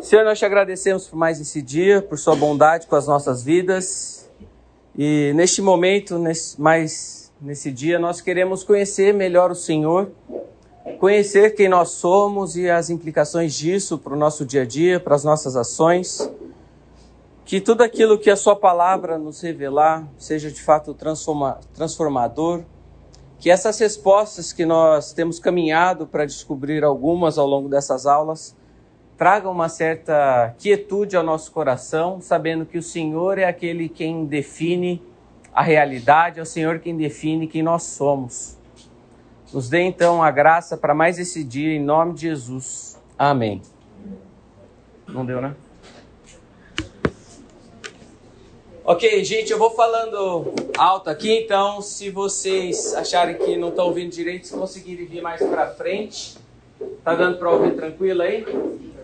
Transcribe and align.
Senhor, 0.00 0.24
nós 0.24 0.38
te 0.38 0.44
agradecemos 0.44 1.06
por 1.06 1.16
mais 1.16 1.40
esse 1.40 1.62
dia, 1.62 2.02
por 2.02 2.18
sua 2.18 2.34
bondade 2.34 2.86
com 2.86 2.96
as 2.96 3.06
nossas 3.06 3.42
vidas. 3.44 4.28
E 4.96 5.32
neste 5.34 5.62
momento, 5.62 6.18
nesse, 6.18 6.60
mais 6.60 7.32
nesse 7.40 7.70
dia, 7.70 7.98
nós 7.98 8.20
queremos 8.20 8.64
conhecer 8.64 9.14
melhor 9.14 9.50
o 9.50 9.54
Senhor, 9.54 10.10
conhecer 10.98 11.54
quem 11.54 11.68
nós 11.68 11.90
somos 11.90 12.56
e 12.56 12.68
as 12.68 12.90
implicações 12.90 13.54
disso 13.54 13.98
para 13.98 14.14
o 14.14 14.16
nosso 14.16 14.44
dia 14.44 14.62
a 14.62 14.66
dia, 14.66 14.98
para 14.98 15.14
as 15.14 15.22
nossas 15.22 15.54
ações. 15.54 16.28
Que 17.44 17.60
tudo 17.60 17.82
aquilo 17.82 18.18
que 18.18 18.30
a 18.30 18.36
Sua 18.36 18.56
palavra 18.56 19.18
nos 19.18 19.40
revelar 19.40 20.08
seja 20.18 20.50
de 20.50 20.62
fato 20.62 20.92
transforma, 20.94 21.60
transformador. 21.72 22.62
Que 23.40 23.50
essas 23.50 23.78
respostas 23.78 24.52
que 24.52 24.66
nós 24.66 25.14
temos 25.14 25.38
caminhado 25.38 26.06
para 26.06 26.26
descobrir 26.26 26.84
algumas 26.84 27.38
ao 27.38 27.46
longo 27.46 27.68
dessas 27.68 28.06
aulas 28.06 28.54
traga 29.16 29.50
uma 29.50 29.68
certa 29.68 30.54
quietude 30.58 31.16
ao 31.16 31.22
nosso 31.22 31.50
coração, 31.50 32.20
sabendo 32.20 32.64
que 32.64 32.78
o 32.78 32.82
Senhor 32.82 33.38
é 33.38 33.44
aquele 33.44 33.88
quem 33.88 34.24
define 34.24 35.02
a 35.52 35.62
realidade, 35.62 36.38
é 36.38 36.42
o 36.42 36.46
Senhor 36.46 36.78
quem 36.78 36.96
define 36.96 37.46
quem 37.46 37.62
nós 37.62 37.82
somos. 37.82 38.58
Nos 39.52 39.68
dê 39.68 39.80
então 39.82 40.22
a 40.22 40.30
graça 40.30 40.76
para 40.76 40.94
mais 40.94 41.18
esse 41.18 41.42
dia, 41.42 41.74
em 41.74 41.82
nome 41.82 42.14
de 42.14 42.20
Jesus. 42.22 43.00
Amém. 43.18 43.60
Não 45.08 45.24
deu, 45.26 45.40
né? 45.40 45.54
Ok, 48.90 49.22
gente, 49.22 49.52
eu 49.52 49.56
vou 49.56 49.70
falando 49.70 50.52
alto 50.76 51.10
aqui, 51.10 51.44
então 51.44 51.80
se 51.80 52.10
vocês 52.10 52.92
acharem 52.92 53.36
que 53.36 53.56
não 53.56 53.68
estão 53.68 53.86
ouvindo 53.86 54.10
direito, 54.10 54.48
se 54.48 54.52
conseguirem 54.52 55.06
vir 55.06 55.22
mais 55.22 55.40
para 55.40 55.68
frente, 55.76 56.36
tá 57.04 57.14
dando 57.14 57.38
para 57.38 57.48
ouvir 57.52 57.76
tranquilo 57.76 58.20
aí? 58.20 58.44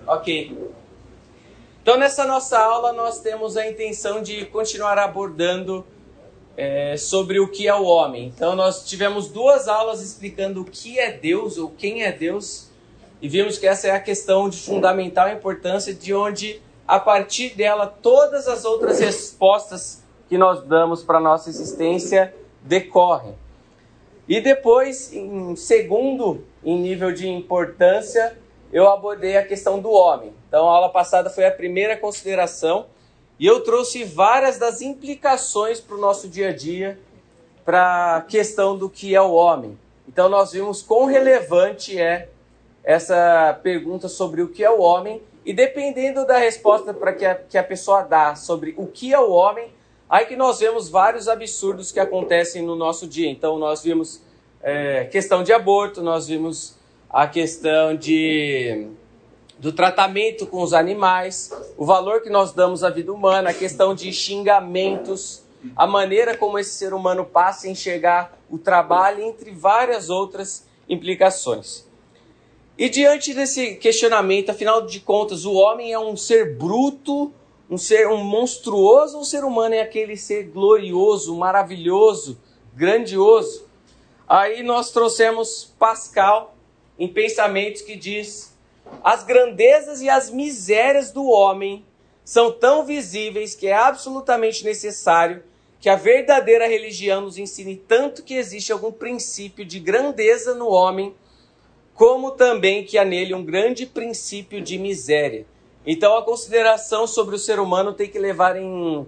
Ok. 0.05 0.59
Então, 1.81 1.97
nessa 1.97 2.27
nossa 2.27 2.59
aula, 2.59 2.93
nós 2.95 3.21
temos 3.21 3.57
a 3.57 3.65
intenção 3.65 4.21
de 4.21 4.47
continuar 4.47 4.99
abordando 4.99 5.87
é, 6.57 6.97
sobre 6.97 7.39
o 7.39 7.47
que 7.47 7.69
é 7.69 7.75
o 7.77 7.85
homem. 7.85 8.33
Então, 8.35 8.57
nós 8.57 8.85
tivemos 8.85 9.29
duas 9.29 9.69
aulas 9.69 10.03
explicando 10.03 10.63
o 10.63 10.65
que 10.65 10.99
é 10.99 11.13
Deus 11.13 11.59
ou 11.59 11.71
quem 11.71 12.03
é 12.03 12.11
Deus, 12.11 12.73
e 13.23 13.29
vimos 13.29 13.57
que 13.57 13.69
essa 13.69 13.87
é 13.87 13.93
a 13.93 14.01
questão 14.01 14.49
de 14.49 14.59
fundamental 14.59 15.29
importância, 15.29 15.95
de 15.95 16.13
onde, 16.13 16.61
a 16.87 17.01
partir 17.01 17.55
dela, 17.55 17.87
todas 17.87 18.47
as 18.47 18.65
outras 18.65 19.01
respostas 19.01 20.03
que 20.29 20.39
nós 20.39 20.63
damos 20.63 21.03
para 21.03 21.19
a 21.19 21.21
nossa 21.21 21.49
existência 21.49 22.35
decorrem. 22.63 23.35
E 24.29 24.41
depois, 24.41 25.13
em 25.13 25.55
segundo, 25.57 26.45
em 26.65 26.79
nível 26.79 27.13
de 27.13 27.29
importância, 27.29 28.37
eu 28.73 28.89
abordei 28.89 29.37
a 29.37 29.47
questão 29.47 29.79
do 29.79 29.91
homem. 29.91 30.33
Então, 30.49 30.69
a 30.69 30.73
aula 30.73 30.89
passada 30.89 31.31
foi 31.31 31.47
a 31.47 31.51
primeira 31.51 31.97
consideração 31.97 32.87
e 33.39 33.47
eu 33.47 33.63
trouxe 33.63 34.03
várias 34.05 34.59
das 34.59 34.81
implicações 34.81 35.81
para 35.81 35.97
o 35.97 36.01
nosso 36.01 36.29
dia 36.29 36.49
a 36.49 36.53
dia, 36.53 36.99
para 37.65 38.17
a 38.17 38.21
questão 38.23 38.77
do 38.77 38.89
que 38.89 39.15
é 39.15 39.21
o 39.21 39.33
homem. 39.33 39.79
Então, 40.09 40.29
nós 40.29 40.53
vimos 40.53 40.83
quão 40.83 41.05
relevante 41.05 41.99
é 41.99 42.29
essa 42.83 43.59
pergunta 43.63 44.09
sobre 44.09 44.43
o 44.43 44.49
que 44.49 44.65
é 44.65 44.71
o 44.71 44.81
homem 44.81 45.21
e 45.47 45.53
dependendo 45.53 46.27
da 46.27 46.39
resposta 46.39 46.93
para 46.93 47.13
que, 47.13 47.25
que 47.49 47.57
a 47.57 47.63
pessoa 47.63 48.03
dá 48.03 48.35
sobre 48.35 48.75
o 48.77 48.85
que 48.85 49.15
é 49.15 49.21
o 49.21 49.31
homem, 49.31 49.73
aí 50.11 50.27
que 50.27 50.35
nós 50.35 50.59
vemos 50.59 50.89
vários 50.89 51.29
absurdos 51.29 51.93
que 51.93 52.01
acontecem 52.01 52.65
no 52.65 52.75
nosso 52.75 53.07
dia. 53.07 53.31
Então, 53.31 53.57
nós 53.57 53.85
vimos 53.85 54.21
é, 54.61 55.05
questão 55.05 55.45
de 55.45 55.53
aborto, 55.53 56.03
nós 56.03 56.27
vimos 56.27 56.77
a 57.09 57.29
questão 57.29 57.97
de 57.97 58.89
do 59.59 59.73
tratamento 59.73 60.47
com 60.47 60.61
os 60.63 60.75
animais, 60.75 61.51
o 61.79 61.87
valor 61.87 62.21
que 62.21 62.29
nós 62.29 62.53
damos 62.53 62.85
à 62.85 62.91
vida 62.91 63.11
humana, 63.11 63.51
a 63.51 63.55
questão 63.55 63.95
de 63.95 64.13
xingamentos, 64.13 65.45
a 65.75 65.87
maneira 65.87 66.37
como 66.37 66.59
esse 66.59 66.73
ser 66.73 66.93
humano 66.93 67.25
passa 67.25 67.67
a 67.67 67.71
enxergar 67.71 68.39
o 68.51 68.59
trabalho, 68.59 69.23
entre 69.23 69.53
várias 69.53 70.11
outras 70.11 70.67
implicações. 70.87 71.86
E 72.79 72.91
diante 72.91 73.33
desse 73.33 73.77
questionamento, 73.77 74.51
afinal 74.51 74.85
de 74.85 75.01
contas, 75.01 75.47
o 75.47 75.55
homem 75.55 75.93
é 75.93 75.99
um 75.99 76.15
ser 76.15 76.57
bruto, 76.57 77.33
um 77.71 77.79
ser 77.79 78.07
um 78.09 78.19
monstruoso, 78.23 79.19
o 79.19 79.25
ser 79.25 79.45
humano 79.45 79.75
é 79.75 79.81
aquele 79.81 80.17
ser 80.17 80.45
glorioso, 80.45 81.35
maravilhoso, 81.35 82.39
grandioso? 82.75 83.67
Aí 84.29 84.63
nós 84.63 84.91
trouxemos 84.91 85.75
Pascal 85.79 86.55
em 86.99 87.09
pensamentos 87.09 87.81
que 87.81 87.97
diz: 87.97 88.55
as 89.03 89.25
grandezas 89.25 90.03
e 90.03 90.11
as 90.11 90.31
misérias 90.31 91.11
do 91.11 91.25
homem 91.25 91.83
são 92.23 92.53
tão 92.53 92.85
visíveis 92.85 93.55
que 93.55 93.69
é 93.69 93.75
absolutamente 93.75 94.65
necessário 94.65 95.43
que 95.81 95.89
a 95.89 95.97
verdadeira 95.97 96.67
religião 96.67 97.21
nos 97.21 97.39
ensine 97.39 97.77
tanto 97.77 98.23
que 98.23 98.35
existe 98.35 98.73
algum 98.73 98.91
princípio 98.91 99.65
de 99.65 99.79
grandeza 99.79 100.55
no 100.55 100.69
homem, 100.69 101.15
como 101.97 102.33
também 102.33 102.85
que 102.85 102.99
há 102.99 103.05
nele 103.05 103.35
um 103.35 103.43
grande 103.43 103.87
princípio 103.87 104.61
de 104.61 104.79
miséria. 104.79 105.47
Então 105.85 106.17
a 106.17 106.23
consideração 106.23 107.07
sobre 107.07 107.35
o 107.35 107.39
ser 107.39 107.59
humano 107.59 107.95
tem 107.95 108.09
que 108.09 108.19
levar 108.19 108.57
em 108.57 109.07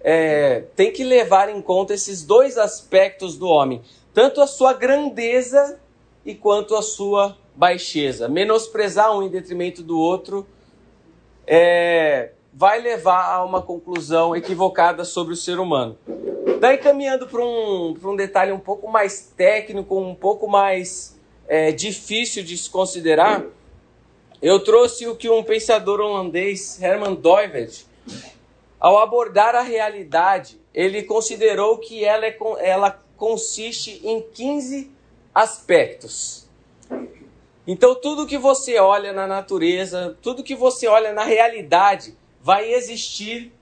é, 0.00 0.64
tem 0.74 0.90
que 0.90 1.04
levar 1.04 1.48
em 1.48 1.60
conta 1.62 1.94
esses 1.94 2.24
dois 2.24 2.58
aspectos 2.58 3.36
do 3.36 3.46
homem, 3.46 3.82
tanto 4.12 4.40
a 4.40 4.48
sua 4.48 4.72
grandeza 4.72 5.78
e 6.24 6.34
quanto 6.34 6.74
a 6.74 6.82
sua 6.82 7.36
baixeza. 7.54 8.28
Menosprezar 8.28 9.16
um 9.16 9.22
em 9.22 9.28
detrimento 9.28 9.82
do 9.82 9.98
outro 9.98 10.46
é, 11.46 12.30
vai 12.52 12.80
levar 12.80 13.32
a 13.32 13.44
uma 13.44 13.62
conclusão 13.62 14.34
equivocada 14.34 15.04
sobre 15.04 15.34
o 15.34 15.36
ser 15.36 15.60
humano. 15.60 15.96
Daí, 16.60 16.78
caminhando 16.78 17.26
para 17.26 17.44
um, 17.44 17.94
um 18.04 18.16
detalhe 18.16 18.52
um 18.52 18.58
pouco 18.58 18.88
mais 18.88 19.32
técnico, 19.36 19.98
um 19.98 20.14
pouco 20.14 20.48
mais 20.48 21.20
é, 21.48 21.72
difícil 21.72 22.42
de 22.42 22.56
se 22.56 22.70
considerar, 22.70 23.44
eu 24.40 24.58
trouxe 24.60 25.06
o 25.06 25.14
que 25.14 25.30
um 25.30 25.42
pensador 25.42 26.00
holandês, 26.00 26.80
Herman 26.82 27.14
Doivert, 27.14 27.84
ao 28.80 28.98
abordar 28.98 29.54
a 29.54 29.62
realidade, 29.62 30.60
ele 30.74 31.02
considerou 31.04 31.78
que 31.78 32.04
ela, 32.04 32.26
é, 32.26 32.36
ela 32.60 33.00
consiste 33.16 34.00
em 34.02 34.20
15 34.20 34.90
aspectos. 35.32 36.48
Então, 37.64 37.94
tudo 37.94 38.26
que 38.26 38.36
você 38.36 38.78
olha 38.80 39.12
na 39.12 39.26
natureza, 39.26 40.18
tudo 40.20 40.42
que 40.42 40.56
você 40.56 40.88
olha 40.88 41.12
na 41.12 41.22
realidade, 41.22 42.16
vai 42.40 42.72
existir 42.72 43.52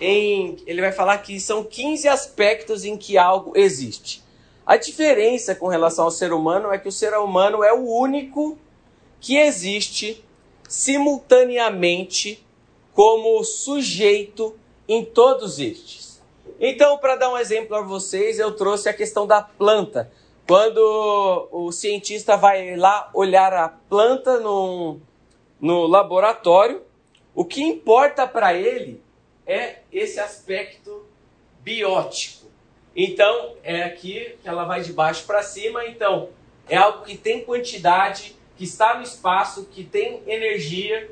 em. 0.00 0.56
Ele 0.66 0.80
vai 0.80 0.92
falar 0.92 1.18
que 1.18 1.38
são 1.38 1.62
15 1.62 2.08
aspectos 2.08 2.84
em 2.86 2.96
que 2.96 3.18
algo 3.18 3.52
existe. 3.54 4.22
A 4.68 4.76
diferença 4.76 5.54
com 5.54 5.66
relação 5.66 6.04
ao 6.04 6.10
ser 6.10 6.30
humano 6.30 6.70
é 6.70 6.76
que 6.76 6.88
o 6.88 6.92
ser 6.92 7.14
humano 7.14 7.64
é 7.64 7.72
o 7.72 7.88
único 7.88 8.58
que 9.18 9.38
existe 9.38 10.22
simultaneamente 10.68 12.46
como 12.92 13.42
sujeito 13.42 14.54
em 14.86 15.02
todos 15.02 15.58
estes. 15.58 16.22
Então, 16.60 16.98
para 16.98 17.16
dar 17.16 17.32
um 17.32 17.38
exemplo 17.38 17.74
a 17.76 17.80
vocês, 17.80 18.38
eu 18.38 18.54
trouxe 18.54 18.90
a 18.90 18.92
questão 18.92 19.26
da 19.26 19.40
planta. 19.40 20.12
Quando 20.46 21.48
o 21.50 21.72
cientista 21.72 22.36
vai 22.36 22.76
lá 22.76 23.08
olhar 23.14 23.54
a 23.54 23.70
planta 23.70 24.38
no, 24.38 24.98
no 25.58 25.86
laboratório, 25.86 26.82
o 27.34 27.42
que 27.42 27.62
importa 27.62 28.28
para 28.28 28.52
ele 28.52 29.00
é 29.46 29.78
esse 29.90 30.20
aspecto 30.20 31.06
biótico. 31.62 32.37
Então, 33.00 33.54
é 33.62 33.84
aqui 33.84 34.34
que 34.42 34.48
ela 34.48 34.64
vai 34.64 34.82
de 34.82 34.92
baixo 34.92 35.24
para 35.24 35.40
cima. 35.42 35.86
Então, 35.86 36.30
é 36.68 36.76
algo 36.76 37.04
que 37.04 37.16
tem 37.16 37.44
quantidade, 37.44 38.34
que 38.56 38.64
está 38.64 38.96
no 38.96 39.04
espaço, 39.04 39.68
que 39.70 39.84
tem 39.84 40.20
energia, 40.26 41.08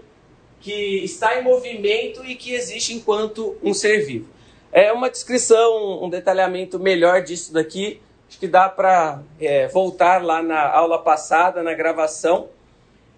que 0.60 1.04
está 1.04 1.38
em 1.38 1.44
movimento 1.44 2.24
e 2.24 2.34
que 2.34 2.52
existe 2.52 2.92
enquanto 2.92 3.56
um 3.62 3.72
ser 3.72 4.04
vivo. 4.04 4.28
É 4.72 4.92
uma 4.92 5.08
descrição, 5.08 6.02
um 6.02 6.10
detalhamento 6.10 6.78
melhor 6.78 7.22
disso 7.22 7.52
daqui 7.52 8.00
Acho 8.28 8.38
que 8.40 8.48
dá 8.48 8.68
para 8.68 9.22
é, 9.40 9.68
voltar 9.68 10.22
lá 10.22 10.42
na 10.42 10.68
aula 10.68 10.98
passada, 10.98 11.62
na 11.62 11.74
gravação. 11.74 12.48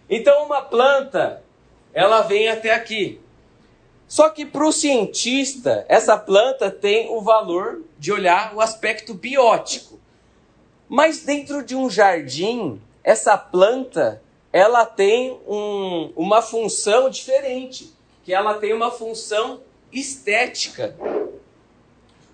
Então, 0.08 0.44
uma 0.44 0.60
planta, 0.60 1.42
ela 1.92 2.22
vem 2.22 2.48
até 2.48 2.72
aqui. 2.72 3.20
Só 4.08 4.30
que 4.30 4.46
para 4.46 4.66
o 4.66 4.72
cientista, 4.72 5.84
essa 5.86 6.16
planta 6.16 6.70
tem 6.70 7.10
o 7.10 7.20
valor 7.20 7.82
de 7.98 8.10
olhar 8.10 8.54
o 8.54 8.60
aspecto 8.60 9.12
biótico. 9.12 10.00
Mas 10.88 11.20
dentro 11.20 11.62
de 11.62 11.76
um 11.76 11.90
jardim, 11.90 12.80
essa 13.04 13.36
planta, 13.36 14.22
ela 14.50 14.86
tem 14.86 15.38
um, 15.46 16.10
uma 16.16 16.40
função 16.40 17.10
diferente, 17.10 17.92
que 18.24 18.32
ela 18.32 18.54
tem 18.54 18.72
uma 18.72 18.90
função 18.90 19.60
estética. 19.92 20.96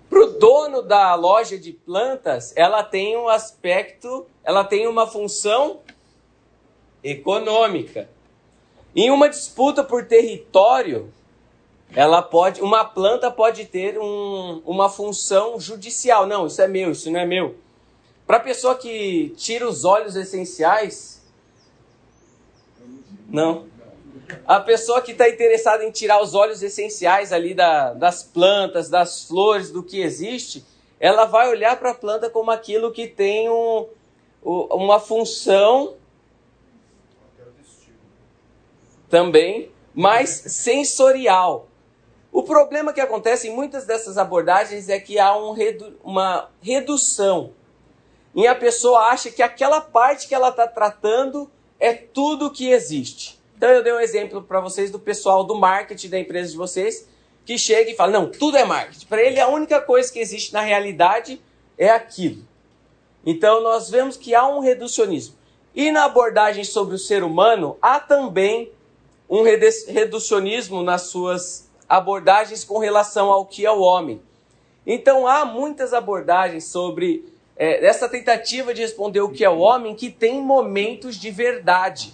Para 0.09 0.19
o 0.21 0.27
dono 0.27 0.81
da 0.81 1.13
loja 1.15 1.57
de 1.57 1.73
plantas, 1.73 2.53
ela 2.55 2.83
tem 2.83 3.17
um 3.17 3.27
aspecto, 3.27 4.25
ela 4.45 4.63
tem 4.63 4.87
uma 4.87 5.07
função 5.07 5.81
econômica. 7.03 8.09
Em 8.95 9.11
uma 9.11 9.27
disputa 9.27 9.83
por 9.83 10.05
território, 10.05 11.11
ela 11.93 12.21
pode, 12.21 12.61
uma 12.61 12.83
planta 12.83 13.29
pode 13.31 13.65
ter 13.65 13.97
um, 13.99 14.61
uma 14.65 14.89
função 14.89 15.59
judicial. 15.59 16.25
Não, 16.25 16.47
isso 16.47 16.61
é 16.61 16.67
meu, 16.67 16.91
isso 16.91 17.09
não 17.11 17.19
é 17.19 17.25
meu. 17.25 17.55
Para 18.25 18.37
a 18.37 18.39
pessoa 18.39 18.75
que 18.75 19.33
tira 19.37 19.67
os 19.67 19.85
óleos 19.85 20.15
essenciais, 20.15 21.21
não. 23.29 23.67
A 24.47 24.59
pessoa 24.59 25.01
que 25.01 25.11
está 25.11 25.29
interessada 25.29 25.83
em 25.83 25.91
tirar 25.91 26.21
os 26.21 26.33
óleos 26.33 26.63
essenciais 26.63 27.31
ali 27.31 27.53
da, 27.53 27.93
das 27.93 28.23
plantas, 28.23 28.89
das 28.89 29.27
flores, 29.27 29.69
do 29.69 29.83
que 29.83 30.01
existe, 30.01 30.65
ela 30.99 31.25
vai 31.25 31.49
olhar 31.49 31.77
para 31.77 31.91
a 31.91 31.95
planta 31.95 32.29
como 32.29 32.49
aquilo 32.49 32.91
que 32.91 33.07
tem 33.07 33.49
um, 33.49 33.87
uma 34.43 34.99
função 34.99 35.95
também 39.09 39.69
mais 39.93 40.29
sensorial. 40.29 41.67
O 42.35 42.43
problema 42.43 42.91
que 42.91 42.99
acontece 42.99 43.47
em 43.47 43.55
muitas 43.55 43.85
dessas 43.85 44.17
abordagens 44.17 44.89
é 44.89 44.99
que 44.99 45.17
há 45.17 45.37
um 45.37 45.53
redu 45.53 45.97
uma 46.03 46.49
redução. 46.61 47.53
E 48.35 48.45
a 48.45 48.53
pessoa 48.53 49.03
acha 49.03 49.31
que 49.31 49.41
aquela 49.41 49.79
parte 49.79 50.27
que 50.27 50.35
ela 50.35 50.49
está 50.49 50.67
tratando 50.67 51.49
é 51.79 51.93
tudo 51.93 52.51
que 52.51 52.71
existe. 52.71 53.39
Então 53.55 53.69
eu 53.69 53.81
dei 53.81 53.93
um 53.93 54.01
exemplo 54.01 54.41
para 54.41 54.59
vocês 54.59 54.91
do 54.91 54.99
pessoal 54.99 55.45
do 55.45 55.55
marketing 55.55 56.09
da 56.09 56.19
empresa 56.19 56.51
de 56.51 56.57
vocês, 56.57 57.07
que 57.45 57.57
chega 57.57 57.91
e 57.91 57.95
fala: 57.95 58.11
não, 58.11 58.29
tudo 58.29 58.57
é 58.57 58.65
marketing. 58.65 59.05
Para 59.05 59.23
ele, 59.23 59.39
a 59.39 59.47
única 59.47 59.79
coisa 59.79 60.11
que 60.11 60.19
existe 60.19 60.51
na 60.51 60.59
realidade 60.59 61.41
é 61.77 61.89
aquilo. 61.89 62.45
Então 63.25 63.63
nós 63.63 63.89
vemos 63.89 64.17
que 64.17 64.35
há 64.35 64.45
um 64.45 64.59
reducionismo. 64.59 65.35
E 65.73 65.89
na 65.89 66.03
abordagem 66.03 66.65
sobre 66.65 66.95
o 66.95 66.99
ser 66.99 67.23
humano, 67.23 67.77
há 67.81 67.97
também 67.97 68.73
um 69.29 69.41
reducionismo 69.41 70.83
nas 70.83 71.03
suas 71.03 71.64
abordagens 71.87 72.63
com 72.63 72.77
relação 72.77 73.31
ao 73.31 73.45
que 73.45 73.65
é 73.65 73.71
o 73.71 73.81
homem. 73.81 74.21
Então 74.85 75.27
há 75.27 75.45
muitas 75.45 75.93
abordagens 75.93 76.65
sobre 76.65 77.25
é, 77.55 77.85
essa 77.85 78.09
tentativa 78.09 78.73
de 78.73 78.81
responder 78.81 79.21
o 79.21 79.31
que 79.31 79.43
é 79.43 79.49
o 79.49 79.59
homem 79.59 79.95
que 79.95 80.09
tem 80.09 80.41
momentos 80.41 81.15
de 81.15 81.31
verdade. 81.31 82.13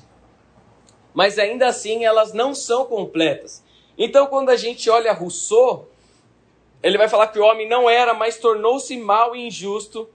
Mas 1.14 1.38
ainda 1.38 1.68
assim 1.68 2.06
elas 2.06 2.34
não 2.34 2.56
são 2.56 2.86
completas. 2.86 3.64
Então 3.98 4.28
quando 4.28 4.50
a 4.50 4.56
gente 4.56 4.90
olha 4.90 5.12
Rousseau, 5.12 5.90
ele 6.82 6.98
vai 6.98 7.08
falar 7.08 7.28
que 7.28 7.40
o 7.40 7.44
homem 7.44 7.68
não 7.68 7.90
era, 7.90 8.14
mas 8.14 8.38
tornou-se 8.38 8.96
mal 8.98 9.36
e 9.36 9.48
injusto. 9.48 10.10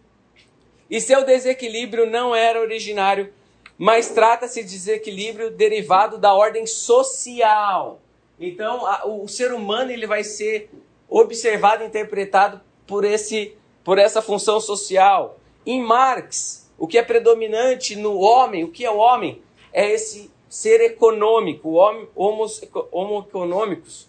E 0.88 1.00
seu 1.00 1.24
desequilíbrio 1.24 2.06
não 2.06 2.34
era 2.34 2.60
originário, 2.60 3.32
mas 3.76 4.10
trata-se 4.10 4.62
de 4.62 4.70
desequilíbrio 4.70 5.50
derivado 5.50 6.18
da 6.18 6.32
ordem 6.34 6.66
social. 6.66 8.00
Então, 8.38 8.86
a, 8.86 9.06
o 9.06 9.26
ser 9.26 9.52
humano 9.52 9.90
ele 9.90 10.06
vai 10.06 10.22
ser 10.22 10.70
observado 11.08 11.82
e 11.82 11.86
interpretado 11.86 12.60
por, 12.86 13.04
esse, 13.04 13.56
por 13.82 13.98
essa 13.98 14.20
função 14.20 14.60
social. 14.60 15.38
Em 15.64 15.82
Marx, 15.82 16.70
o 16.78 16.86
que 16.86 16.98
é 16.98 17.02
predominante 17.02 17.96
no 17.96 18.18
homem, 18.18 18.64
o 18.64 18.70
que 18.70 18.84
é 18.84 18.90
o 18.90 18.98
homem, 18.98 19.42
é 19.72 19.90
esse 19.90 20.30
ser 20.48 20.80
econômico, 20.80 21.72
homos, 22.14 22.62
homo 22.90 23.26
econômicos. 23.28 24.08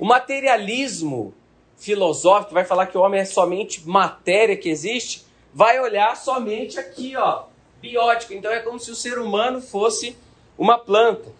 O 0.00 0.04
materialismo 0.04 1.34
filosófico 1.76 2.54
vai 2.54 2.64
falar 2.64 2.86
que 2.86 2.96
o 2.96 3.00
homem 3.00 3.20
é 3.20 3.24
somente 3.24 3.86
matéria 3.88 4.56
que 4.56 4.68
existe, 4.68 5.24
vai 5.52 5.80
olhar 5.80 6.16
somente 6.16 6.78
aqui, 6.78 7.16
ó, 7.16 7.44
biótico. 7.80 8.32
Então 8.32 8.50
é 8.50 8.60
como 8.60 8.78
se 8.78 8.90
o 8.90 8.94
ser 8.94 9.18
humano 9.18 9.60
fosse 9.60 10.16
uma 10.56 10.78
planta. 10.78 11.30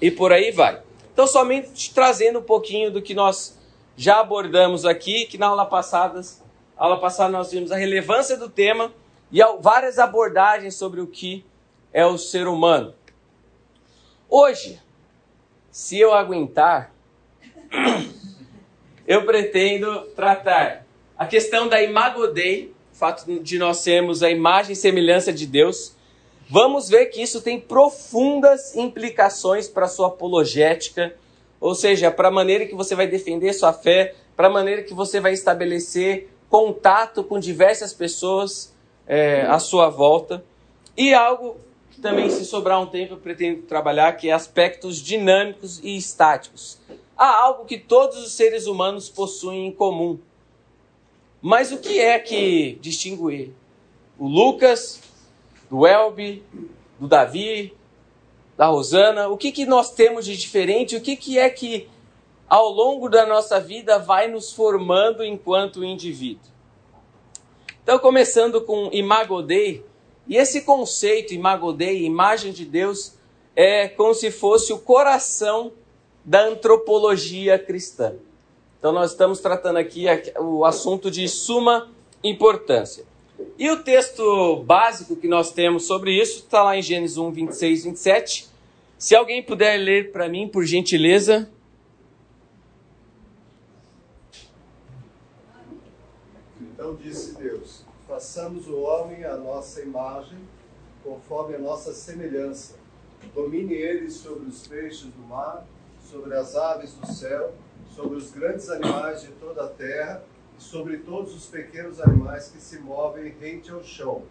E 0.00 0.10
por 0.10 0.32
aí 0.32 0.50
vai. 0.50 0.80
Então, 1.18 1.26
somente 1.26 1.92
trazendo 1.92 2.38
um 2.38 2.42
pouquinho 2.42 2.92
do 2.92 3.02
que 3.02 3.12
nós 3.12 3.58
já 3.96 4.20
abordamos 4.20 4.84
aqui, 4.84 5.26
que 5.26 5.36
na 5.36 5.48
aula 5.48 5.66
passada, 5.66 6.20
aula 6.76 7.00
passada 7.00 7.28
nós 7.28 7.50
vimos 7.50 7.72
a 7.72 7.76
relevância 7.76 8.36
do 8.36 8.48
tema 8.48 8.92
e 9.32 9.40
várias 9.60 9.98
abordagens 9.98 10.76
sobre 10.76 11.00
o 11.00 11.08
que 11.08 11.44
é 11.92 12.06
o 12.06 12.16
ser 12.16 12.46
humano. 12.46 12.94
Hoje, 14.30 14.80
se 15.72 15.98
eu 15.98 16.14
aguentar, 16.14 16.94
eu 19.04 19.26
pretendo 19.26 20.02
tratar 20.14 20.86
a 21.18 21.26
questão 21.26 21.66
da 21.66 21.82
imago 21.82 22.28
o 22.92 22.96
fato 22.96 23.42
de 23.42 23.58
nós 23.58 23.78
sermos 23.78 24.22
a 24.22 24.30
imagem 24.30 24.74
e 24.74 24.76
semelhança 24.76 25.32
de 25.32 25.48
Deus, 25.48 25.96
vamos 26.48 26.88
ver 26.88 27.06
que 27.06 27.22
isso 27.22 27.40
tem 27.40 27.60
profundas 27.60 28.74
implicações 28.74 29.68
para 29.68 29.86
a 29.86 29.88
sua 29.88 30.08
apologética, 30.08 31.14
ou 31.60 31.74
seja, 31.74 32.10
para 32.10 32.28
a 32.28 32.30
maneira 32.30 32.66
que 32.66 32.74
você 32.74 32.94
vai 32.94 33.06
defender 33.06 33.52
sua 33.52 33.72
fé, 33.72 34.14
para 34.36 34.46
a 34.46 34.50
maneira 34.50 34.82
que 34.82 34.94
você 34.94 35.20
vai 35.20 35.32
estabelecer 35.32 36.28
contato 36.48 37.22
com 37.22 37.38
diversas 37.38 37.92
pessoas 37.92 38.72
é, 39.06 39.42
à 39.42 39.58
sua 39.58 39.88
volta. 39.88 40.44
E 40.96 41.12
algo 41.12 41.56
que 41.90 42.00
também, 42.00 42.30
se 42.30 42.44
sobrar 42.44 42.80
um 42.80 42.86
tempo, 42.86 43.14
eu 43.14 43.18
pretendo 43.18 43.62
trabalhar, 43.62 44.12
que 44.12 44.28
é 44.28 44.32
aspectos 44.32 44.98
dinâmicos 44.98 45.80
e 45.82 45.96
estáticos. 45.96 46.78
Há 47.16 47.42
algo 47.42 47.64
que 47.64 47.78
todos 47.78 48.18
os 48.18 48.32
seres 48.32 48.66
humanos 48.66 49.08
possuem 49.08 49.66
em 49.66 49.72
comum. 49.72 50.18
Mas 51.42 51.72
o 51.72 51.78
que 51.78 52.00
é 52.00 52.18
que 52.18 52.78
distingue 52.80 53.52
o 54.18 54.26
Lucas 54.28 55.00
do 55.70 55.86
Elbe, 55.86 56.42
do 56.98 57.06
Davi, 57.06 57.74
da 58.56 58.66
Rosana, 58.66 59.28
o 59.28 59.36
que, 59.36 59.52
que 59.52 59.64
nós 59.64 59.92
temos 59.92 60.24
de 60.24 60.36
diferente, 60.36 60.96
o 60.96 61.00
que, 61.00 61.16
que 61.16 61.38
é 61.38 61.48
que 61.48 61.88
ao 62.48 62.70
longo 62.70 63.08
da 63.08 63.26
nossa 63.26 63.60
vida 63.60 63.98
vai 63.98 64.26
nos 64.26 64.52
formando 64.52 65.24
enquanto 65.24 65.84
indivíduo. 65.84 66.50
Então, 67.82 67.98
começando 67.98 68.60
com 68.62 68.90
Imago 68.92 69.42
Dei, 69.42 69.84
e 70.26 70.36
esse 70.36 70.62
conceito 70.62 71.32
Imago 71.32 71.72
Dei, 71.72 72.04
imagem 72.04 72.52
de 72.52 72.64
Deus, 72.64 73.14
é 73.54 73.88
como 73.88 74.14
se 74.14 74.30
fosse 74.30 74.72
o 74.72 74.78
coração 74.78 75.72
da 76.24 76.44
antropologia 76.44 77.58
cristã. 77.58 78.14
Então, 78.78 78.92
nós 78.92 79.12
estamos 79.12 79.40
tratando 79.40 79.76
aqui 79.78 80.06
o 80.38 80.64
assunto 80.64 81.10
de 81.10 81.28
suma 81.28 81.88
importância. 82.22 83.04
E 83.56 83.70
o 83.70 83.82
texto 83.82 84.56
básico 84.64 85.14
que 85.14 85.28
nós 85.28 85.52
temos 85.52 85.86
sobre 85.86 86.12
isso 86.12 86.40
está 86.40 86.62
lá 86.62 86.76
em 86.76 86.82
Gênesis 86.82 87.16
1, 87.16 87.30
26, 87.30 87.84
27. 87.84 88.48
Se 88.98 89.14
alguém 89.14 89.42
puder 89.42 89.76
ler 89.76 90.10
para 90.10 90.28
mim, 90.28 90.48
por 90.48 90.64
gentileza. 90.64 91.48
Então 96.60 96.96
disse 96.96 97.36
Deus: 97.36 97.84
Façamos 98.08 98.66
o 98.66 98.78
homem 98.78 99.24
à 99.24 99.36
nossa 99.36 99.82
imagem, 99.82 100.38
conforme 101.04 101.54
a 101.54 101.58
nossa 101.58 101.92
semelhança. 101.92 102.76
Domine 103.34 103.74
ele 103.74 104.10
sobre 104.10 104.48
os 104.48 104.66
peixes 104.66 105.06
do 105.06 105.22
mar, 105.28 105.64
sobre 106.10 106.34
as 106.34 106.56
aves 106.56 106.92
do 106.94 107.06
céu, 107.06 107.52
sobre 107.94 108.16
os 108.16 108.32
grandes 108.32 108.68
animais 108.68 109.22
de 109.22 109.28
toda 109.32 109.64
a 109.64 109.68
terra 109.68 110.24
sobre 110.58 110.98
todos 110.98 111.34
os 111.34 111.46
pequenos 111.46 112.00
animais 112.00 112.48
que 112.48 112.60
se 112.60 112.80
movem 112.80 113.34
rente 113.40 113.70
ao 113.70 113.82
chão. 113.82 114.22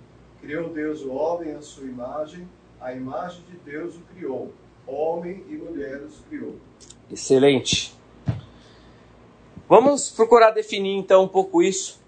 Criou 0.41 0.69
Deus 0.69 1.01
o 1.01 1.11
homem 1.11 1.55
à 1.55 1.61
sua 1.61 1.85
imagem, 1.85 2.47
a 2.79 2.93
imagem 2.93 3.41
de 3.49 3.57
Deus 3.57 3.95
o 3.95 4.01
criou. 4.13 4.53
Homem 4.85 5.43
e 5.49 5.55
mulher 5.55 6.01
os 6.03 6.19
criou. 6.29 6.55
Excelente. 7.09 7.95
Vamos 9.67 10.09
procurar 10.09 10.51
definir 10.51 10.95
então 10.95 11.23
um 11.23 11.27
pouco 11.27 11.61
isso. 11.61 11.99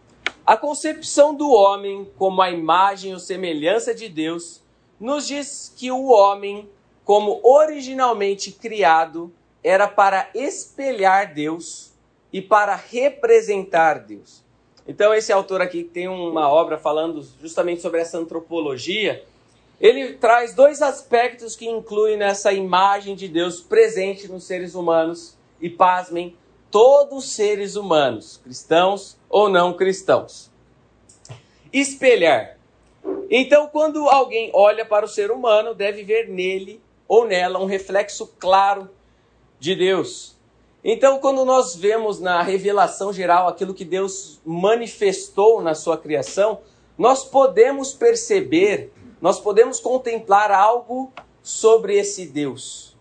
A 0.46 0.56
concepção 0.56 1.36
do 1.36 1.50
homem 1.52 2.10
como 2.18 2.42
a 2.42 2.52
imagem 2.52 3.14
ou 3.14 3.20
semelhança 3.20 3.94
de 3.94 4.08
Deus 4.08 4.62
nos 5.00 5.28
diz 5.28 5.74
que 5.76 5.92
o 5.92 6.08
homem, 6.08 6.70
como 7.04 7.40
originalmente 7.44 8.52
criado, 8.52 9.32
era 9.64 9.88
para 9.88 10.30
espelhar 10.34 11.34
Deus 11.34 11.89
e 12.32 12.42
para 12.42 12.76
representar 12.76 14.00
Deus. 14.00 14.44
Então, 14.88 15.14
esse 15.14 15.32
autor 15.32 15.62
aqui 15.62 15.84
tem 15.84 16.08
uma 16.08 16.50
obra 16.50 16.78
falando 16.78 17.26
justamente 17.42 17.82
sobre 17.82 18.02
essa 18.02 18.18
antropologia, 18.18 19.24
ele 19.80 20.14
traz 20.14 20.54
dois 20.54 20.82
aspectos 20.82 21.56
que 21.56 21.68
incluem 21.68 22.18
nessa 22.18 22.52
imagem 22.52 23.16
de 23.16 23.28
Deus 23.28 23.62
presente 23.62 24.28
nos 24.28 24.44
seres 24.44 24.76
humanos, 24.76 25.38
e 25.62 25.70
pasmem, 25.70 26.36
todos 26.72 27.26
os 27.26 27.32
seres 27.32 27.76
humanos, 27.76 28.38
cristãos 28.44 29.18
ou 29.30 29.50
não 29.50 29.74
cristãos. 29.74 30.50
Espelhar. 31.72 32.58
Então, 33.30 33.68
quando 33.68 34.08
alguém 34.10 34.50
olha 34.54 34.86
para 34.86 35.06
o 35.06 35.10
ser 35.10 35.32
humano, 35.32 35.74
deve 35.74 36.04
ver 36.04 36.30
nele 36.30 36.82
ou 37.08 37.26
nela 37.26 37.60
um 37.60 37.66
reflexo 37.66 38.28
claro 38.40 38.90
de 39.60 39.76
Deus. 39.76 40.39
Então, 40.84 41.20
quando 41.20 41.44
nós 41.44 41.76
vemos 41.76 42.20
na 42.20 42.42
revelação 42.42 43.12
geral 43.12 43.48
aquilo 43.48 43.74
que 43.74 43.84
Deus 43.84 44.40
manifestou 44.46 45.62
na 45.62 45.76
sua 45.76 45.98
criação, 45.98 46.60
nós 46.98 47.24
podemos 47.24 47.94
perceber, 47.94 48.92
nós 49.22 49.40
podemos 49.40 49.80
contemplar 49.80 50.52
algo 50.52 51.12
sobre 51.42 51.98
esse 51.98 52.26
Deus. 52.26 52.96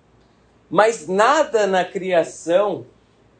Mas 0.69 1.07
nada 1.07 1.67
na 1.67 1.85
criação 1.85 2.85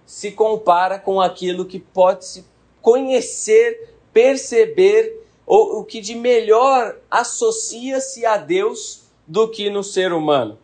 se 0.07 0.31
compara 0.31 0.99
com 0.99 1.21
aquilo 1.21 1.67
que 1.67 1.79
pode 1.79 2.25
se 2.25 2.45
conhecer, 2.81 3.95
perceber, 4.13 5.27
ou 5.45 5.81
o 5.81 5.85
que 5.85 6.01
de 6.01 6.15
melhor 6.15 6.97
associa-se 7.11 8.25
a 8.25 8.37
Deus 8.37 9.05
do 9.27 9.49
que 9.49 9.69
no 9.69 9.83
ser 9.83 10.13
humano. 10.13 10.59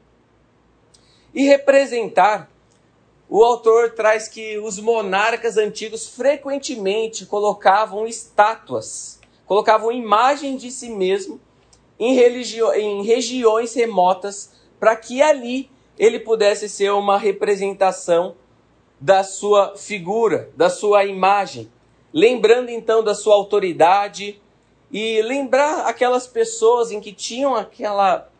E 1.34 1.44
representar, 1.44 2.50
o 3.36 3.42
autor 3.42 3.90
traz 3.90 4.28
que 4.28 4.58
os 4.58 4.78
monarcas 4.78 5.56
antigos 5.56 6.06
frequentemente 6.06 7.26
colocavam 7.26 8.06
estátuas, 8.06 9.18
colocavam 9.44 9.90
imagem 9.90 10.56
de 10.56 10.70
si 10.70 10.88
mesmo 10.88 11.40
em, 11.98 12.16
em 12.16 13.02
regiões 13.02 13.74
remotas 13.74 14.52
para 14.78 14.94
que 14.94 15.20
ali 15.20 15.68
ele 15.98 16.20
pudesse 16.20 16.68
ser 16.68 16.92
uma 16.92 17.18
representação 17.18 18.36
da 19.00 19.24
sua 19.24 19.76
figura, 19.76 20.48
da 20.56 20.70
sua 20.70 21.04
imagem, 21.04 21.68
lembrando 22.12 22.68
então 22.68 23.02
da 23.02 23.16
sua 23.16 23.34
autoridade 23.34 24.40
e 24.92 25.20
lembrar 25.22 25.88
aquelas 25.88 26.28
pessoas 26.28 26.92
em 26.92 27.00
que 27.00 27.12
tinham 27.12 27.56
aquela 27.56 28.30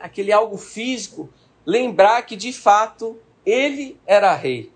aquele 0.00 0.32
algo 0.32 0.56
físico, 0.56 1.28
lembrar 1.66 2.22
que 2.22 2.36
de 2.36 2.54
fato 2.54 3.18
ele 3.44 3.98
era 4.06 4.34
rei. 4.34 4.70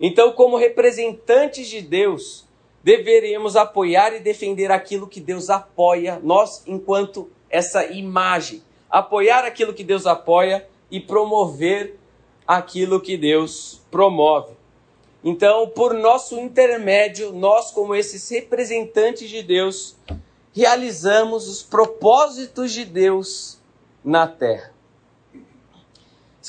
Então, 0.00 0.32
como 0.32 0.56
representantes 0.56 1.66
de 1.68 1.80
Deus, 1.80 2.46
deveríamos 2.82 3.56
apoiar 3.56 4.14
e 4.14 4.20
defender 4.20 4.70
aquilo 4.70 5.08
que 5.08 5.20
Deus 5.20 5.50
apoia, 5.50 6.20
nós 6.22 6.62
enquanto 6.66 7.30
essa 7.50 7.84
imagem, 7.86 8.62
apoiar 8.90 9.44
aquilo 9.44 9.74
que 9.74 9.84
Deus 9.84 10.06
apoia 10.06 10.66
e 10.90 11.00
promover 11.00 11.98
aquilo 12.46 13.00
que 13.00 13.16
Deus 13.16 13.82
promove. 13.90 14.52
Então, 15.22 15.68
por 15.68 15.94
nosso 15.94 16.38
intermédio, 16.38 17.32
nós, 17.32 17.70
como 17.72 17.94
esses 17.94 18.28
representantes 18.30 19.28
de 19.28 19.42
Deus, 19.42 19.96
realizamos 20.54 21.48
os 21.48 21.62
propósitos 21.62 22.72
de 22.72 22.84
Deus 22.84 23.58
na 24.04 24.26
terra. 24.26 24.72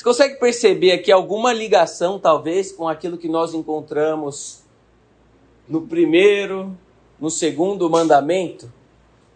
Você 0.00 0.04
consegue 0.04 0.36
perceber 0.36 0.92
aqui 0.92 1.12
alguma 1.12 1.52
ligação, 1.52 2.18
talvez, 2.18 2.72
com 2.72 2.88
aquilo 2.88 3.18
que 3.18 3.28
nós 3.28 3.52
encontramos 3.52 4.62
no 5.68 5.82
primeiro, 5.86 6.74
no 7.20 7.28
segundo 7.28 7.90
mandamento? 7.90 8.72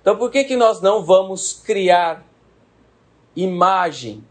Então, 0.01 0.17
por 0.17 0.31
que, 0.31 0.43
que 0.43 0.57
nós 0.57 0.81
não 0.81 1.05
vamos 1.05 1.53
criar 1.53 2.25
imagem 3.37 4.25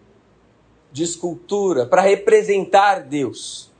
de 0.91 1.03
escultura 1.03 1.85
para 1.85 2.01
representar 2.01 3.01
Deus? 3.01 3.71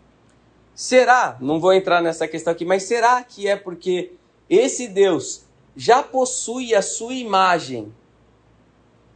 Será, 0.76 1.36
não 1.42 1.60
vou 1.60 1.74
entrar 1.74 2.04
nessa 2.04 2.28
questão 2.28 2.54
aqui, 2.54 2.66
mas 2.66 2.84
será 2.84 3.24
que 3.24 3.48
é 3.48 3.56
porque 3.56 4.14
esse 4.48 4.88
Deus 4.88 5.44
já 5.76 6.04
possui 6.04 6.76
a 6.76 6.84
sua 6.84 7.16
imagem 7.16 7.92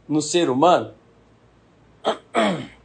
no 0.08 0.20
ser 0.20 0.50
humano? 0.50 0.92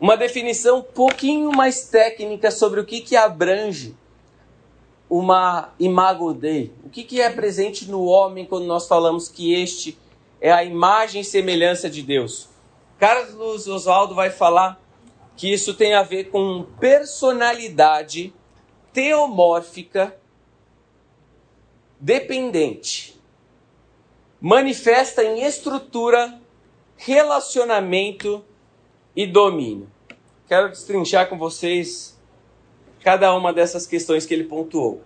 Uma 0.00 0.16
definição 0.16 0.78
um 0.78 0.82
pouquinho 0.82 1.52
mais 1.52 1.88
técnica 1.88 2.50
sobre 2.50 2.80
o 2.80 2.84
que, 2.84 3.00
que 3.00 3.16
abrange 3.16 3.96
uma 5.08 5.72
imago 5.78 6.34
Dei. 6.34 6.72
O 6.84 6.88
que, 6.88 7.04
que 7.04 7.20
é 7.20 7.30
presente 7.30 7.88
no 7.90 8.04
homem 8.04 8.44
quando 8.44 8.66
nós 8.66 8.88
falamos 8.88 9.28
que 9.28 9.54
este 9.54 9.96
é 10.40 10.50
a 10.50 10.64
imagem 10.64 11.20
e 11.20 11.24
semelhança 11.24 11.88
de 11.88 12.02
Deus? 12.02 12.48
Carlos 12.98 13.68
Oswaldo 13.68 14.14
vai 14.14 14.30
falar 14.30 14.80
que 15.36 15.52
isso 15.52 15.74
tem 15.74 15.94
a 15.94 16.02
ver 16.02 16.30
com 16.30 16.66
personalidade 16.80 18.32
teomórfica 18.92 20.16
dependente. 21.98 23.20
Manifesta 24.40 25.24
em 25.24 25.42
estrutura, 25.42 26.40
relacionamento 26.96 28.44
e 29.14 29.26
domínio. 29.26 29.88
Quero 30.48 30.70
destrinchar 30.70 31.28
com 31.28 31.38
vocês 31.38 32.18
cada 33.02 33.34
uma 33.34 33.52
dessas 33.52 33.86
questões 33.86 34.26
que 34.26 34.34
ele 34.34 34.44
pontuou. 34.44 35.02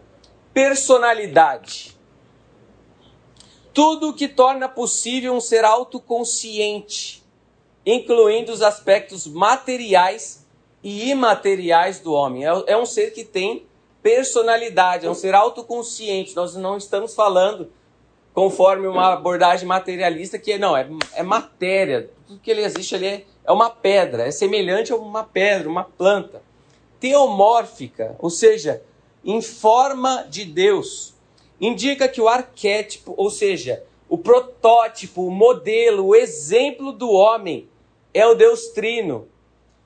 Personalidade. 0.52 1.96
Tudo 3.72 4.10
o 4.10 4.14
que 4.14 4.28
torna 4.28 4.68
possível 4.68 5.34
um 5.34 5.40
ser 5.40 5.64
autoconsciente 5.64 7.18
incluindo 7.90 8.52
os 8.52 8.60
aspectos 8.60 9.26
materiais 9.26 10.46
e 10.82 11.10
imateriais 11.10 12.00
do 12.00 12.12
homem. 12.12 12.46
É, 12.46 12.50
é 12.66 12.76
um 12.76 12.84
ser 12.84 13.12
que 13.12 13.24
tem 13.24 13.66
personalidade, 14.02 15.06
é 15.06 15.10
um 15.10 15.14
ser 15.14 15.34
autoconsciente. 15.34 16.36
Nós 16.36 16.54
não 16.54 16.76
estamos 16.76 17.14
falando 17.14 17.72
conforme 18.34 18.86
uma 18.86 19.14
abordagem 19.14 19.66
materialista 19.66 20.38
que 20.38 20.58
não, 20.58 20.76
é, 20.76 20.86
é 21.14 21.22
matéria. 21.22 22.10
Tudo 22.26 22.40
que 22.40 22.50
ele 22.50 22.62
existe 22.62 22.94
ali 22.94 23.06
é, 23.06 23.24
é 23.48 23.52
uma 23.52 23.70
pedra, 23.70 24.28
é 24.28 24.30
semelhante 24.30 24.92
a 24.92 24.96
uma 24.96 25.24
pedra, 25.24 25.70
uma 25.70 25.82
planta. 25.82 26.42
Teomórfica, 27.00 28.14
ou 28.18 28.28
seja, 28.28 28.82
em 29.24 29.40
forma 29.40 30.26
de 30.28 30.44
Deus. 30.44 31.14
Indica 31.58 32.06
que 32.06 32.20
o 32.20 32.28
arquétipo, 32.28 33.14
ou 33.16 33.30
seja, 33.30 33.82
o 34.06 34.18
protótipo, 34.18 35.26
o 35.26 35.30
modelo, 35.30 36.08
o 36.08 36.14
exemplo 36.14 36.92
do 36.92 37.10
homem 37.10 37.66
é 38.12 38.26
o 38.26 38.34
Deus 38.34 38.68
Trino. 38.68 39.26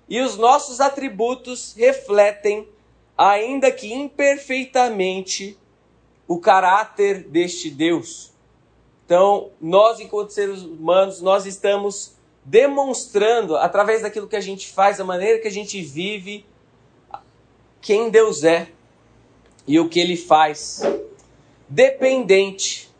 E 0.08 0.20
os 0.20 0.36
nossos 0.36 0.80
atributos 0.80 1.72
refletem, 1.76 2.68
ainda 3.16 3.70
que 3.70 3.92
imperfeitamente, 3.92 5.56
o 6.26 6.40
caráter 6.40 7.22
deste 7.28 7.70
Deus. 7.70 8.32
Então, 9.06 9.50
nós, 9.60 10.00
enquanto 10.00 10.30
seres 10.30 10.62
humanos, 10.62 11.20
nós 11.20 11.46
estamos 11.46 12.11
demonstrando, 12.44 13.56
através 13.56 14.02
daquilo 14.02 14.28
que 14.28 14.36
a 14.36 14.40
gente 14.40 14.68
faz, 14.68 15.00
a 15.00 15.04
maneira 15.04 15.38
que 15.38 15.48
a 15.48 15.52
gente 15.52 15.80
vive, 15.80 16.44
quem 17.80 18.10
Deus 18.10 18.44
é 18.44 18.68
e 19.66 19.78
o 19.78 19.88
que 19.88 20.00
Ele 20.00 20.16
faz. 20.16 20.82
Dependente. 21.68 22.90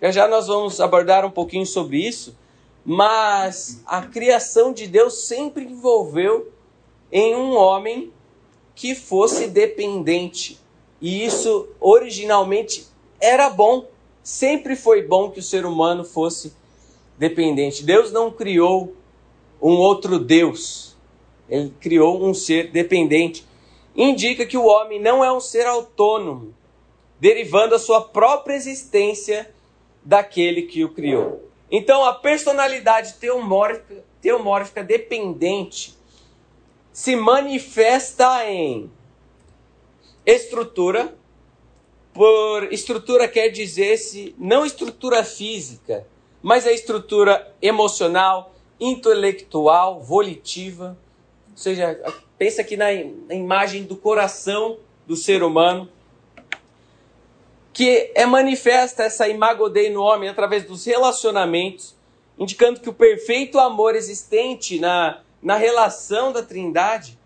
Já 0.00 0.10
já 0.10 0.28
nós 0.28 0.46
vamos 0.46 0.80
abordar 0.80 1.24
um 1.24 1.30
pouquinho 1.30 1.66
sobre 1.66 1.98
isso 1.98 2.36
mas 2.84 3.82
a 3.86 4.02
criação 4.02 4.72
de 4.72 4.86
Deus 4.86 5.26
sempre 5.26 5.64
envolveu 5.64 6.52
em 7.10 7.34
um 7.34 7.56
homem 7.56 8.12
que 8.74 8.94
fosse 8.94 9.46
dependente. 9.46 10.60
E 11.00 11.24
isso 11.24 11.68
originalmente 11.80 12.86
era 13.18 13.48
bom, 13.48 13.86
sempre 14.22 14.76
foi 14.76 15.02
bom 15.02 15.30
que 15.30 15.38
o 15.40 15.42
ser 15.42 15.64
humano 15.64 16.04
fosse 16.04 16.52
dependente. 17.18 17.84
Deus 17.84 18.12
não 18.12 18.30
criou 18.30 18.94
um 19.60 19.72
outro 19.72 20.18
Deus, 20.18 20.96
ele 21.48 21.72
criou 21.80 22.22
um 22.24 22.34
ser 22.34 22.70
dependente. 22.70 23.46
Indica 23.96 24.44
que 24.44 24.56
o 24.56 24.66
homem 24.66 25.00
não 25.00 25.24
é 25.24 25.32
um 25.32 25.40
ser 25.40 25.66
autônomo, 25.66 26.54
derivando 27.20 27.74
a 27.74 27.78
sua 27.78 28.00
própria 28.00 28.54
existência 28.54 29.54
daquele 30.04 30.62
que 30.62 30.84
o 30.84 30.92
criou. 30.92 31.48
Então, 31.70 32.04
a 32.04 32.12
personalidade 32.12 33.14
teomórfica, 33.14 34.04
teomórfica 34.20 34.82
dependente 34.82 35.96
se 36.92 37.16
manifesta 37.16 38.44
em 38.48 38.90
estrutura. 40.24 41.16
Por 42.12 42.72
estrutura 42.72 43.26
quer 43.26 43.48
dizer 43.48 43.96
se 43.96 44.34
não 44.38 44.64
estrutura 44.64 45.24
física, 45.24 46.06
mas 46.44 46.66
a 46.66 46.72
estrutura 46.72 47.50
emocional, 47.62 48.52
intelectual, 48.78 50.02
volitiva. 50.02 50.94
Ou 51.50 51.56
seja, 51.56 51.98
pensa 52.36 52.60
aqui 52.60 52.76
na, 52.76 52.88
na 53.26 53.34
imagem 53.34 53.84
do 53.84 53.96
coração 53.96 54.76
do 55.06 55.16
ser 55.16 55.42
humano 55.42 55.88
que 57.72 58.12
é 58.14 58.26
manifesta 58.26 59.04
essa 59.04 59.26
imago 59.26 59.70
Dei 59.70 59.88
no 59.88 60.02
homem 60.02 60.28
através 60.28 60.64
dos 60.64 60.84
relacionamentos, 60.84 61.96
indicando 62.38 62.78
que 62.78 62.90
o 62.90 62.94
perfeito 62.94 63.58
amor 63.58 63.96
existente 63.96 64.78
na, 64.78 65.22
na 65.42 65.56
relação 65.56 66.30
da 66.30 66.42
Trindade 66.42 67.18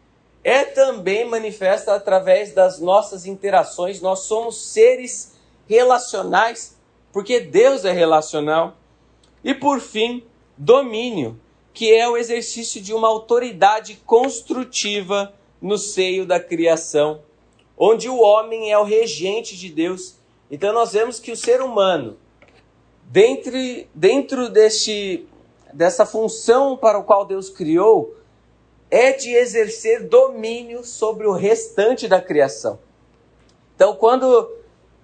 é 0.44 0.64
também 0.64 1.24
manifesta 1.24 1.92
através 1.92 2.54
das 2.54 2.78
nossas 2.78 3.26
interações. 3.26 4.00
Nós 4.00 4.20
somos 4.20 4.68
seres 4.68 5.36
relacionais, 5.68 6.78
porque 7.12 7.40
Deus 7.40 7.84
é 7.84 7.90
relacional. 7.90 8.77
E 9.42 9.54
por 9.54 9.80
fim, 9.80 10.24
domínio, 10.56 11.38
que 11.72 11.94
é 11.94 12.08
o 12.08 12.16
exercício 12.16 12.80
de 12.80 12.92
uma 12.92 13.08
autoridade 13.08 14.00
construtiva 14.04 15.34
no 15.60 15.78
seio 15.78 16.26
da 16.26 16.40
criação, 16.40 17.22
onde 17.76 18.08
o 18.08 18.18
homem 18.18 18.72
é 18.72 18.78
o 18.78 18.84
regente 18.84 19.56
de 19.56 19.68
Deus 19.68 20.18
então 20.50 20.72
nós 20.72 20.92
vemos 20.92 21.20
que 21.20 21.30
o 21.30 21.36
ser 21.36 21.60
humano, 21.60 22.16
dentro, 23.04 23.52
dentro 23.94 24.48
deste, 24.48 25.26
dessa 25.72 26.06
função 26.06 26.76
para 26.76 26.98
o 26.98 27.04
qual 27.04 27.26
Deus 27.26 27.50
criou, 27.50 28.14
é 28.90 29.12
de 29.12 29.34
exercer 29.34 30.08
domínio 30.08 30.82
sobre 30.82 31.26
o 31.26 31.32
restante 31.32 32.08
da 32.08 32.20
criação. 32.20 32.78
Então, 33.74 33.94
quando 33.94 34.50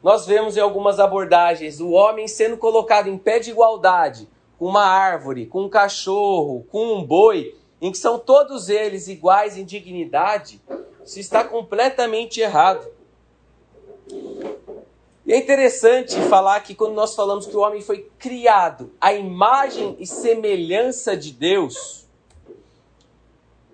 nós 0.05 0.27
vemos 0.27 0.55
em 0.55 0.61
algumas 0.61 1.01
abordagens 1.01 1.81
o 1.81 1.93
homem 1.93 2.29
sendo 2.29 2.59
colocado 2.59 3.09
em 3.09 3.17
pé 3.17 3.39
de 3.39 3.51
igualdade 3.51 4.29
com 4.59 4.67
uma 4.67 4.85
árvore, 4.85 5.47
com 5.47 5.63
um 5.63 5.69
cachorro, 5.71 6.67
com 6.71 6.95
um 6.95 7.03
boi, 7.03 7.57
em 7.81 7.91
que 7.91 7.97
são 7.97 8.19
todos 8.19 8.69
eles 8.69 9.09
iguais 9.09 9.57
em 9.57 9.65
dignidade, 9.65 10.61
isso 11.03 11.19
está 11.19 11.43
completamente 11.43 12.39
errado. 12.39 12.87
E 15.25 15.33
é 15.33 15.39
interessante 15.39 16.21
falar 16.29 16.61
que 16.61 16.75
quando 16.75 16.93
nós 16.93 17.15
falamos 17.15 17.47
que 17.47 17.57
o 17.57 17.61
homem 17.61 17.81
foi 17.81 18.11
criado 18.19 18.93
à 19.01 19.15
imagem 19.15 19.97
e 19.99 20.07
semelhança 20.07 21.17
de 21.17 21.33
Deus, 21.33 22.07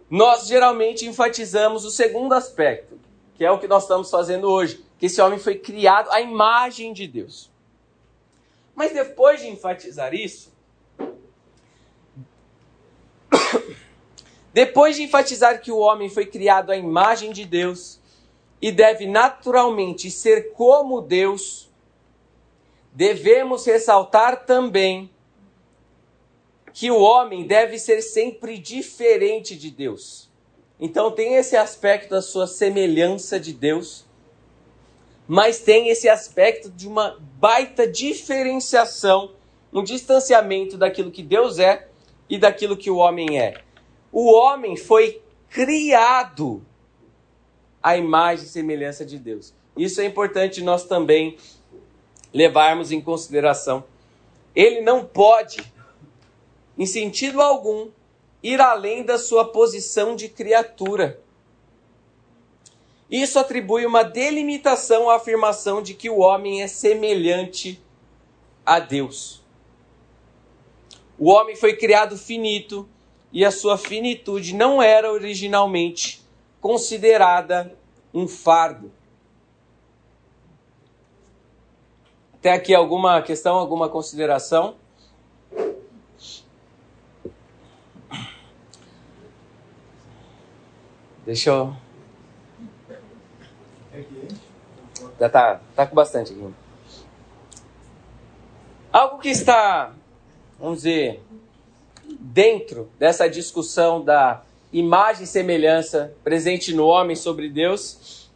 nós 0.09 0.47
geralmente 0.47 1.05
enfatizamos 1.09 1.85
o 1.85 1.91
segundo 1.91 2.35
aspecto, 2.35 3.01
que 3.35 3.45
é 3.45 3.51
o 3.51 3.59
que 3.59 3.67
nós 3.67 3.83
estamos 3.83 4.09
fazendo 4.09 4.49
hoje, 4.49 4.89
que 5.01 5.07
esse 5.07 5.21
homem 5.23 5.39
foi 5.39 5.59
criado 5.59 6.11
à 6.13 6.21
imagem 6.21 6.93
de 6.93 7.09
Deus. 7.09 7.51
Mas 8.75 8.93
depois 8.93 9.41
de 9.41 9.49
enfatizar 9.49 10.13
isso, 10.13 10.53
depois 14.53 14.97
de 14.97 15.03
enfatizar 15.03 15.63
que 15.63 15.73
o 15.73 15.79
homem 15.79 16.11
foi 16.11 16.27
criado 16.27 16.71
à 16.71 16.77
imagem 16.77 17.33
de 17.33 17.47
Deus 17.47 17.99
e 18.61 18.71
deve 18.71 19.07
naturalmente 19.07 20.11
ser 20.11 20.53
como 20.53 21.01
Deus, 21.01 21.71
devemos 22.93 23.65
ressaltar 23.65 24.45
também 24.45 25.11
que 26.75 26.91
o 26.91 27.01
homem 27.01 27.47
deve 27.47 27.79
ser 27.79 28.03
sempre 28.03 28.59
diferente 28.59 29.57
de 29.57 29.71
Deus. 29.71 30.29
Então 30.79 31.11
tem 31.11 31.37
esse 31.37 31.57
aspecto 31.57 32.11
da 32.11 32.21
sua 32.21 32.47
semelhança 32.47 33.41
de 33.41 33.55
Deus, 33.55 34.05
mas 35.33 35.61
tem 35.61 35.91
esse 35.91 36.09
aspecto 36.09 36.69
de 36.69 36.89
uma 36.89 37.17
baita 37.39 37.87
diferenciação, 37.87 39.31
um 39.73 39.81
distanciamento 39.81 40.77
daquilo 40.77 41.09
que 41.09 41.23
Deus 41.23 41.61
é 41.61 41.87
e 42.29 42.37
daquilo 42.37 42.77
que 42.77 42.91
o 42.91 42.97
homem 42.97 43.39
é. 43.39 43.63
O 44.11 44.29
homem 44.29 44.77
foi 44.77 45.23
criado 45.49 46.67
à 47.81 47.97
imagem 47.97 48.45
e 48.45 48.49
semelhança 48.49 49.07
de 49.07 49.21
Deus. 49.21 49.55
Isso 49.77 50.01
é 50.01 50.05
importante 50.05 50.65
nós 50.65 50.83
também 50.83 51.37
levarmos 52.35 52.91
em 52.91 53.01
consideração. 53.01 53.85
Ele 54.53 54.81
não 54.81 55.05
pode 55.05 55.63
em 56.77 56.87
sentido 56.87 57.41
algum, 57.41 57.89
ir 58.43 58.61
além 58.61 59.05
da 59.05 59.17
sua 59.17 59.45
posição 59.45 60.17
de 60.17 60.29
criatura. 60.29 61.21
Isso 63.11 63.39
atribui 63.39 63.85
uma 63.85 64.05
delimitação 64.05 65.11
à 65.11 65.17
afirmação 65.17 65.83
de 65.83 65.95
que 65.95 66.09
o 66.09 66.19
homem 66.19 66.63
é 66.63 66.69
semelhante 66.69 67.83
a 68.65 68.79
Deus. 68.79 69.43
O 71.19 71.29
homem 71.29 71.57
foi 71.57 71.77
criado 71.77 72.17
finito 72.17 72.89
e 73.33 73.45
a 73.45 73.51
sua 73.51 73.77
finitude 73.77 74.55
não 74.55 74.81
era 74.81 75.11
originalmente 75.11 76.25
considerada 76.61 77.77
um 78.15 78.29
fardo. 78.29 78.93
Até 82.35 82.53
aqui 82.53 82.75
alguma 82.75 83.21
questão, 83.23 83.57
alguma 83.57 83.89
consideração? 83.89 84.77
Deixa 91.27 91.51
eu. 91.51 91.90
Já 95.21 95.29
tá, 95.29 95.61
tá 95.77 95.87
com 95.87 95.95
bastante 95.95 96.33
aqui. 96.33 96.43
Algo 98.91 99.19
que 99.19 99.29
está, 99.29 99.93
vamos 100.59 100.79
dizer, 100.79 101.23
dentro 102.19 102.91
dessa 102.99 103.29
discussão 103.29 104.03
da 104.03 104.43
imagem 104.73 105.25
e 105.25 105.27
semelhança 105.27 106.15
presente 106.25 106.75
no 106.75 106.87
homem 106.87 107.15
sobre 107.15 107.51
Deus 107.51 108.31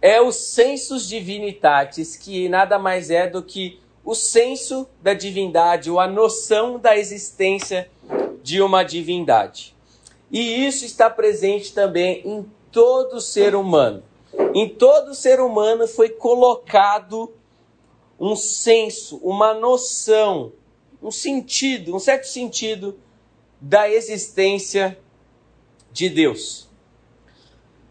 é 0.00 0.20
o 0.20 0.30
sensus 0.30 1.08
divinitatis, 1.08 2.16
que 2.16 2.48
nada 2.48 2.78
mais 2.78 3.10
é 3.10 3.28
do 3.28 3.42
que 3.42 3.80
o 4.04 4.14
senso 4.14 4.88
da 5.00 5.14
divindade, 5.14 5.90
ou 5.90 5.98
a 6.00 6.08
noção 6.08 6.78
da 6.78 6.96
existência 6.96 7.88
de 8.42 8.60
uma 8.62 8.82
divindade. 8.82 9.74
E 10.30 10.66
isso 10.66 10.84
está 10.84 11.08
presente 11.10 11.72
também 11.72 12.22
em 12.24 12.44
todo 12.70 13.20
ser 13.20 13.54
humano. 13.54 14.02
Em 14.54 14.68
todo 14.68 15.14
ser 15.14 15.40
humano 15.40 15.86
foi 15.86 16.08
colocado 16.08 17.32
um 18.18 18.36
senso, 18.36 19.16
uma 19.18 19.52
noção, 19.54 20.52
um 21.02 21.10
sentido, 21.10 21.94
um 21.94 21.98
certo 21.98 22.26
sentido 22.26 22.98
da 23.60 23.90
existência 23.90 24.98
de 25.90 26.08
Deus. 26.08 26.68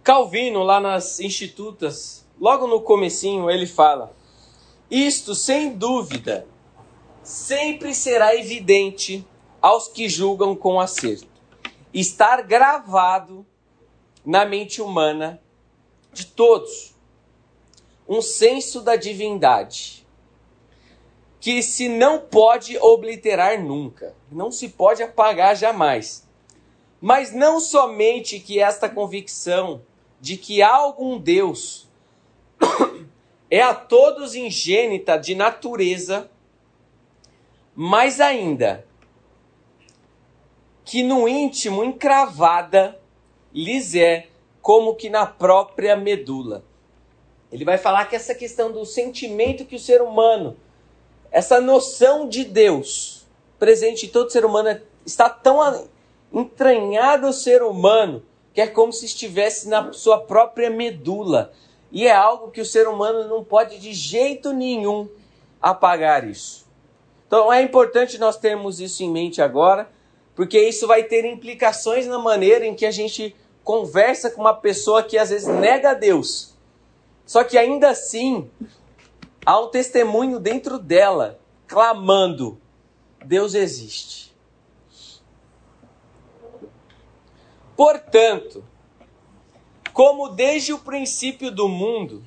Calvino, 0.04 0.64
lá 0.64 0.80
nas 0.80 1.20
Institutas, 1.20 2.26
logo 2.40 2.66
no 2.66 2.82
comecinho, 2.82 3.50
ele 3.50 3.68
fala: 3.68 4.16
Isto, 4.90 5.36
sem 5.36 5.74
dúvida, 5.74 6.48
sempre 7.22 7.94
será 7.94 8.36
evidente 8.36 9.26
aos 9.62 9.88
que 9.88 10.10
julgam 10.10 10.56
com 10.56 10.80
acerto 10.80 11.32
estar 11.94 12.42
gravado 12.44 13.46
na 14.26 14.46
mente 14.46 14.82
humana 14.82 15.42
de 16.12 16.26
todos 16.26 16.94
um 18.08 18.22
senso 18.22 18.82
da 18.82 18.96
divindade 18.96 20.06
que 21.40 21.64
se 21.64 21.90
não 21.90 22.20
pode 22.20 22.78
obliterar 22.78 23.60
nunca, 23.60 24.16
não 24.32 24.52
se 24.52 24.70
pode 24.70 25.02
apagar 25.02 25.56
jamais. 25.56 26.28
Mas 27.02 27.34
não 27.34 27.60
somente 27.60 28.40
que 28.40 28.60
esta 28.60 28.88
convicção 28.88 29.82
de 30.20 30.38
que 30.38 30.62
há 30.62 30.72
algum 30.72 31.18
Deus 31.18 31.90
é 33.50 33.60
a 33.60 33.74
todos 33.74 34.36
ingênita 34.36 35.18
de 35.18 35.34
natureza, 35.34 36.30
mas 37.74 38.20
ainda 38.20 38.86
que 40.86 41.02
no 41.02 41.28
íntimo 41.28 41.84
encravada 41.84 43.02
lhes 43.52 43.96
é 43.96 44.28
como 44.62 44.96
que 44.96 45.10
na 45.10 45.26
própria 45.26 45.96
medula. 45.96 46.64
Ele 47.52 47.66
vai 47.66 47.78
falar 47.78 48.06
que 48.06 48.16
essa 48.16 48.34
questão 48.34 48.72
do 48.72 48.86
sentimento 48.86 49.66
que 49.66 49.76
o 49.76 49.80
ser 49.80 50.02
humano, 50.02 50.56
essa 51.32 51.60
noção 51.60 52.28
de 52.28 52.44
Deus 52.44 53.28
presente 53.60 54.06
em 54.06 54.10
todo 54.10 54.32
ser 54.32 54.46
humano 54.46 54.80
está 55.06 55.30
tão 55.30 55.88
entranhada 56.34 57.28
o 57.28 57.34
ser 57.34 57.62
humano 57.62 58.24
que 58.54 58.62
é 58.62 58.68
como 58.68 58.92
se 58.92 59.06
estivesse 59.06 59.68
na 59.70 59.94
sua 59.94 60.20
própria 60.20 60.70
medula. 60.70 61.52
E 61.92 62.08
é 62.08 62.12
algo 62.12 62.52
que 62.52 62.62
o 62.62 62.66
ser 62.66 62.88
humano 62.88 63.28
não 63.28 63.44
pode 63.44 63.80
de 63.80 63.94
jeito 63.94 64.54
nenhum 64.54 65.08
apagar 65.62 66.28
isso. 66.28 66.66
Então 67.28 67.52
é 67.52 67.62
importante 67.62 68.18
nós 68.18 68.38
termos 68.38 68.80
isso 68.80 69.04
em 69.04 69.10
mente 69.10 69.42
agora 69.42 69.90
porque 70.36 70.60
isso 70.60 70.88
vai 70.88 71.04
ter 71.04 71.26
implicações 71.26 72.08
na 72.08 72.18
maneira 72.18 72.66
em 72.66 72.74
que 72.74 72.86
a 72.86 72.92
gente 72.92 73.36
conversa 73.64 74.30
com 74.32 74.42
uma 74.42 74.54
pessoa 74.54 75.04
que 75.04 75.18
às 75.18 75.30
vezes 75.30 75.48
nega 75.48 75.92
a 75.92 75.94
Deus. 75.94 76.56
Só 77.26 77.44
que 77.44 77.58
ainda 77.58 77.90
assim, 77.90 78.50
há 79.46 79.60
um 79.60 79.70
testemunho 79.70 80.40
dentro 80.40 80.78
dela 80.78 81.40
clamando: 81.68 82.60
Deus 83.26 83.54
existe. 83.54 84.36
Portanto, 87.76 88.64
como 89.94 90.30
desde 90.30 90.74
o 90.74 90.80
princípio 90.80 91.50
do 91.52 91.68
mundo, 91.68 92.24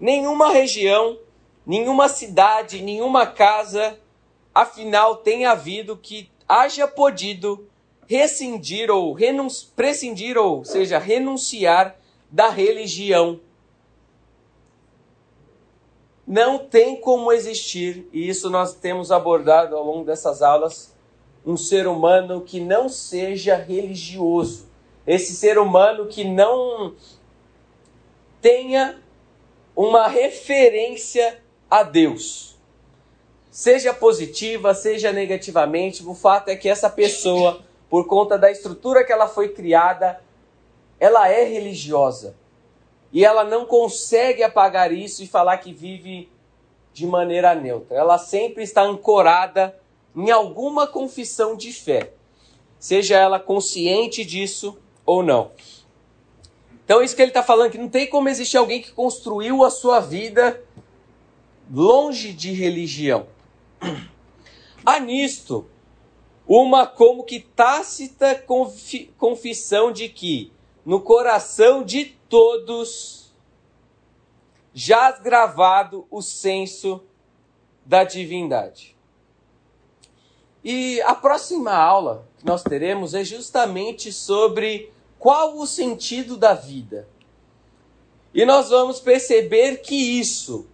nenhuma 0.00 0.50
região, 0.50 1.18
nenhuma 1.64 2.08
cidade, 2.08 2.82
nenhuma 2.82 3.26
casa, 3.26 3.98
afinal 4.54 5.16
tem 5.16 5.46
havido 5.46 5.96
que 5.96 6.30
haja 6.48 6.88
podido 6.88 7.68
rescindir 8.12 8.90
ou 8.90 9.16
prescindir, 9.74 10.36
ou 10.36 10.62
seja, 10.66 10.98
renunciar 10.98 11.96
da 12.30 12.50
religião. 12.50 13.40
Não 16.26 16.58
tem 16.58 17.00
como 17.00 17.32
existir, 17.32 18.06
e 18.12 18.28
isso 18.28 18.50
nós 18.50 18.74
temos 18.74 19.10
abordado 19.10 19.74
ao 19.74 19.82
longo 19.82 20.04
dessas 20.04 20.42
aulas, 20.42 20.94
um 21.44 21.56
ser 21.56 21.86
humano 21.86 22.42
que 22.42 22.60
não 22.60 22.86
seja 22.86 23.56
religioso. 23.56 24.68
Esse 25.06 25.34
ser 25.34 25.56
humano 25.58 26.06
que 26.06 26.22
não 26.22 26.94
tenha 28.42 29.00
uma 29.74 30.06
referência 30.06 31.42
a 31.68 31.82
Deus 31.82 32.58
seja 33.50 33.92
positiva, 33.94 34.74
seja 34.74 35.12
negativamente, 35.12 36.06
o 36.06 36.14
fato 36.14 36.48
é 36.48 36.56
que 36.56 36.68
essa 36.68 36.88
pessoa 36.88 37.62
por 37.92 38.06
conta 38.06 38.38
da 38.38 38.50
estrutura 38.50 39.04
que 39.04 39.12
ela 39.12 39.28
foi 39.28 39.50
criada, 39.50 40.18
ela 40.98 41.28
é 41.28 41.44
religiosa. 41.44 42.34
E 43.12 43.22
ela 43.22 43.44
não 43.44 43.66
consegue 43.66 44.42
apagar 44.42 44.90
isso 44.90 45.22
e 45.22 45.26
falar 45.26 45.58
que 45.58 45.74
vive 45.74 46.32
de 46.94 47.06
maneira 47.06 47.54
neutra. 47.54 47.94
Ela 47.94 48.16
sempre 48.16 48.62
está 48.62 48.80
ancorada 48.80 49.78
em 50.16 50.30
alguma 50.30 50.86
confissão 50.86 51.54
de 51.54 51.70
fé, 51.70 52.14
seja 52.78 53.18
ela 53.18 53.38
consciente 53.38 54.24
disso 54.24 54.78
ou 55.04 55.22
não. 55.22 55.50
Então, 56.86 57.02
isso 57.02 57.14
que 57.14 57.20
ele 57.20 57.30
está 57.30 57.42
falando, 57.42 57.72
que 57.72 57.76
não 57.78 57.90
tem 57.90 58.08
como 58.08 58.30
existir 58.30 58.56
alguém 58.56 58.80
que 58.80 58.92
construiu 58.92 59.62
a 59.62 59.70
sua 59.70 60.00
vida 60.00 60.64
longe 61.70 62.32
de 62.32 62.52
religião. 62.52 63.26
Há 64.82 64.98
nisto 65.04 65.66
uma 66.54 66.86
como 66.86 67.24
que 67.24 67.40
tácita 67.40 68.44
confissão 69.16 69.90
de 69.90 70.10
que 70.10 70.52
no 70.84 71.00
coração 71.00 71.82
de 71.82 72.04
todos 72.28 73.32
jaz 74.74 75.18
gravado 75.22 76.06
o 76.10 76.20
senso 76.20 77.02
da 77.86 78.04
divindade. 78.04 78.94
E 80.62 81.00
a 81.02 81.14
próxima 81.14 81.72
aula 81.72 82.28
que 82.38 82.44
nós 82.44 82.62
teremos 82.62 83.14
é 83.14 83.24
justamente 83.24 84.12
sobre 84.12 84.92
qual 85.18 85.56
o 85.56 85.66
sentido 85.66 86.36
da 86.36 86.52
vida. 86.52 87.08
E 88.34 88.44
nós 88.44 88.68
vamos 88.68 89.00
perceber 89.00 89.78
que 89.78 90.20
isso 90.20 90.66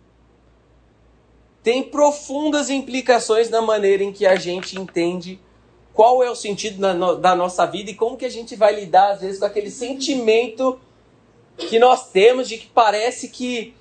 tem 1.63 1.85
profundas 1.85 2.69
implicações 2.69 3.49
na 3.49 3.63
maneira 3.63 4.03
em 4.03 4.13
que 4.13 4.27
a 4.27 4.35
gente 4.35 4.77
entende 4.77 5.41
qual 5.99 6.23
é 6.23 6.31
o 6.31 6.37
sentido 6.37 6.81
da 7.17 7.35
nossa 7.35 7.67
vida 7.67 7.91
e 7.91 7.95
como 7.95 8.17
que 8.17 8.25
a 8.25 8.31
gente 8.31 8.55
vai 8.55 8.73
lidar 8.73 9.15
às 9.15 9.21
vezes 9.21 9.41
com 9.41 9.47
aquele 9.47 9.69
sentimento 9.69 10.79
que 11.57 11.77
nós 11.77 12.13
temos 12.13 12.49
de 12.49 12.57
que 12.57 12.69
parece 12.69 13.31
que 13.31 13.75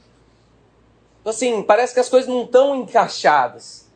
assim, 1.23 1.61
parece 1.61 1.93
que 1.93 1.99
as 1.99 2.09
coisas 2.09 2.27
não 2.27 2.41
estão 2.41 2.75
encaixadas. 2.75 3.87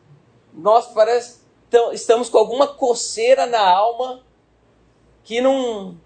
Nós 0.54 0.86
parece 0.92 1.40
então, 1.66 1.92
estamos 1.92 2.28
com 2.28 2.38
alguma 2.38 2.68
coceira 2.68 3.44
na 3.44 3.60
alma 3.60 4.22
que 5.24 5.40
não 5.40 5.98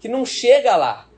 que 0.00 0.08
não 0.08 0.26
chega 0.26 0.74
lá. 0.74 1.08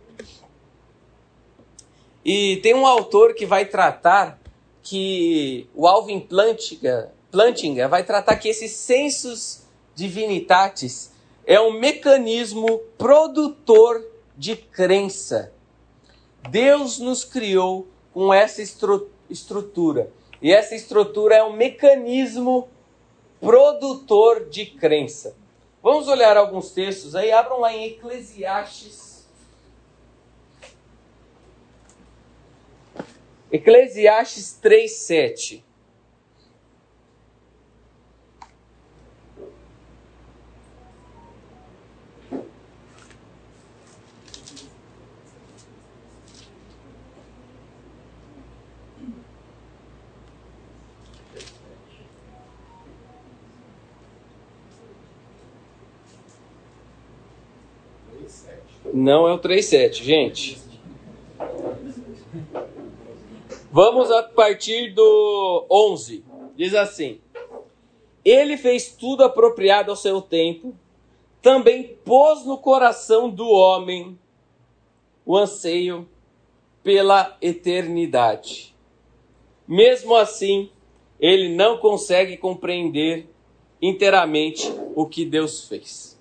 E 2.23 2.59
tem 2.59 2.75
um 2.75 2.87
autor 2.87 3.33
que 3.33 3.47
vai 3.47 3.65
tratar 3.65 4.39
que 4.83 5.67
o 5.75 5.87
Alvin 5.87 6.21
Plantinga, 6.21 7.11
Plantinga 7.31 7.89
vai 7.89 8.05
tratar 8.05 8.37
que 8.37 8.51
esses 8.51 8.73
sensus 8.73 9.62
divinitatis 9.95 11.13
é 11.47 11.61
um 11.61 11.73
mecanismo 11.73 12.79
produtor 12.97 14.05
de 14.37 14.57
crença. 14.57 15.53
Deus 16.49 16.99
nos 16.99 17.25
criou 17.25 17.87
com 18.13 18.33
essa 18.33 18.63
estru 18.63 19.11
estrutura. 19.29 20.11
E 20.41 20.53
essa 20.53 20.75
estrutura 20.75 21.37
é 21.37 21.43
um 21.43 21.53
mecanismo 21.53 22.69
produtor 23.41 24.49
de 24.49 24.67
crença. 24.67 25.37
Vamos 25.83 26.07
olhar 26.09 26.37
alguns 26.37 26.71
textos 26.71 27.15
aí, 27.15 27.33
abram 27.33 27.61
lá 27.61 27.73
em 27.73 27.87
Eclesiastes. 27.87 29.27
Eclesiastes 33.51 34.53
3, 34.61 34.93
Não 59.03 59.27
é 59.27 59.33
o 59.33 59.39
3,7, 59.41 59.95
gente. 59.95 60.59
Vamos 63.73 64.13
a 64.13 64.23
partir 64.23 64.95
do 64.95 65.67
11. 65.69 66.25
Diz 66.55 66.73
assim: 66.73 67.21
Ele 68.25 68.57
fez 68.57 68.95
tudo 68.95 69.25
apropriado 69.25 69.91
ao 69.91 69.97
seu 69.97 70.23
tempo, 70.23 70.73
também 71.43 71.99
pôs 72.05 72.47
no 72.47 72.57
coração 72.57 73.29
do 73.29 73.49
homem 73.49 74.17
o 75.27 75.37
anseio 75.37 76.09
pela 76.81 77.37
eternidade. 77.43 78.73
Mesmo 79.67 80.15
assim, 80.15 80.71
ele 81.19 81.49
não 81.49 81.79
consegue 81.79 82.37
compreender 82.37 83.29
inteiramente 83.81 84.73
o 84.95 85.07
que 85.07 85.25
Deus 85.25 85.67
fez. 85.67 86.17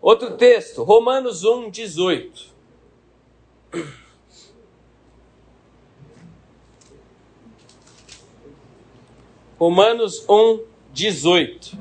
Outro 0.00 0.36
texto, 0.36 0.84
Romanos 0.84 1.44
1, 1.44 1.70
18. 1.70 2.46
Romanos 9.58 10.24
1, 10.28 10.60
18. 10.92 11.76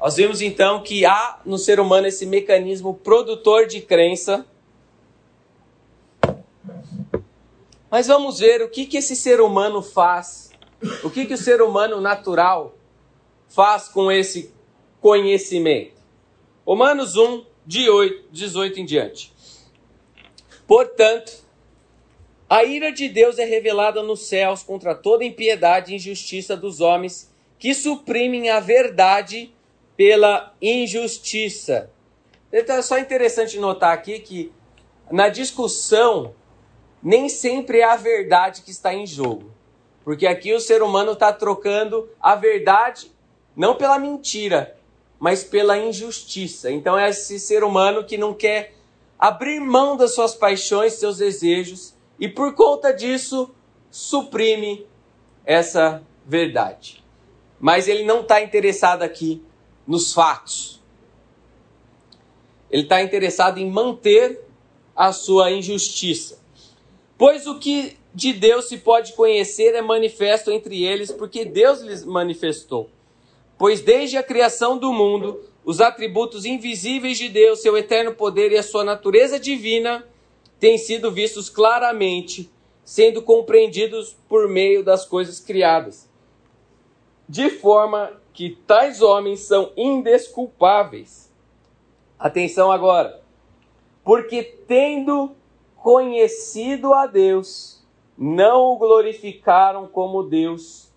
Nós 0.00 0.16
vimos 0.16 0.40
então 0.40 0.82
que 0.82 1.06
há 1.06 1.40
no 1.44 1.56
ser 1.58 1.78
humano 1.78 2.08
esse 2.08 2.26
mecanismo 2.26 2.94
produtor 2.94 3.66
de 3.66 3.80
crença. 3.80 4.44
Mas 7.88 8.08
vamos 8.08 8.40
ver 8.40 8.62
o 8.62 8.68
que, 8.68 8.84
que 8.84 8.96
esse 8.96 9.14
ser 9.14 9.40
humano 9.40 9.80
faz, 9.80 10.50
o 11.04 11.10
que, 11.10 11.24
que 11.24 11.34
o 11.34 11.38
ser 11.38 11.62
humano 11.62 12.00
natural 12.00 12.74
faz 13.48 13.88
com 13.88 14.10
esse 14.10 14.52
conhecimento. 15.00 15.97
Romanos 16.68 17.16
1, 17.16 17.46
de 17.64 17.88
8, 17.88 18.28
18 18.30 18.80
em 18.80 18.84
diante. 18.84 19.32
Portanto, 20.66 21.32
a 22.46 22.62
ira 22.62 22.92
de 22.92 23.08
Deus 23.08 23.38
é 23.38 23.44
revelada 23.46 24.02
nos 24.02 24.28
céus 24.28 24.62
contra 24.62 24.94
toda 24.94 25.24
impiedade 25.24 25.92
e 25.92 25.96
injustiça 25.96 26.54
dos 26.54 26.82
homens 26.82 27.32
que 27.58 27.72
suprimem 27.72 28.50
a 28.50 28.60
verdade 28.60 29.50
pela 29.96 30.52
injustiça. 30.60 31.90
Então 32.52 32.76
é 32.76 32.82
só 32.82 32.98
interessante 32.98 33.58
notar 33.58 33.94
aqui 33.94 34.18
que 34.18 34.52
na 35.10 35.30
discussão 35.30 36.34
nem 37.02 37.30
sempre 37.30 37.78
é 37.78 37.84
a 37.84 37.96
verdade 37.96 38.60
que 38.60 38.70
está 38.70 38.92
em 38.92 39.06
jogo. 39.06 39.50
Porque 40.04 40.26
aqui 40.26 40.52
o 40.52 40.60
ser 40.60 40.82
humano 40.82 41.12
está 41.12 41.32
trocando 41.32 42.10
a 42.20 42.34
verdade 42.34 43.10
não 43.56 43.74
pela 43.74 43.98
mentira, 43.98 44.77
mas 45.18 45.42
pela 45.42 45.78
injustiça. 45.78 46.70
Então 46.70 46.98
é 46.98 47.08
esse 47.10 47.38
ser 47.38 47.64
humano 47.64 48.04
que 48.04 48.16
não 48.16 48.32
quer 48.32 48.74
abrir 49.18 49.60
mão 49.60 49.96
das 49.96 50.14
suas 50.14 50.34
paixões, 50.34 50.94
seus 50.94 51.18
desejos, 51.18 51.94
e 52.18 52.28
por 52.28 52.54
conta 52.54 52.92
disso 52.92 53.50
suprime 53.90 54.86
essa 55.44 56.02
verdade. 56.26 57.02
Mas 57.58 57.88
ele 57.88 58.04
não 58.04 58.20
está 58.20 58.40
interessado 58.40 59.02
aqui 59.02 59.42
nos 59.86 60.12
fatos. 60.12 60.80
Ele 62.70 62.82
está 62.82 63.02
interessado 63.02 63.58
em 63.58 63.68
manter 63.68 64.40
a 64.94 65.12
sua 65.12 65.50
injustiça. 65.50 66.38
Pois 67.16 67.46
o 67.46 67.58
que 67.58 67.96
de 68.14 68.32
Deus 68.32 68.68
se 68.68 68.78
pode 68.78 69.14
conhecer 69.14 69.74
é 69.74 69.82
manifesto 69.82 70.50
entre 70.50 70.84
eles, 70.84 71.10
porque 71.10 71.44
Deus 71.44 71.80
lhes 71.80 72.04
manifestou. 72.04 72.90
Pois 73.58 73.80
desde 73.80 74.16
a 74.16 74.22
criação 74.22 74.78
do 74.78 74.92
mundo, 74.92 75.40
os 75.64 75.80
atributos 75.80 76.44
invisíveis 76.44 77.18
de 77.18 77.28
Deus, 77.28 77.60
seu 77.60 77.76
eterno 77.76 78.14
poder 78.14 78.52
e 78.52 78.56
a 78.56 78.62
sua 78.62 78.84
natureza 78.84 79.38
divina 79.38 80.06
têm 80.60 80.78
sido 80.78 81.10
vistos 81.10 81.50
claramente, 81.50 82.48
sendo 82.84 83.20
compreendidos 83.20 84.16
por 84.28 84.48
meio 84.48 84.84
das 84.84 85.04
coisas 85.04 85.40
criadas. 85.40 86.08
De 87.28 87.50
forma 87.50 88.12
que 88.32 88.56
tais 88.64 89.02
homens 89.02 89.40
são 89.40 89.72
indesculpáveis. 89.76 91.28
Atenção 92.16 92.70
agora. 92.70 93.20
Porque 94.04 94.42
tendo 94.42 95.32
conhecido 95.76 96.94
a 96.94 97.06
Deus, 97.06 97.84
não 98.16 98.72
o 98.72 98.78
glorificaram 98.78 99.88
como 99.88 100.22
Deus, 100.22 100.90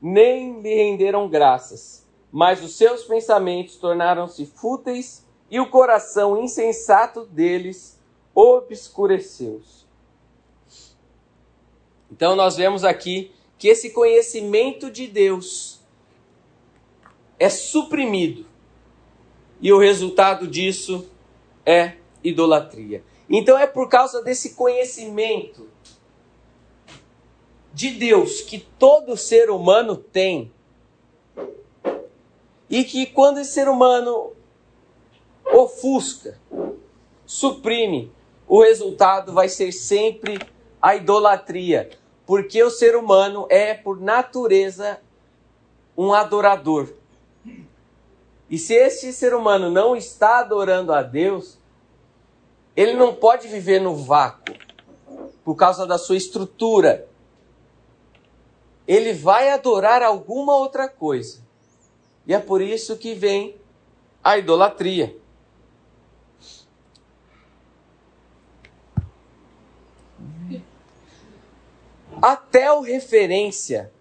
nem 0.00 0.60
lhe 0.60 0.74
renderam 0.74 1.26
graças 1.28 2.01
mas 2.32 2.64
os 2.64 2.76
seus 2.76 3.04
pensamentos 3.04 3.76
tornaram-se 3.76 4.46
fúteis 4.46 5.26
e 5.50 5.60
o 5.60 5.68
coração 5.68 6.42
insensato 6.42 7.26
deles 7.26 8.00
obscureceu-se. 8.34 9.84
Então 12.10 12.34
nós 12.34 12.56
vemos 12.56 12.84
aqui 12.84 13.30
que 13.58 13.68
esse 13.68 13.90
conhecimento 13.90 14.90
de 14.90 15.06
Deus 15.06 15.80
é 17.38 17.50
suprimido 17.50 18.46
e 19.60 19.72
o 19.72 19.78
resultado 19.78 20.46
disso 20.46 21.06
é 21.64 21.96
idolatria. 22.24 23.04
Então 23.28 23.58
é 23.58 23.66
por 23.66 23.88
causa 23.88 24.22
desse 24.22 24.54
conhecimento 24.54 25.68
de 27.72 27.90
Deus 27.90 28.40
que 28.40 28.58
todo 28.58 29.16
ser 29.16 29.50
humano 29.50 29.96
tem. 29.96 30.52
E 32.72 32.84
que 32.84 33.04
quando 33.04 33.38
esse 33.38 33.52
ser 33.52 33.68
humano 33.68 34.32
ofusca, 35.44 36.40
suprime, 37.26 38.10
o 38.48 38.62
resultado 38.62 39.30
vai 39.30 39.46
ser 39.46 39.72
sempre 39.72 40.40
a 40.80 40.96
idolatria, 40.96 41.90
porque 42.24 42.62
o 42.62 42.70
ser 42.70 42.96
humano 42.96 43.46
é 43.50 43.74
por 43.74 44.00
natureza 44.00 44.98
um 45.94 46.14
adorador. 46.14 46.88
E 48.48 48.56
se 48.56 48.72
esse 48.72 49.12
ser 49.12 49.34
humano 49.34 49.70
não 49.70 49.94
está 49.94 50.38
adorando 50.38 50.94
a 50.94 51.02
Deus, 51.02 51.58
ele 52.74 52.94
não 52.94 53.14
pode 53.14 53.48
viver 53.48 53.82
no 53.82 53.94
vácuo 53.94 54.56
por 55.44 55.56
causa 55.56 55.86
da 55.86 55.98
sua 55.98 56.16
estrutura. 56.16 57.06
Ele 58.88 59.12
vai 59.12 59.50
adorar 59.50 60.02
alguma 60.02 60.56
outra 60.56 60.88
coisa. 60.88 61.41
E 62.26 62.34
é 62.34 62.38
por 62.38 62.60
isso 62.60 62.96
que 62.96 63.14
vem 63.14 63.56
a 64.22 64.38
idolatria. 64.38 65.16
O 72.74 72.80
referência, 72.80 73.92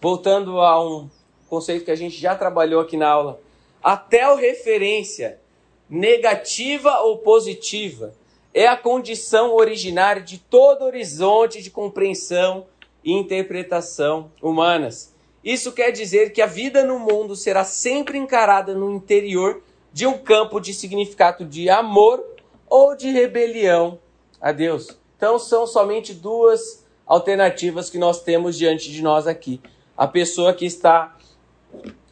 voltando 0.00 0.60
a 0.60 0.82
um 0.82 1.10
conceito 1.48 1.84
que 1.84 1.90
a 1.90 1.96
gente 1.96 2.18
já 2.18 2.34
trabalhou 2.34 2.80
aqui 2.80 2.96
na 2.96 3.08
aula, 3.08 3.40
o 3.82 4.36
referência 4.36 5.40
negativa 5.88 7.00
ou 7.00 7.18
positiva 7.18 8.14
é 8.54 8.66
a 8.66 8.76
condição 8.76 9.54
originária 9.54 10.22
de 10.22 10.38
todo 10.38 10.84
horizonte 10.84 11.62
de 11.62 11.70
compreensão 11.70 12.66
e 13.02 13.12
interpretação 13.12 14.30
humanas. 14.40 15.11
Isso 15.44 15.72
quer 15.72 15.90
dizer 15.90 16.32
que 16.32 16.40
a 16.40 16.46
vida 16.46 16.84
no 16.84 16.98
mundo 16.98 17.34
será 17.34 17.64
sempre 17.64 18.16
encarada 18.16 18.74
no 18.74 18.92
interior 18.92 19.62
de 19.92 20.06
um 20.06 20.16
campo 20.16 20.60
de 20.60 20.72
significado 20.72 21.44
de 21.44 21.68
amor 21.68 22.24
ou 22.68 22.96
de 22.96 23.10
rebelião 23.10 23.98
a 24.40 24.52
Deus. 24.52 24.96
Então 25.16 25.38
são 25.38 25.66
somente 25.66 26.14
duas 26.14 26.84
alternativas 27.06 27.90
que 27.90 27.98
nós 27.98 28.22
temos 28.22 28.56
diante 28.56 28.90
de 28.90 29.02
nós 29.02 29.26
aqui. 29.26 29.60
A 29.96 30.06
pessoa 30.06 30.54
que 30.54 30.64
está 30.64 31.16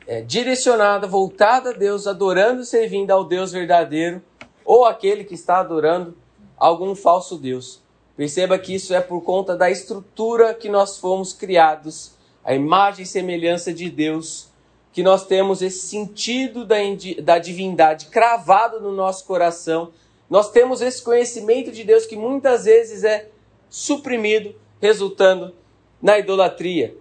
é, 0.07 0.21
direcionada, 0.21 1.07
voltada 1.07 1.71
a 1.71 1.73
Deus, 1.73 2.07
adorando 2.07 2.63
e 2.63 2.67
servindo 2.67 3.11
ao 3.11 3.25
Deus 3.25 3.53
verdadeiro, 3.53 4.21
ou 4.65 4.85
aquele 4.85 5.25
que 5.25 5.35
está 5.35 5.59
adorando 5.59 6.17
algum 6.57 6.95
falso 6.95 7.39
Deus. 7.39 7.81
Perceba 8.17 8.59
que 8.59 8.75
isso 8.75 8.93
é 8.93 9.01
por 9.01 9.23
conta 9.23 9.57
da 9.57 9.71
estrutura 9.71 10.53
que 10.53 10.69
nós 10.69 10.99
fomos 10.99 11.33
criados, 11.33 12.13
a 12.51 12.55
imagem 12.57 13.05
e 13.05 13.07
semelhança 13.07 13.73
de 13.73 13.89
Deus, 13.89 14.49
que 14.93 15.05
nós 15.05 15.25
temos 15.25 15.63
esse 15.63 15.87
sentido 15.87 16.65
da, 16.67 16.79
da 17.23 17.39
divindade 17.39 18.07
cravado 18.07 18.81
no 18.81 18.91
nosso 18.91 19.25
coração. 19.25 19.93
Nós 20.29 20.51
temos 20.51 20.83
esse 20.83 21.01
conhecimento 21.01 21.71
de 21.71 21.85
Deus 21.85 22.07
que 22.07 22.17
muitas 22.17 22.65
vezes 22.65 23.05
é 23.05 23.29
suprimido, 23.69 24.53
resultando 24.81 25.55
na 26.03 26.19
idolatria. 26.19 26.97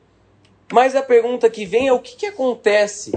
Mas 0.72 0.96
a 0.96 1.02
pergunta 1.02 1.50
que 1.50 1.66
vem 1.66 1.88
é 1.88 1.94
o 1.94 2.00
que, 2.00 2.16
que 2.16 2.28
acontece 2.28 3.12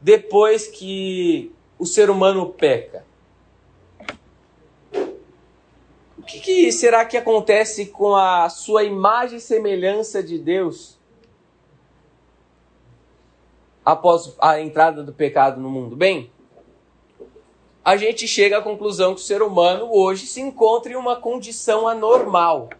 depois 0.00 0.66
que 0.66 1.52
o 1.78 1.86
ser 1.86 2.10
humano 2.10 2.46
peca? 2.46 3.04
O 6.18 6.22
que, 6.26 6.40
que, 6.40 6.72
será 6.72 7.04
que 7.04 7.16
acontece 7.16 7.86
com 7.86 8.16
a 8.16 8.48
sua 8.48 8.82
imagem 8.82 9.38
e 9.38 9.40
semelhança 9.40 10.20
de 10.24 10.38
Deus 10.38 11.00
após 13.84 14.34
a 14.38 14.60
entrada 14.60 15.02
do 15.02 15.12
pecado 15.12 15.60
no 15.60 15.70
mundo? 15.70 15.96
Bem, 15.96 16.30
a 17.84 17.96
gente 17.96 18.28
chega 18.28 18.58
à 18.58 18.62
conclusão 18.62 19.14
que 19.14 19.20
o 19.20 19.24
ser 19.24 19.42
humano 19.42 19.88
hoje 19.90 20.26
se 20.26 20.40
encontra 20.40 20.92
em 20.92 20.96
uma 20.96 21.16
condição 21.16 21.88
anormal. 21.88 22.70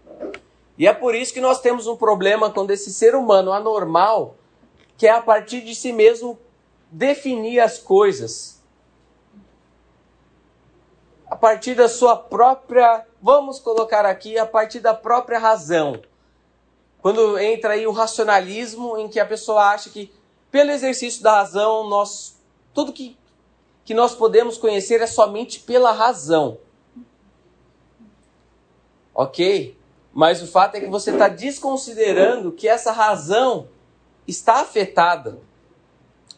E 0.78 0.86
é 0.86 0.92
por 0.92 1.14
isso 1.14 1.34
que 1.34 1.40
nós 1.40 1.60
temos 1.60 1.86
um 1.86 1.96
problema 1.96 2.50
quando 2.50 2.70
esse 2.70 2.92
ser 2.92 3.14
humano 3.14 3.52
anormal 3.52 4.36
quer 4.96 5.10
a 5.10 5.20
partir 5.20 5.60
de 5.60 5.74
si 5.74 5.92
mesmo 5.92 6.38
definir 6.90 7.58
as 7.58 7.78
coisas. 7.78 8.62
A 11.28 11.34
partir 11.34 11.74
da 11.74 11.88
sua 11.88 12.14
própria, 12.14 13.04
vamos 13.20 13.58
colocar 13.58 14.04
aqui, 14.06 14.38
a 14.38 14.46
partir 14.46 14.80
da 14.80 14.94
própria 14.94 15.38
razão. 15.38 16.00
Quando 17.00 17.36
entra 17.38 17.72
aí 17.72 17.86
o 17.86 17.90
racionalismo 17.90 18.96
em 18.96 19.08
que 19.08 19.18
a 19.18 19.26
pessoa 19.26 19.70
acha 19.70 19.90
que 19.90 20.12
pelo 20.52 20.70
exercício 20.70 21.22
da 21.22 21.38
razão, 21.38 21.88
nós 21.88 22.40
tudo 22.72 22.92
que 22.92 23.18
que 23.84 23.94
nós 23.94 24.14
podemos 24.14 24.56
conhecer 24.56 25.00
é 25.00 25.06
somente 25.06 25.60
pela 25.60 25.92
razão. 25.92 26.58
OK? 29.12 29.76
Mas 30.12 30.42
o 30.42 30.46
fato 30.46 30.76
é 30.76 30.80
que 30.80 30.86
você 30.86 31.10
está 31.10 31.28
desconsiderando 31.28 32.52
que 32.52 32.68
essa 32.68 32.92
razão 32.92 33.68
está 34.26 34.60
afetada 34.60 35.40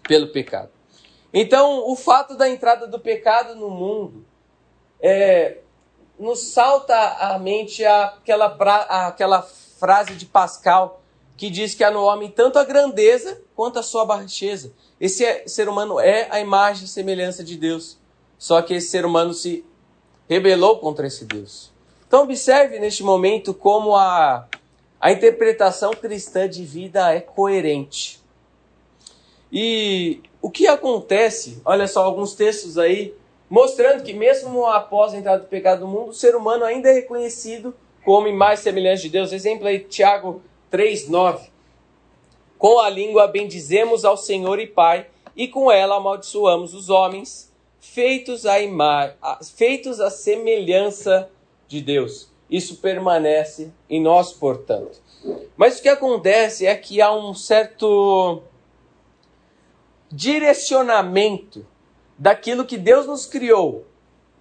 pelo 0.08 0.28
pecado. 0.28 0.70
Então, 1.32 1.90
o 1.90 1.96
fato 1.96 2.36
da 2.36 2.48
entrada 2.48 2.86
do 2.86 2.98
pecado 2.98 3.56
no 3.56 3.68
mundo 3.68 4.24
é, 5.00 5.58
nos 6.18 6.52
salta 6.52 6.96
à 6.96 7.38
mente 7.38 7.84
aquela, 7.84 8.46
aquela 9.06 9.42
frase 9.42 10.14
de 10.14 10.26
Pascal 10.26 11.02
que 11.36 11.50
diz 11.50 11.74
que 11.74 11.82
há 11.82 11.90
no 11.90 12.02
homem 12.02 12.30
tanto 12.30 12.58
a 12.58 12.64
grandeza 12.64 13.40
quanto 13.54 13.78
a 13.78 13.82
sua 13.82 14.04
baixeza. 14.04 14.72
Esse 15.00 15.24
é, 15.24 15.46
ser 15.46 15.68
humano 15.68 15.98
é 15.98 16.28
a 16.30 16.40
imagem 16.40 16.84
e 16.84 16.88
semelhança 16.88 17.42
de 17.42 17.56
Deus. 17.56 17.98
Só 18.38 18.62
que 18.62 18.74
esse 18.74 18.88
ser 18.88 19.04
humano 19.04 19.32
se 19.32 19.64
rebelou 20.28 20.78
contra 20.78 21.06
esse 21.06 21.24
Deus. 21.24 21.72
Então, 22.06 22.22
observe 22.22 22.78
neste 22.78 23.02
momento 23.02 23.52
como 23.52 23.96
a, 23.96 24.46
a 25.00 25.12
interpretação 25.12 25.92
cristã 25.92 26.48
de 26.48 26.64
vida 26.64 27.12
é 27.12 27.20
coerente. 27.20 28.22
E 29.52 30.20
o 30.40 30.50
que 30.50 30.66
acontece, 30.66 31.60
olha 31.64 31.86
só 31.86 32.04
alguns 32.04 32.34
textos 32.34 32.78
aí, 32.78 33.14
mostrando 33.48 34.02
que 34.02 34.12
mesmo 34.12 34.66
após 34.66 35.14
a 35.14 35.16
entrada 35.16 35.42
do 35.42 35.48
pecado 35.48 35.80
no 35.80 35.88
mundo, 35.88 36.10
o 36.10 36.14
ser 36.14 36.34
humano 36.34 36.64
ainda 36.64 36.88
é 36.88 36.92
reconhecido 36.92 37.74
como 38.04 38.28
imagem 38.28 38.62
semelhante 38.62 39.02
de 39.02 39.08
Deus. 39.08 39.32
Exemplo 39.32 39.66
aí, 39.66 39.80
Tiago 39.80 40.42
3, 40.74 41.08
9. 41.08 41.50
Com 42.58 42.80
a 42.80 42.90
língua 42.90 43.28
bendizemos 43.28 44.04
ao 44.04 44.16
Senhor 44.16 44.58
e 44.58 44.66
Pai, 44.66 45.06
e 45.36 45.46
com 45.46 45.70
ela 45.70 45.98
amaldiçoamos 45.98 46.74
os 46.74 46.90
homens, 46.90 47.54
feitos 47.78 48.44
a, 48.44 48.58
ima 48.58 49.14
feitos 49.54 50.00
a 50.00 50.10
semelhança 50.10 51.30
de 51.68 51.80
Deus. 51.80 52.28
Isso 52.50 52.78
permanece 52.78 53.72
em 53.88 54.02
nós, 54.02 54.32
portanto. 54.32 55.00
Mas 55.56 55.78
o 55.78 55.82
que 55.82 55.88
acontece 55.88 56.66
é 56.66 56.74
que 56.74 57.00
há 57.00 57.14
um 57.14 57.32
certo 57.34 58.42
direcionamento 60.10 61.64
daquilo 62.18 62.64
que 62.64 62.76
Deus 62.76 63.06
nos 63.06 63.26
criou, 63.26 63.86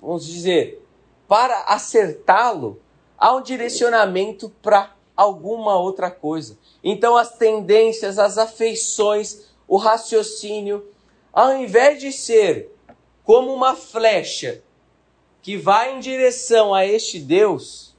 vamos 0.02 0.26
dizer, 0.26 0.84
para 1.28 1.66
acertá-lo, 1.66 2.82
há 3.20 3.36
um 3.36 3.42
direcionamento 3.44 4.50
para 4.64 4.96
alguma 5.16 5.78
outra 5.78 6.10
coisa. 6.10 6.58
Então, 6.84 7.16
as 7.16 7.38
tendências, 7.38 8.18
as 8.18 8.38
afeições, 8.38 9.46
o 9.68 9.78
raciocínio, 9.78 10.88
ao 11.32 11.56
invés 11.58 12.00
de 12.00 12.12
ser 12.12 12.72
como 13.24 13.54
uma 13.54 13.76
flecha 13.76 14.62
que 15.42 15.58
vai 15.58 15.96
em 15.96 16.00
direção 16.00 16.74
a 16.74 16.86
este 16.86 17.20
Deus, 17.20 17.96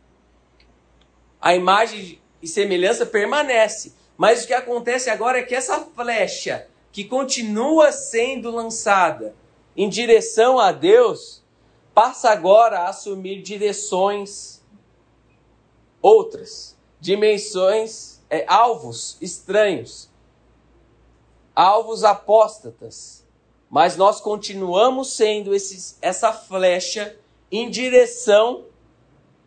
a 1.41 1.55
imagem 1.55 2.21
e 2.41 2.49
semelhança 2.49 3.05
permanece. 3.05 3.95
Mas 4.17 4.45
o 4.45 4.47
que 4.47 4.55
acontece 4.55 5.11
agora 5.11 5.39
é 5.39 5.43
que 5.43 5.55
essa 5.55 5.81
flecha 5.81 6.69
que 6.93 7.05
continua 7.05 7.91
sendo 7.91 8.51
lançada 8.51 9.35
em 9.77 9.89
direção 9.89 10.59
a 10.59 10.71
Deus 10.71 11.43
passa 11.93 12.31
agora 12.31 12.81
a 12.81 12.89
assumir 12.89 13.43
direções 13.43 14.63
outras, 16.01 16.74
dimensões, 17.05 18.19
é, 18.31 18.47
alvos 18.49 19.19
estranhos, 19.21 20.09
alvos 21.55 22.03
apóstatas. 22.03 23.23
Mas 23.69 23.95
nós 23.95 24.23
continuamos 24.23 25.13
sendo 25.13 25.55
esses, 25.55 25.99
essa 26.01 26.33
flecha 26.33 27.15
em 27.53 27.69
direção 27.69 28.65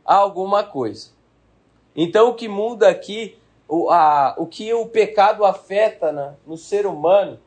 a 0.06 0.14
alguma 0.14 0.64
coisa. 0.64 1.10
Então, 1.96 2.30
o 2.30 2.36
que 2.36 2.48
muda 2.48 2.90
aqui, 2.90 3.40
o, 3.68 3.90
a, 3.90 4.36
o 4.38 4.46
que 4.46 4.72
o 4.72 4.86
pecado 4.86 5.44
afeta 5.44 6.12
na, 6.12 6.36
no 6.46 6.58
ser 6.58 6.86
humano, 6.86 7.40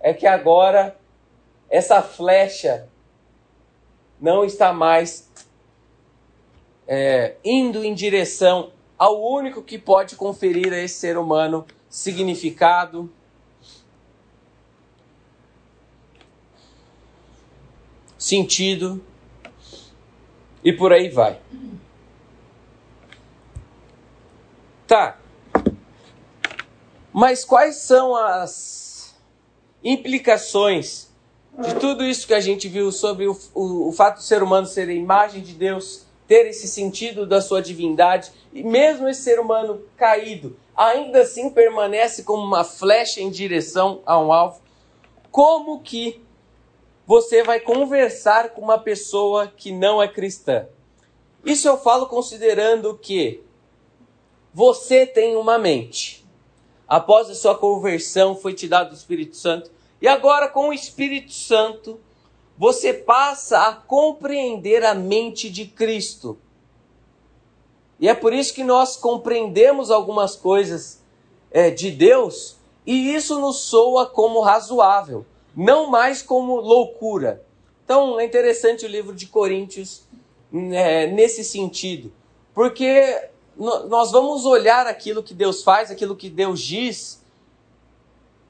é 0.00 0.12
que 0.12 0.26
agora 0.26 0.98
essa 1.70 2.02
flecha 2.02 2.88
não 4.20 4.44
está 4.44 4.72
mais 4.72 5.30
é, 6.84 7.36
indo 7.44 7.84
em 7.84 7.94
direção 7.94 8.72
ao 9.02 9.20
único 9.20 9.64
que 9.64 9.80
pode 9.80 10.14
conferir 10.14 10.72
a 10.72 10.78
esse 10.78 10.94
ser 10.94 11.18
humano 11.18 11.66
significado, 11.90 13.10
sentido 18.16 19.04
e 20.62 20.72
por 20.72 20.92
aí 20.92 21.08
vai. 21.08 21.40
Tá. 24.86 25.18
Mas 27.12 27.44
quais 27.44 27.78
são 27.78 28.14
as 28.14 29.16
implicações 29.82 31.10
de 31.58 31.74
tudo 31.80 32.04
isso 32.04 32.24
que 32.24 32.34
a 32.34 32.40
gente 32.40 32.68
viu 32.68 32.92
sobre 32.92 33.26
o, 33.26 33.36
o, 33.52 33.88
o 33.88 33.92
fato 33.92 34.18
do 34.18 34.22
ser 34.22 34.44
humano 34.44 34.68
ser 34.68 34.88
a 34.88 34.94
imagem 34.94 35.42
de 35.42 35.54
Deus, 35.54 36.06
ter 36.28 36.46
esse 36.46 36.68
sentido 36.68 37.26
da 37.26 37.40
sua 37.40 37.60
divindade, 37.60 38.30
e 38.52 38.62
mesmo 38.62 39.08
esse 39.08 39.22
ser 39.22 39.40
humano 39.40 39.82
caído, 39.96 40.56
ainda 40.76 41.22
assim 41.22 41.50
permanece 41.50 42.22
como 42.22 42.42
uma 42.42 42.64
flecha 42.64 43.20
em 43.20 43.30
direção 43.30 44.00
a 44.04 44.18
um 44.18 44.32
alvo? 44.32 44.60
Como 45.30 45.80
que 45.80 46.22
você 47.06 47.42
vai 47.42 47.60
conversar 47.60 48.50
com 48.50 48.62
uma 48.62 48.78
pessoa 48.78 49.48
que 49.48 49.72
não 49.72 50.02
é 50.02 50.06
cristã. 50.06 50.66
Isso 51.44 51.66
eu 51.66 51.76
falo 51.76 52.06
considerando 52.06 52.96
que 52.96 53.42
você 54.54 55.04
tem 55.04 55.36
uma 55.36 55.58
mente. 55.58 56.24
Após 56.86 57.28
a 57.28 57.34
sua 57.34 57.56
conversão 57.56 58.36
foi 58.36 58.54
te 58.54 58.68
dado 58.68 58.92
o 58.92 58.94
Espírito 58.94 59.36
Santo. 59.36 59.70
E 60.00 60.06
agora, 60.06 60.48
com 60.48 60.68
o 60.68 60.72
Espírito 60.72 61.32
Santo, 61.32 62.00
você 62.56 62.92
passa 62.92 63.66
a 63.68 63.74
compreender 63.74 64.84
a 64.84 64.94
mente 64.94 65.50
de 65.50 65.66
Cristo. 65.66 66.38
E 68.02 68.08
é 68.08 68.14
por 68.14 68.34
isso 68.34 68.52
que 68.52 68.62
nós 68.62 68.98
compreendemos 68.98 69.90
algumas 69.90 70.36
coisas 70.36 71.00
é, 71.50 71.70
de 71.70 71.90
Deus 71.90 72.58
e 72.84 73.14
isso 73.14 73.40
nos 73.40 73.60
soa 73.60 74.04
como 74.04 74.40
razoável 74.40 75.24
não 75.56 75.90
mais 75.90 76.22
como 76.22 76.56
loucura. 76.56 77.44
Então 77.84 78.18
é 78.18 78.24
interessante 78.24 78.84
o 78.84 78.88
livro 78.88 79.14
de 79.14 79.26
Coríntios 79.26 80.02
é, 80.52 81.06
nesse 81.06 81.44
sentido, 81.44 82.12
porque 82.54 83.28
nós 83.56 84.10
vamos 84.10 84.44
olhar 84.44 84.86
aquilo 84.86 85.22
que 85.22 85.34
Deus 85.34 85.62
faz, 85.62 85.90
aquilo 85.90 86.16
que 86.16 86.30
Deus 86.30 86.60
diz, 86.60 87.22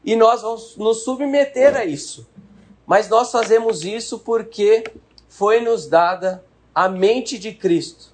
e 0.04 0.16
nós 0.16 0.42
vamos 0.42 0.76
nos 0.76 1.04
submeter 1.04 1.76
a 1.76 1.84
isso. 1.84 2.26
Mas 2.86 3.08
nós 3.08 3.30
fazemos 3.30 3.84
isso 3.84 4.18
porque 4.18 4.84
foi 5.28 5.60
nos 5.60 5.86
dada 5.86 6.44
a 6.74 6.88
mente 6.88 7.38
de 7.38 7.52
Cristo. 7.52 8.11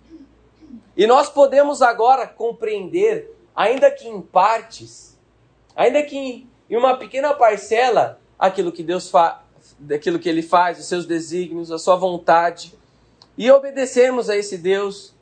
E 0.99 1.07
nós 1.07 1.31
podemos 1.31 1.81
agora 1.81 2.27
compreender, 2.27 3.33
ainda 3.55 3.89
que 3.89 4.09
em 4.09 4.21
partes, 4.21 5.17
ainda 5.77 6.03
que 6.03 6.45
em 6.69 6.77
uma 6.77 6.97
pequena 6.97 7.33
parcela, 7.33 8.21
aquilo 8.37 8.73
que 8.73 8.83
Deus 8.83 9.09
faz, 9.09 9.37
aquilo 9.95 10.19
que 10.19 10.29
Ele 10.29 10.43
faz, 10.43 10.77
os 10.81 10.87
seus 10.87 11.07
desígnios, 11.07 11.71
a 11.71 11.79
sua 11.79 11.95
vontade, 11.95 12.77
e 13.37 13.49
obedecermos 13.49 14.29
a 14.29 14.37
esse 14.37 14.59
Deus 14.59 15.15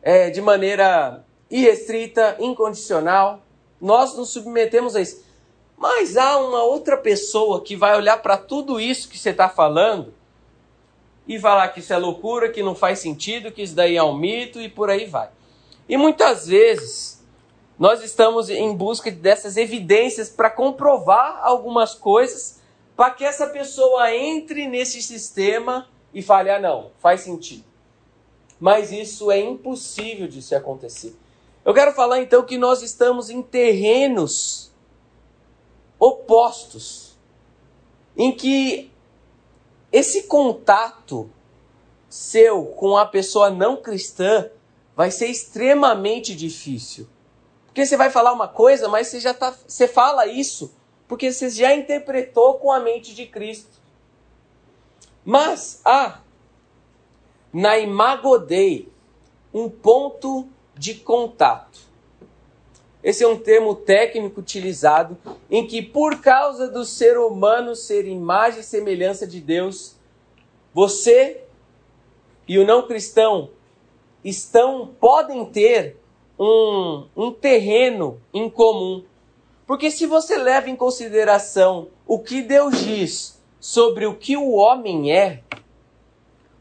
é, 0.00 0.30
de 0.30 0.40
maneira 0.40 1.22
irrestrita, 1.50 2.36
incondicional, 2.40 3.42
nós 3.78 4.16
nos 4.16 4.30
submetemos 4.30 4.96
a 4.96 5.02
isso. 5.02 5.22
Mas 5.76 6.16
há 6.16 6.38
uma 6.38 6.62
outra 6.62 6.96
pessoa 6.96 7.62
que 7.62 7.76
vai 7.76 7.94
olhar 7.94 8.16
para 8.22 8.38
tudo 8.38 8.80
isso 8.80 9.10
que 9.10 9.18
você 9.18 9.28
está 9.28 9.46
falando 9.46 10.14
e 11.28 11.38
falar 11.38 11.68
que 11.68 11.80
isso 11.80 11.92
é 11.92 11.98
loucura, 11.98 12.48
que 12.48 12.62
não 12.62 12.74
faz 12.74 13.00
sentido, 13.00 13.52
que 13.52 13.62
isso 13.62 13.74
daí 13.74 13.96
é 13.98 14.02
um 14.02 14.16
mito 14.16 14.58
e 14.60 14.68
por 14.68 14.88
aí 14.88 15.04
vai. 15.04 15.28
E 15.86 15.96
muitas 15.96 16.46
vezes 16.46 17.22
nós 17.78 18.02
estamos 18.02 18.48
em 18.48 18.74
busca 18.74 19.10
dessas 19.10 19.58
evidências 19.58 20.30
para 20.30 20.50
comprovar 20.50 21.40
algumas 21.42 21.94
coisas, 21.94 22.60
para 22.96 23.10
que 23.10 23.24
essa 23.24 23.46
pessoa 23.46 24.12
entre 24.12 24.66
nesse 24.66 25.02
sistema 25.02 25.86
e 26.14 26.22
fale: 26.22 26.50
ah, 26.50 26.58
não, 26.58 26.90
faz 26.98 27.20
sentido. 27.20 27.64
Mas 28.58 28.90
isso 28.90 29.30
é 29.30 29.38
impossível 29.38 30.26
de 30.26 30.40
se 30.40 30.54
acontecer. 30.54 31.14
Eu 31.64 31.74
quero 31.74 31.92
falar 31.92 32.20
então 32.20 32.42
que 32.42 32.56
nós 32.56 32.82
estamos 32.82 33.28
em 33.28 33.42
terrenos 33.42 34.72
opostos, 35.98 37.16
em 38.16 38.32
que 38.32 38.90
esse 39.92 40.24
contato 40.24 41.30
seu 42.08 42.66
com 42.66 42.96
a 42.96 43.06
pessoa 43.06 43.50
não 43.50 43.76
cristã 43.76 44.50
vai 44.96 45.10
ser 45.10 45.26
extremamente 45.26 46.34
difícil. 46.34 47.08
Porque 47.66 47.84
você 47.84 47.96
vai 47.96 48.10
falar 48.10 48.32
uma 48.32 48.48
coisa, 48.48 48.88
mas 48.88 49.08
você 49.08 49.20
já 49.20 49.32
tá, 49.32 49.54
você 49.66 49.86
fala 49.86 50.26
isso 50.26 50.72
porque 51.08 51.32
você 51.32 51.48
já 51.48 51.74
interpretou 51.74 52.58
com 52.58 52.70
a 52.70 52.78
mente 52.78 53.14
de 53.14 53.26
Cristo. 53.26 53.78
Mas 55.24 55.80
há 55.84 56.20
na 57.50 57.78
imagodei 57.78 58.92
um 59.52 59.70
ponto 59.70 60.46
de 60.74 60.94
contato. 60.94 61.87
Esse 63.02 63.22
é 63.22 63.28
um 63.28 63.38
termo 63.38 63.74
técnico 63.74 64.40
utilizado 64.40 65.16
em 65.50 65.66
que 65.66 65.80
por 65.80 66.20
causa 66.20 66.68
do 66.68 66.84
ser 66.84 67.16
humano 67.16 67.76
ser 67.76 68.06
imagem 68.06 68.60
e 68.60 68.64
semelhança 68.64 69.26
de 69.26 69.40
Deus, 69.40 69.96
você 70.74 71.42
e 72.46 72.58
o 72.58 72.66
não 72.66 72.86
cristão 72.86 73.50
estão 74.24 74.94
podem 75.00 75.44
ter 75.46 75.96
um, 76.38 77.06
um 77.16 77.32
terreno 77.32 78.20
em 78.32 78.50
comum. 78.50 79.04
Porque 79.66 79.90
se 79.90 80.06
você 80.06 80.36
leva 80.36 80.68
em 80.70 80.76
consideração 80.76 81.88
o 82.06 82.18
que 82.18 82.42
Deus 82.42 82.82
diz 82.82 83.40
sobre 83.60 84.06
o 84.06 84.14
que 84.14 84.36
o 84.36 84.52
homem 84.54 85.12
é, 85.12 85.42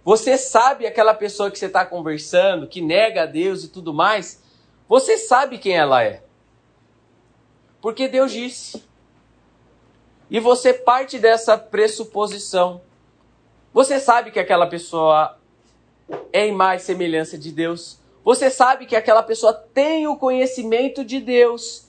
você 0.04 0.38
sabe 0.38 0.86
aquela 0.86 1.14
pessoa 1.14 1.52
que 1.52 1.58
você 1.58 1.66
está 1.66 1.86
conversando, 1.86 2.68
que 2.68 2.82
nega 2.82 3.24
a 3.24 3.26
Deus 3.26 3.64
e 3.64 3.70
tudo 3.70 3.94
mais, 3.94 4.44
você 4.88 5.18
sabe 5.18 5.58
quem 5.58 5.76
ela 5.76 6.04
é. 6.04 6.27
Porque 7.82 8.08
Deus 8.08 8.32
disse. 8.32 8.84
E 10.30 10.40
você 10.40 10.74
parte 10.74 11.20
dessa 11.20 11.58
pressuposição. 11.58 12.82
Você 13.74 14.00
sabe 14.00 14.32
que 14.32 14.40
aquela 14.40 14.68
pessoa 14.68 15.38
é 16.34 16.48
imagem 16.48 16.84
e 16.84 16.86
semelhança 16.86 17.38
de 17.38 17.52
Deus. 17.52 18.00
Você 18.24 18.50
sabe 18.50 18.86
que 18.86 18.96
aquela 18.96 19.24
pessoa 19.24 19.54
tem 19.54 20.08
o 20.08 20.18
conhecimento 20.18 21.06
de 21.06 21.20
Deus, 21.20 21.88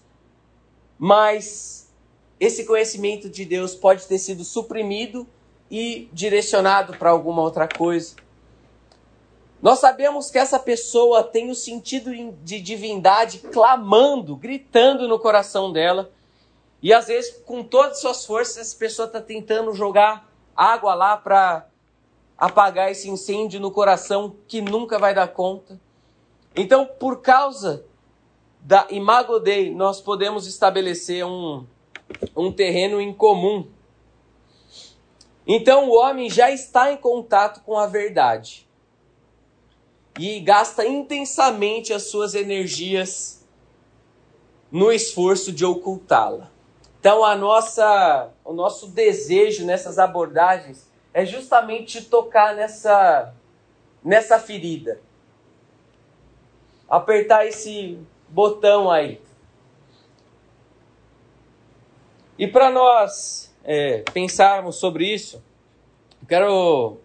mas 0.97 1.93
esse 2.39 2.65
conhecimento 2.65 3.29
de 3.29 3.45
Deus 3.45 3.75
pode 3.75 4.07
ter 4.07 4.19
sido 4.19 4.45
suprimido 4.45 5.27
e 5.71 6.09
direcionado 6.13 6.97
para 6.97 7.11
alguma 7.11 7.43
outra 7.43 7.67
coisa. 7.67 8.15
Nós 9.61 9.81
sabemos 9.81 10.31
que 10.31 10.39
essa 10.39 10.59
pessoa 10.59 11.25
tem 11.25 11.51
o 11.51 11.55
sentido 11.55 12.13
de 12.45 12.61
divindade 12.61 13.41
clamando, 13.41 14.37
gritando 14.37 15.09
no 15.09 15.19
coração 15.19 15.73
dela. 15.73 16.13
E 16.81 16.93
às 16.93 17.09
vezes, 17.09 17.43
com 17.45 17.65
todas 17.65 17.93
as 17.93 18.01
suas 18.01 18.25
forças, 18.25 18.59
essa 18.59 18.77
pessoa 18.77 19.07
está 19.07 19.21
tentando 19.21 19.73
jogar 19.75 20.31
água 20.57 20.95
lá 20.95 21.17
para 21.17 21.67
apagar 22.37 22.91
esse 22.91 23.11
incêndio 23.11 23.59
no 23.59 23.73
coração 23.73 24.37
que 24.47 24.61
nunca 24.61 24.97
vai 24.97 25.13
dar 25.13 25.27
conta. 25.27 25.81
Então, 26.55 26.87
por 26.87 27.21
causa 27.21 27.85
da 28.61 28.87
Imago 28.91 29.41
Dei, 29.41 29.75
nós 29.75 30.01
podemos 30.01 30.47
estabelecer 30.47 31.27
um, 31.27 31.67
um 32.37 32.53
terreno 32.53 33.01
em 33.01 33.13
comum. 33.13 33.67
Então, 35.45 35.89
o 35.89 35.97
homem 35.97 36.31
já 36.31 36.49
está 36.49 36.93
em 36.93 36.97
contato 36.97 37.61
com 37.65 37.77
a 37.77 37.89
verdade 37.89 38.68
e 40.19 40.41
gasta 40.41 40.87
intensamente 40.87 41.93
as 41.93 42.05
suas 42.05 42.35
energias 42.35 43.47
no 44.71 44.93
esforço 44.93 45.53
de 45.53 45.65
ocultá-la. 45.65 46.51
Então, 47.01 47.25
a 47.25 47.37
nossa, 47.37 48.31
o 48.45 48.53
nosso 48.53 48.89
desejo 48.89 49.65
nessas 49.65 49.99
abordagens 49.99 50.91
é 51.15 51.25
justamente 51.25 52.03
tocar 52.05 52.55
nessa, 52.55 53.33
nessa 54.05 54.39
ferida 54.39 55.01
apertar 56.89 57.47
esse 57.47 57.99
botão 58.29 58.91
aí. 58.91 59.21
E 62.39 62.47
para 62.47 62.71
nós 62.71 63.55
é, 63.65 64.03
pensarmos 64.13 64.77
sobre 64.77 65.13
isso, 65.13 65.43
quero 66.27 66.99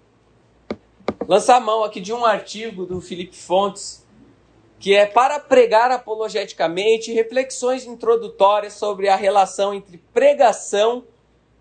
lançar 1.28 1.60
mão 1.62 1.84
aqui 1.84 2.00
de 2.00 2.14
um 2.14 2.26
artigo 2.26 2.86
do 2.86 3.00
Felipe 3.00 3.36
Fontes, 3.36 4.06
que 4.80 4.94
é 4.94 5.06
para 5.06 5.40
pregar 5.40 5.92
apologeticamente 5.92 7.12
reflexões 7.14 7.86
introdutórias 7.86 8.74
sobre 8.74 9.08
a 9.08 9.16
relação 9.16 9.74
entre 9.74 9.98
pregação 10.14 11.06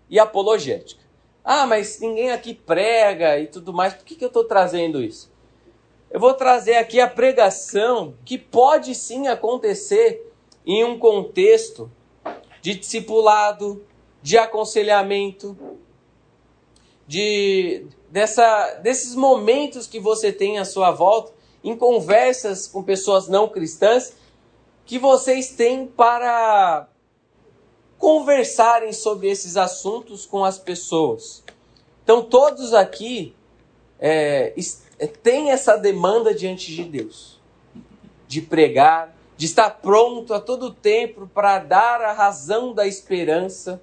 e 0.09 0.19
apologética. 0.19 1.01
Ah, 1.43 1.65
mas 1.65 1.99
ninguém 1.99 2.31
aqui 2.31 2.53
prega 2.53 3.39
e 3.39 3.47
tudo 3.47 3.73
mais, 3.73 3.93
por 3.93 4.05
que, 4.05 4.15
que 4.15 4.23
eu 4.23 4.27
estou 4.27 4.43
trazendo 4.43 5.01
isso? 5.01 5.31
Eu 6.11 6.19
vou 6.19 6.33
trazer 6.33 6.75
aqui 6.75 6.99
a 6.99 7.07
pregação 7.07 8.15
que 8.23 8.37
pode 8.37 8.93
sim 8.93 9.27
acontecer 9.27 10.31
em 10.65 10.83
um 10.83 10.97
contexto 10.97 11.91
de 12.61 12.75
discipulado, 12.75 13.85
de 14.21 14.37
aconselhamento, 14.37 15.57
de 17.07 17.87
dessa, 18.13 18.75
desses 18.83 19.15
momentos 19.15 19.87
que 19.87 19.99
você 19.99 20.31
tem 20.31 20.59
à 20.59 20.65
sua 20.65 20.91
volta, 20.91 21.33
em 21.63 21.75
conversas 21.75 22.67
com 22.67 22.83
pessoas 22.83 23.27
não 23.27 23.49
cristãs, 23.49 24.13
que 24.85 24.99
vocês 24.99 25.49
têm 25.49 25.87
para 25.87 26.87
conversarem 27.97 28.93
sobre 28.93 29.31
esses 29.31 29.57
assuntos 29.57 30.27
com 30.27 30.45
as 30.45 30.59
pessoas. 30.59 31.43
Então, 32.03 32.21
todos 32.21 32.75
aqui 32.75 33.35
é, 33.99 34.53
têm 35.23 35.49
essa 35.49 35.75
demanda 35.75 36.35
diante 36.35 36.71
de 36.71 36.83
Deus, 36.83 37.39
de 38.27 38.43
pregar, 38.43 39.11
de 39.35 39.47
estar 39.47 39.71
pronto 39.71 40.35
a 40.35 40.39
todo 40.39 40.71
tempo 40.71 41.27
para 41.33 41.57
dar 41.57 41.99
a 41.99 42.13
razão 42.13 42.75
da 42.75 42.85
esperança. 42.85 43.81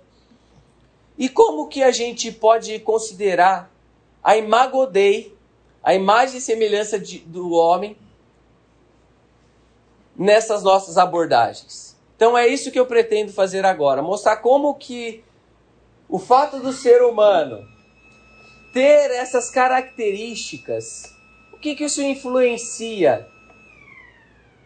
E 1.19 1.29
como 1.29 1.67
que 1.67 1.83
a 1.83 1.91
gente 1.91 2.31
pode 2.31 2.79
considerar 2.79 3.69
a 4.23 4.37
imago 4.37 4.87
Dei, 4.87 5.37
a 5.83 5.95
imagem 5.95 6.39
e 6.39 6.41
semelhança 6.41 6.99
de, 6.99 7.19
do 7.21 7.53
homem, 7.53 7.97
nessas 10.17 10.63
nossas 10.63 10.99
abordagens. 10.99 11.97
Então 12.17 12.37
é 12.37 12.47
isso 12.47 12.71
que 12.71 12.79
eu 12.79 12.85
pretendo 12.85 13.33
fazer 13.33 13.65
agora, 13.65 14.03
mostrar 14.03 14.37
como 14.37 14.75
que 14.75 15.25
o 16.09 16.19
fato 16.19 16.61
do 16.61 16.73
ser 16.73 17.03
humano 17.03 17.67
ter 18.73 19.11
essas 19.13 19.51
características, 19.51 21.15
o 21.53 21.57
que 21.57 21.75
que 21.75 21.85
isso 21.85 22.03
influencia 22.03 23.27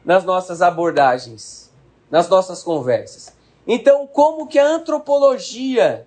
nas 0.04 0.24
nossas 0.24 0.60
abordagens, 0.60 1.72
nas 2.10 2.28
nossas 2.28 2.62
conversas. 2.62 3.32
Então, 3.66 4.06
como 4.06 4.46
que 4.46 4.58
a 4.58 4.66
antropologia 4.66 6.06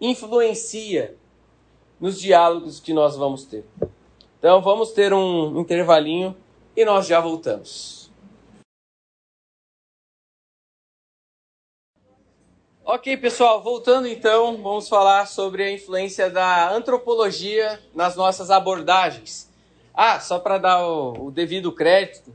influencia 0.00 1.16
nos 2.00 2.20
diálogos 2.20 2.80
que 2.80 2.92
nós 2.92 3.16
vamos 3.16 3.44
ter. 3.44 3.64
Então 4.38 4.60
vamos 4.62 4.92
ter 4.92 5.12
um 5.12 5.60
intervalinho 5.60 6.36
e 6.76 6.84
nós 6.84 7.06
já 7.06 7.20
voltamos. 7.20 8.08
Ok, 12.84 13.18
pessoal, 13.18 13.62
voltando 13.62 14.08
então, 14.08 14.56
vamos 14.62 14.88
falar 14.88 15.26
sobre 15.26 15.62
a 15.62 15.70
influência 15.70 16.30
da 16.30 16.72
antropologia 16.72 17.78
nas 17.94 18.16
nossas 18.16 18.50
abordagens. 18.50 19.52
Ah, 19.92 20.18
só 20.20 20.38
para 20.38 20.56
dar 20.56 20.86
o, 20.86 21.26
o, 21.26 21.30
devido 21.30 21.70
crédito, 21.70 22.34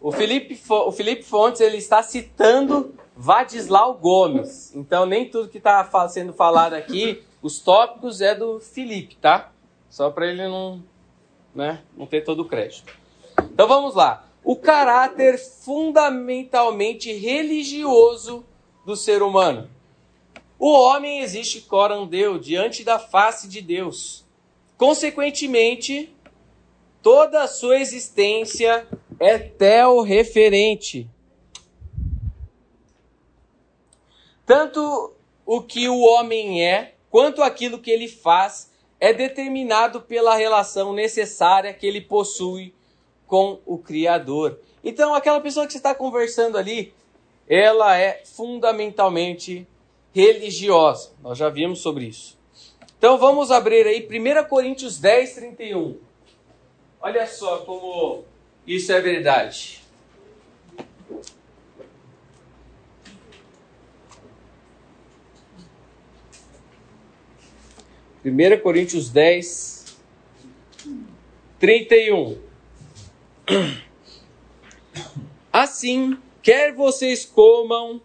o 0.00 0.10
Felipe, 0.10 0.58
o 0.70 0.90
Felipe 0.90 1.22
Fontes 1.22 1.60
ele 1.60 1.76
está 1.76 2.02
citando 2.02 2.94
Vadislau 3.14 3.92
Gomes. 3.92 4.74
Então 4.74 5.04
nem 5.04 5.28
tudo 5.28 5.50
que 5.50 5.58
está 5.58 5.86
sendo 6.08 6.32
falado 6.32 6.72
aqui 6.72 7.22
os 7.42 7.58
tópicos 7.58 8.20
é 8.20 8.34
do 8.34 8.60
Felipe, 8.60 9.16
tá? 9.16 9.52
Só 9.88 10.10
para 10.10 10.26
ele 10.26 10.46
não, 10.46 10.82
né, 11.54 11.82
não 11.96 12.06
ter 12.06 12.22
todo 12.22 12.40
o 12.40 12.48
crédito. 12.48 12.94
Então 13.52 13.66
vamos 13.66 13.94
lá. 13.94 14.26
O 14.44 14.56
caráter 14.56 15.38
fundamentalmente 15.38 17.12
religioso 17.12 18.44
do 18.84 18.96
ser 18.96 19.22
humano. 19.22 19.68
O 20.58 20.70
homem 20.72 21.20
existe 21.20 21.62
corandeu 21.62 22.38
diante 22.38 22.84
da 22.84 22.98
face 22.98 23.48
de 23.48 23.62
Deus. 23.62 24.24
Consequentemente, 24.76 26.14
toda 27.02 27.42
a 27.42 27.48
sua 27.48 27.78
existência 27.78 28.86
é 29.18 29.38
tel-referente. 29.38 31.08
Tanto 34.44 35.14
o 35.46 35.62
que 35.62 35.88
o 35.88 36.00
homem 36.00 36.64
é, 36.66 36.94
quanto 37.10 37.42
aquilo 37.42 37.78
que 37.78 37.90
ele 37.90 38.08
faz 38.08 38.70
é 39.00 39.12
determinado 39.12 40.00
pela 40.00 40.36
relação 40.36 40.92
necessária 40.92 41.74
que 41.74 41.86
ele 41.86 42.00
possui 42.00 42.72
com 43.26 43.60
o 43.66 43.78
Criador. 43.78 44.58
Então, 44.84 45.14
aquela 45.14 45.40
pessoa 45.40 45.66
que 45.66 45.72
você 45.72 45.78
está 45.78 45.94
conversando 45.94 46.56
ali, 46.56 46.92
ela 47.48 47.96
é 47.96 48.22
fundamentalmente 48.24 49.66
religiosa. 50.12 51.12
Nós 51.22 51.38
já 51.38 51.48
vimos 51.48 51.80
sobre 51.80 52.06
isso. 52.06 52.38
Então, 52.98 53.16
vamos 53.18 53.50
abrir 53.50 53.86
aí 53.86 54.06
1 54.06 54.48
Coríntios 54.48 54.98
10, 54.98 55.34
31. 55.34 55.98
Olha 57.00 57.26
só 57.26 57.58
como 57.58 58.24
isso 58.66 58.92
é 58.92 59.00
verdade. 59.00 59.79
1 68.22 68.60
Coríntios 68.60 69.08
10, 69.08 69.96
31. 71.58 72.38
Assim, 75.50 76.18
quer 76.42 76.74
vocês 76.74 77.24
comam, 77.24 78.00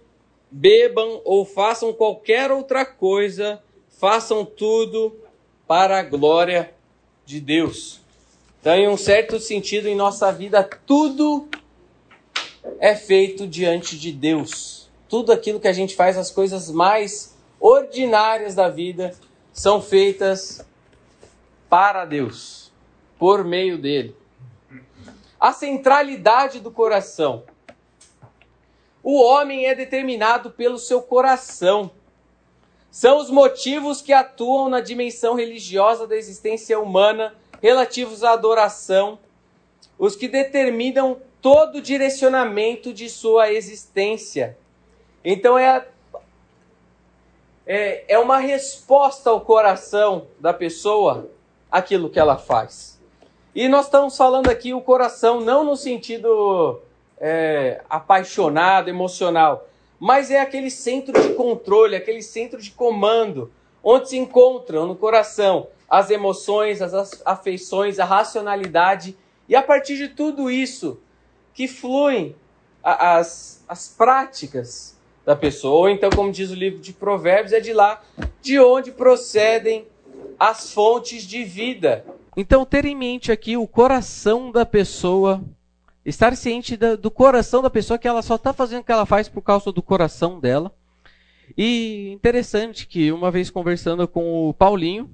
bebam 0.49 1.21
ou 1.25 1.43
façam 1.45 1.91
qualquer 1.91 2.49
outra 2.49 2.85
coisa, 2.85 3.61
façam 3.99 4.45
tudo 4.45 5.15
para 5.67 5.99
a 5.99 6.03
glória 6.03 6.73
de 7.25 7.41
Deus. 7.41 7.99
Então, 8.61 8.73
em 8.73 8.87
um 8.87 8.97
certo 8.97 9.37
sentido, 9.37 9.89
em 9.89 9.95
nossa 9.95 10.31
vida, 10.31 10.63
tudo 10.85 11.49
é 12.79 12.95
feito 12.95 13.45
diante 13.45 13.99
de 13.99 14.13
Deus. 14.13 14.89
Tudo 15.09 15.33
aquilo 15.33 15.59
que 15.59 15.67
a 15.67 15.73
gente 15.73 15.93
faz, 15.93 16.17
as 16.17 16.31
coisas 16.31 16.71
mais 16.71 17.35
ordinárias 17.59 18.55
da 18.55 18.69
vida, 18.69 19.13
são 19.55 19.81
feitas 19.81 20.67
para 21.69 22.03
Deus, 22.03 22.73
por 23.17 23.45
meio 23.45 23.77
dele. 23.77 24.13
A 25.39 25.53
centralidade 25.53 26.59
do 26.59 26.69
coração. 26.69 27.43
O 29.01 29.23
homem 29.23 29.65
é 29.65 29.73
determinado 29.73 30.51
pelo 30.51 30.77
seu 30.77 31.01
coração. 31.01 31.89
São 32.91 33.17
os 33.17 33.29
motivos 33.29 34.01
que 34.01 34.11
atuam 34.11 34.67
na 34.67 34.81
dimensão 34.81 35.35
religiosa 35.35 36.05
da 36.05 36.17
existência 36.17 36.77
humana 36.77 37.33
relativos 37.61 38.25
à 38.25 38.31
adoração, 38.31 39.17
os 39.97 40.17
que 40.17 40.27
determinam 40.27 41.21
todo 41.41 41.77
o 41.77 41.81
direcionamento 41.81 42.93
de 42.93 43.09
sua 43.09 43.53
existência. 43.53 44.57
Então 45.23 45.57
é 45.57 45.87
é, 47.65 48.05
é 48.07 48.19
uma 48.19 48.37
resposta 48.37 49.29
ao 49.29 49.41
coração 49.41 50.27
da 50.39 50.53
pessoa 50.53 51.29
aquilo 51.71 52.09
que 52.09 52.19
ela 52.19 52.37
faz. 52.37 53.01
E 53.53 53.67
nós 53.67 53.85
estamos 53.85 54.15
falando 54.15 54.49
aqui 54.49 54.73
o 54.73 54.81
coração 54.81 55.39
não 55.39 55.63
no 55.63 55.75
sentido 55.75 56.81
é, 57.17 57.81
apaixonado, 57.89 58.89
emocional, 58.89 59.67
mas 59.99 60.29
é 60.29 60.39
aquele 60.39 60.69
centro 60.69 61.19
de 61.21 61.33
controle, 61.33 61.95
aquele 61.95 62.21
centro 62.21 62.61
de 62.61 62.71
comando, 62.71 63.51
onde 63.83 64.09
se 64.09 64.17
encontram 64.17 64.85
no 64.85 64.95
coração 64.95 65.67
as 65.89 66.09
emoções, 66.09 66.81
as 66.81 67.21
afeições, 67.25 67.99
a 67.99 68.05
racionalidade, 68.05 69.17
e 69.47 69.55
a 69.55 69.61
partir 69.61 69.95
de 69.95 70.09
tudo 70.09 70.49
isso 70.51 70.99
que 71.53 71.67
fluem 71.67 72.35
as, 72.83 73.63
as 73.67 73.87
práticas 73.87 74.94
da 75.25 75.35
pessoa. 75.35 75.75
Ou 75.75 75.89
então, 75.89 76.09
como 76.09 76.31
diz 76.31 76.51
o 76.51 76.55
livro 76.55 76.79
de 76.79 76.93
Provérbios, 76.93 77.51
é 77.51 77.59
de 77.59 77.73
lá 77.73 78.01
de 78.41 78.59
onde 78.59 78.91
procedem 78.91 79.85
as 80.39 80.71
fontes 80.71 81.23
de 81.23 81.43
vida. 81.43 82.05
Então, 82.37 82.65
ter 82.65 82.85
em 82.85 82.95
mente 82.95 83.31
aqui 83.31 83.57
o 83.57 83.65
coração 83.65 84.51
da 84.51 84.65
pessoa, 84.65 85.41
estar 86.05 86.35
ciente 86.35 86.77
do 86.77 87.09
coração 87.09 87.61
da 87.61 87.69
pessoa, 87.69 87.97
que 87.97 88.07
ela 88.07 88.21
só 88.21 88.35
está 88.35 88.53
fazendo 88.53 88.81
o 88.81 88.83
que 88.83 88.91
ela 88.91 89.05
faz 89.05 89.27
por 89.27 89.41
causa 89.41 89.71
do 89.71 89.81
coração 89.81 90.39
dela. 90.39 90.71
E 91.57 92.11
interessante 92.11 92.85
que, 92.85 93.11
uma 93.11 93.31
vez 93.31 93.49
conversando 93.49 94.07
com 94.07 94.49
o 94.49 94.53
Paulinho, 94.53 95.09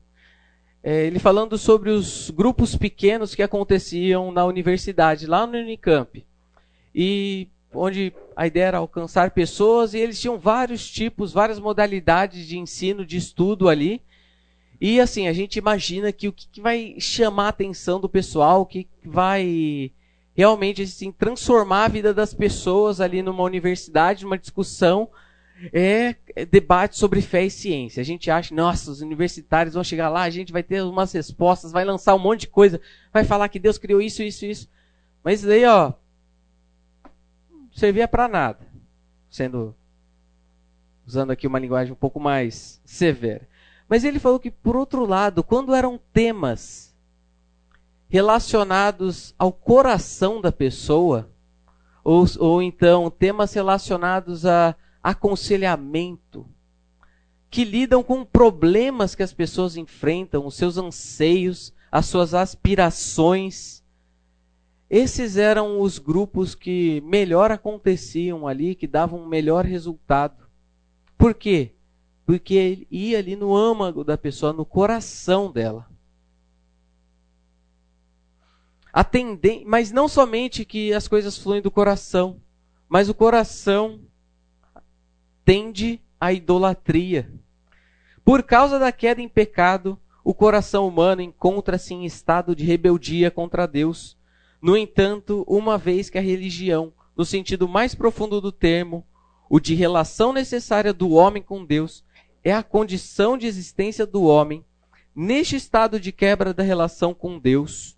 é, 0.83 1.05
ele 1.05 1.19
falando 1.19 1.57
sobre 1.57 1.91
os 1.91 2.31
grupos 2.31 2.75
pequenos 2.75 3.35
que 3.35 3.43
aconteciam 3.43 4.31
na 4.31 4.43
universidade, 4.45 5.27
lá 5.27 5.45
no 5.45 5.57
Unicamp. 5.57 6.25
E 6.95 7.47
onde 7.73 8.13
a 8.41 8.47
ideia 8.47 8.65
era 8.65 8.77
alcançar 8.79 9.29
pessoas 9.29 9.93
e 9.93 9.99
eles 9.99 10.19
tinham 10.19 10.39
vários 10.39 10.89
tipos, 10.89 11.31
várias 11.31 11.59
modalidades 11.59 12.47
de 12.47 12.57
ensino, 12.57 13.05
de 13.05 13.15
estudo 13.15 13.69
ali. 13.69 14.01
E 14.79 14.99
assim, 14.99 15.27
a 15.27 15.33
gente 15.33 15.57
imagina 15.57 16.11
que 16.11 16.27
o 16.27 16.33
que 16.33 16.59
vai 16.59 16.95
chamar 16.97 17.45
a 17.45 17.49
atenção 17.49 17.99
do 17.99 18.09
pessoal, 18.09 18.61
o 18.61 18.65
que 18.65 18.87
vai 19.05 19.91
realmente 20.33 20.81
assim, 20.81 21.11
transformar 21.11 21.85
a 21.85 21.87
vida 21.87 22.15
das 22.15 22.33
pessoas 22.33 22.99
ali 22.99 23.21
numa 23.21 23.43
universidade, 23.43 24.23
numa 24.23 24.39
discussão, 24.39 25.07
é 25.71 26.15
é, 26.35 26.43
debate 26.43 26.97
sobre 26.97 27.21
fé 27.21 27.45
e 27.45 27.51
ciência. 27.51 28.01
A 28.01 28.03
gente 28.03 28.31
acha, 28.31 28.55
nossa, 28.55 28.89
os 28.89 29.01
universitários 29.01 29.75
vão 29.75 29.83
chegar 29.83 30.09
lá, 30.09 30.23
a 30.23 30.31
gente 30.31 30.51
vai 30.51 30.63
ter 30.63 30.81
umas 30.81 31.11
respostas, 31.11 31.71
vai 31.71 31.85
lançar 31.85 32.15
um 32.15 32.19
monte 32.19 32.41
de 32.41 32.47
coisa, 32.47 32.81
vai 33.13 33.23
falar 33.23 33.49
que 33.49 33.59
Deus 33.59 33.77
criou 33.77 34.01
isso, 34.01 34.23
isso, 34.23 34.47
isso. 34.47 34.67
Mas 35.23 35.47
aí, 35.47 35.63
ó, 35.65 35.93
servia 37.81 38.07
para 38.07 38.27
nada, 38.27 38.59
sendo 39.27 39.75
usando 41.03 41.31
aqui 41.31 41.47
uma 41.47 41.57
linguagem 41.57 41.91
um 41.91 41.95
pouco 41.95 42.19
mais 42.19 42.79
severa. 42.85 43.49
Mas 43.89 44.03
ele 44.03 44.19
falou 44.19 44.39
que, 44.39 44.51
por 44.51 44.75
outro 44.75 45.03
lado, 45.03 45.43
quando 45.43 45.73
eram 45.73 45.99
temas 46.13 46.95
relacionados 48.07 49.33
ao 49.35 49.51
coração 49.51 50.39
da 50.39 50.51
pessoa, 50.51 51.31
ou, 52.03 52.23
ou 52.37 52.61
então 52.61 53.09
temas 53.09 53.51
relacionados 53.51 54.45
a 54.45 54.75
aconselhamento, 55.01 56.45
que 57.49 57.63
lidam 57.63 58.03
com 58.03 58.23
problemas 58.23 59.15
que 59.15 59.23
as 59.23 59.33
pessoas 59.33 59.75
enfrentam, 59.75 60.45
os 60.45 60.53
seus 60.53 60.77
anseios, 60.77 61.73
as 61.91 62.05
suas 62.05 62.35
aspirações. 62.35 63.80
Esses 64.93 65.37
eram 65.37 65.79
os 65.79 65.97
grupos 65.97 66.53
que 66.53 66.99
melhor 67.05 67.49
aconteciam 67.49 68.45
ali, 68.45 68.75
que 68.75 68.85
davam 68.85 69.21
um 69.21 69.25
melhor 69.25 69.63
resultado. 69.63 70.45
Por 71.17 71.33
quê? 71.33 71.71
Porque 72.25 72.55
ele 72.55 72.87
ia 72.91 73.17
ali 73.17 73.37
no 73.37 73.55
âmago 73.55 74.03
da 74.03 74.17
pessoa, 74.17 74.51
no 74.51 74.65
coração 74.65 75.49
dela. 75.49 75.89
Atendem, 78.91 79.63
mas 79.65 79.93
não 79.93 80.09
somente 80.09 80.65
que 80.65 80.91
as 80.91 81.07
coisas 81.07 81.37
fluem 81.37 81.61
do 81.61 81.71
coração, 81.71 82.41
mas 82.89 83.07
o 83.07 83.13
coração 83.13 84.01
tende 85.45 86.01
à 86.19 86.33
idolatria. 86.33 87.31
Por 88.25 88.43
causa 88.43 88.77
da 88.77 88.91
queda 88.91 89.21
em 89.21 89.29
pecado, 89.29 89.97
o 90.21 90.33
coração 90.33 90.85
humano 90.85 91.21
encontra-se 91.21 91.93
em 91.93 92.03
estado 92.03 92.53
de 92.53 92.65
rebeldia 92.65 93.31
contra 93.31 93.65
Deus. 93.65 94.19
No 94.61 94.77
entanto, 94.77 95.43
uma 95.47 95.77
vez 95.77 96.09
que 96.09 96.19
a 96.19 96.21
religião, 96.21 96.93
no 97.17 97.25
sentido 97.25 97.67
mais 97.67 97.95
profundo 97.95 98.39
do 98.39 98.51
termo, 98.51 99.05
o 99.49 99.59
de 99.59 99.73
relação 99.73 100.31
necessária 100.31 100.93
do 100.93 101.11
homem 101.11 101.41
com 101.41 101.65
Deus 101.65 102.03
é 102.43 102.53
a 102.53 102.63
condição 102.63 103.37
de 103.37 103.47
existência 103.47 104.05
do 104.05 104.23
homem. 104.23 104.63
Neste 105.15 105.55
estado 105.55 105.99
de 105.99 106.11
quebra 106.11 106.53
da 106.53 106.63
relação 106.63 107.13
com 107.13 107.39
Deus, 107.39 107.97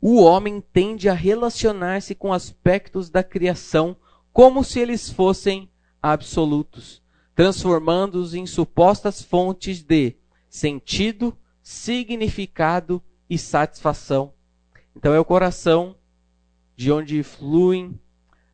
o 0.00 0.20
homem 0.22 0.60
tende 0.60 1.08
a 1.08 1.14
relacionar-se 1.14 2.14
com 2.14 2.32
aspectos 2.32 3.08
da 3.08 3.24
criação 3.24 3.96
como 4.32 4.62
se 4.62 4.80
eles 4.80 5.08
fossem 5.08 5.70
absolutos, 6.02 7.02
transformando-os 7.34 8.34
em 8.34 8.46
supostas 8.46 9.22
fontes 9.22 9.82
de 9.82 10.14
sentido, 10.48 11.36
significado 11.62 13.02
e 13.30 13.38
satisfação. 13.38 14.34
Então 14.96 15.12
é 15.12 15.20
o 15.20 15.24
coração 15.24 15.96
de 16.76 16.90
onde 16.90 17.22
fluem 17.22 17.98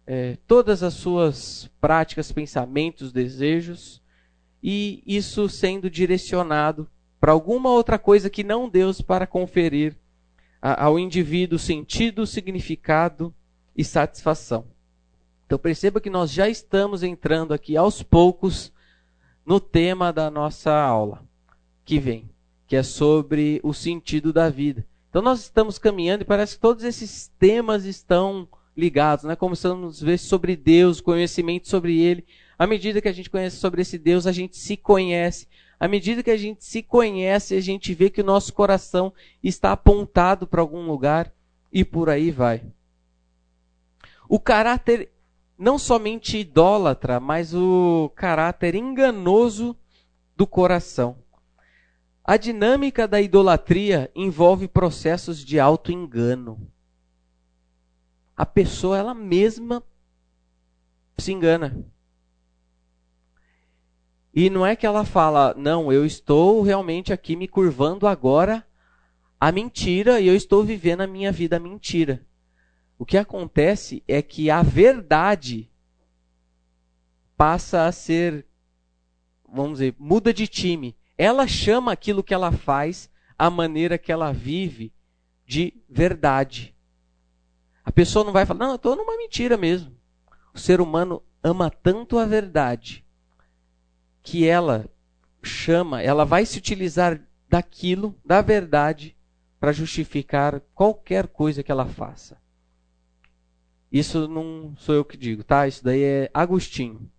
é, 0.07 0.36
todas 0.47 0.82
as 0.82 0.95
suas 0.95 1.70
práticas, 1.80 2.32
pensamentos, 2.32 3.12
desejos, 3.12 4.03
e 4.62 5.03
isso 5.07 5.49
sendo 5.49 5.88
direcionado 5.88 6.88
para 7.20 7.32
alguma 7.32 7.70
outra 7.70 7.99
coisa 7.99 8.30
que 8.30 8.43
não 8.43 8.68
Deus 8.68 9.01
para 9.01 9.26
conferir 9.26 9.97
a, 10.61 10.84
ao 10.84 10.99
indivíduo 10.99 11.59
sentido, 11.59 12.26
significado 12.26 13.34
e 13.76 13.84
satisfação. 13.84 14.66
Então 15.47 15.59
perceba 15.59 16.01
que 16.01 16.11
nós 16.11 16.30
já 16.30 16.49
estamos 16.49 17.03
entrando 17.03 17.53
aqui 17.53 17.76
aos 17.76 18.03
poucos 18.03 18.72
no 19.45 19.59
tema 19.59 20.12
da 20.12 20.30
nossa 20.30 20.72
aula 20.72 21.24
que 21.84 21.99
vem, 21.99 22.30
que 22.66 22.76
é 22.76 22.82
sobre 22.82 23.61
o 23.62 23.72
sentido 23.72 24.32
da 24.32 24.49
vida. 24.49 24.86
Então 25.11 25.20
nós 25.20 25.40
estamos 25.40 25.76
caminhando 25.76 26.22
e 26.22 26.24
parece 26.24 26.54
que 26.54 26.61
todos 26.61 26.84
esses 26.84 27.26
temas 27.36 27.84
estão 27.84 28.48
ligados, 28.76 29.24
né? 29.24 29.34
Começamos 29.34 30.00
a 30.00 30.06
ver 30.06 30.18
sobre 30.18 30.54
Deus, 30.56 31.00
conhecimento 31.00 31.68
sobre 31.68 32.00
Ele. 32.00 32.24
À 32.56 32.64
medida 32.64 33.00
que 33.00 33.08
a 33.08 33.12
gente 33.12 33.28
conhece 33.28 33.56
sobre 33.56 33.82
esse 33.82 33.98
Deus, 33.98 34.24
a 34.24 34.32
gente 34.32 34.56
se 34.56 34.76
conhece. 34.76 35.48
À 35.80 35.88
medida 35.88 36.22
que 36.22 36.30
a 36.30 36.36
gente 36.36 36.64
se 36.64 36.80
conhece, 36.80 37.56
a 37.56 37.61
gente 37.61 37.92
vê 37.92 38.08
que 38.08 38.20
o 38.20 38.24
nosso 38.24 38.52
coração 38.52 39.12
está 39.42 39.72
apontado 39.72 40.46
para 40.46 40.61
algum 40.61 40.86
lugar 40.86 41.32
e 41.72 41.84
por 41.84 42.08
aí 42.08 42.30
vai. 42.30 42.62
O 44.28 44.38
caráter 44.38 45.11
não 45.58 45.76
somente 45.76 46.38
idólatra, 46.38 47.18
mas 47.18 47.52
o 47.52 48.12
caráter 48.14 48.76
enganoso 48.76 49.76
do 50.36 50.46
coração. 50.46 51.16
A 52.24 52.36
dinâmica 52.36 53.08
da 53.08 53.20
idolatria 53.20 54.10
envolve 54.14 54.68
processos 54.68 55.44
de 55.44 55.58
auto-engano 55.58 56.70
a 58.40 58.46
pessoa 58.46 58.96
ela 58.96 59.12
mesma 59.12 59.84
se 61.18 61.30
engana. 61.30 61.84
E 64.32 64.48
não 64.48 64.64
é 64.64 64.74
que 64.74 64.86
ela 64.86 65.04
fala, 65.04 65.52
não, 65.58 65.92
eu 65.92 66.06
estou 66.06 66.62
realmente 66.62 67.12
aqui 67.12 67.36
me 67.36 67.46
curvando 67.46 68.06
agora 68.06 68.66
a 69.38 69.52
mentira 69.52 70.20
e 70.20 70.26
eu 70.26 70.34
estou 70.34 70.64
vivendo 70.64 71.02
a 71.02 71.06
minha 71.06 71.30
vida 71.30 71.60
mentira. 71.60 72.26
O 72.98 73.04
que 73.04 73.18
acontece 73.18 74.02
é 74.08 74.22
que 74.22 74.50
a 74.50 74.62
verdade 74.62 75.70
passa 77.36 77.84
a 77.84 77.92
ser, 77.92 78.46
vamos 79.46 79.80
dizer, 79.80 79.94
muda 79.98 80.32
de 80.32 80.48
time. 80.48 80.96
Ela 81.22 81.46
chama 81.46 81.92
aquilo 81.92 82.24
que 82.24 82.32
ela 82.32 82.50
faz, 82.50 83.10
a 83.38 83.50
maneira 83.50 83.98
que 83.98 84.10
ela 84.10 84.32
vive, 84.32 84.90
de 85.44 85.74
verdade. 85.86 86.74
A 87.84 87.92
pessoa 87.92 88.24
não 88.24 88.32
vai 88.32 88.46
falar, 88.46 88.60
não, 88.60 88.70
eu 88.70 88.76
estou 88.76 88.96
numa 88.96 89.18
mentira 89.18 89.54
mesmo. 89.58 89.94
O 90.54 90.58
ser 90.58 90.80
humano 90.80 91.22
ama 91.44 91.70
tanto 91.70 92.18
a 92.18 92.24
verdade 92.24 93.04
que 94.22 94.46
ela 94.46 94.88
chama, 95.42 96.00
ela 96.00 96.24
vai 96.24 96.46
se 96.46 96.56
utilizar 96.56 97.20
daquilo, 97.46 98.18
da 98.24 98.40
verdade, 98.40 99.14
para 99.60 99.72
justificar 99.72 100.62
qualquer 100.74 101.26
coisa 101.26 101.62
que 101.62 101.70
ela 101.70 101.84
faça. 101.84 102.40
Isso 103.92 104.26
não 104.26 104.74
sou 104.74 104.94
eu 104.94 105.04
que 105.04 105.18
digo, 105.18 105.44
tá? 105.44 105.68
Isso 105.68 105.84
daí 105.84 106.02
é 106.02 106.30
Agostinho. 106.32 107.12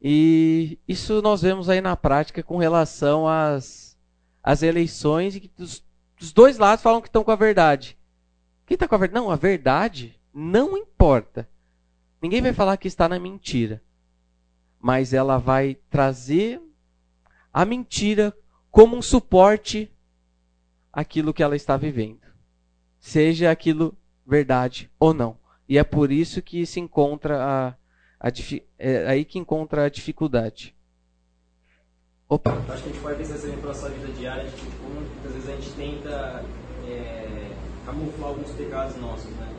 E 0.00 0.78
isso 0.86 1.20
nós 1.20 1.42
vemos 1.42 1.68
aí 1.68 1.80
na 1.80 1.96
prática 1.96 2.42
com 2.42 2.56
relação 2.56 3.26
às, 3.26 3.96
às 4.42 4.62
eleições 4.62 5.34
e 5.34 5.40
que 5.40 5.50
os, 5.58 5.84
os 6.20 6.32
dois 6.32 6.58
lados 6.58 6.82
falam 6.82 7.00
que 7.00 7.08
estão 7.08 7.24
com 7.24 7.30
a 7.30 7.36
verdade. 7.36 7.98
Quem 8.64 8.74
está 8.74 8.86
com 8.86 8.94
a 8.94 8.98
verdade? 8.98 9.20
Não, 9.20 9.30
a 9.30 9.36
verdade 9.36 10.20
não 10.32 10.76
importa. 10.76 11.48
Ninguém 12.22 12.42
vai 12.42 12.52
falar 12.52 12.76
que 12.76 12.88
está 12.88 13.08
na 13.08 13.18
mentira. 13.18 13.82
Mas 14.80 15.12
ela 15.12 15.38
vai 15.38 15.76
trazer 15.90 16.60
a 17.52 17.64
mentira 17.64 18.36
como 18.70 18.96
um 18.96 19.02
suporte 19.02 19.90
àquilo 20.92 21.34
que 21.34 21.42
ela 21.42 21.56
está 21.56 21.76
vivendo. 21.76 22.20
Seja 23.00 23.50
aquilo 23.50 23.96
verdade 24.24 24.90
ou 24.98 25.12
não. 25.12 25.38
E 25.68 25.76
é 25.78 25.84
por 25.84 26.12
isso 26.12 26.40
que 26.40 26.64
se 26.64 26.78
encontra 26.78 27.42
a 27.42 27.74
é 28.78 29.06
aí 29.06 29.24
que 29.24 29.38
encontra 29.38 29.84
a 29.84 29.88
dificuldade. 29.88 30.74
Opa. 32.28 32.50
Acho 32.68 32.82
que 32.82 32.90
a 32.90 32.92
gente 32.92 33.00
pode 33.00 33.16
pensar 33.16 33.38
também 33.38 33.56
pela 33.56 33.72
nossa 33.72 33.88
vida 33.88 34.12
diária, 34.12 34.44
de 34.44 34.50
como 34.76 34.94
muitas 34.94 35.32
vezes 35.32 35.48
a 35.48 35.52
gente 35.52 35.70
tenta 35.72 36.44
é 36.86 37.50
camuflar 37.86 38.28
alguns 38.28 38.50
pecados 38.52 38.96
nossos, 38.96 39.30
né? 39.30 39.54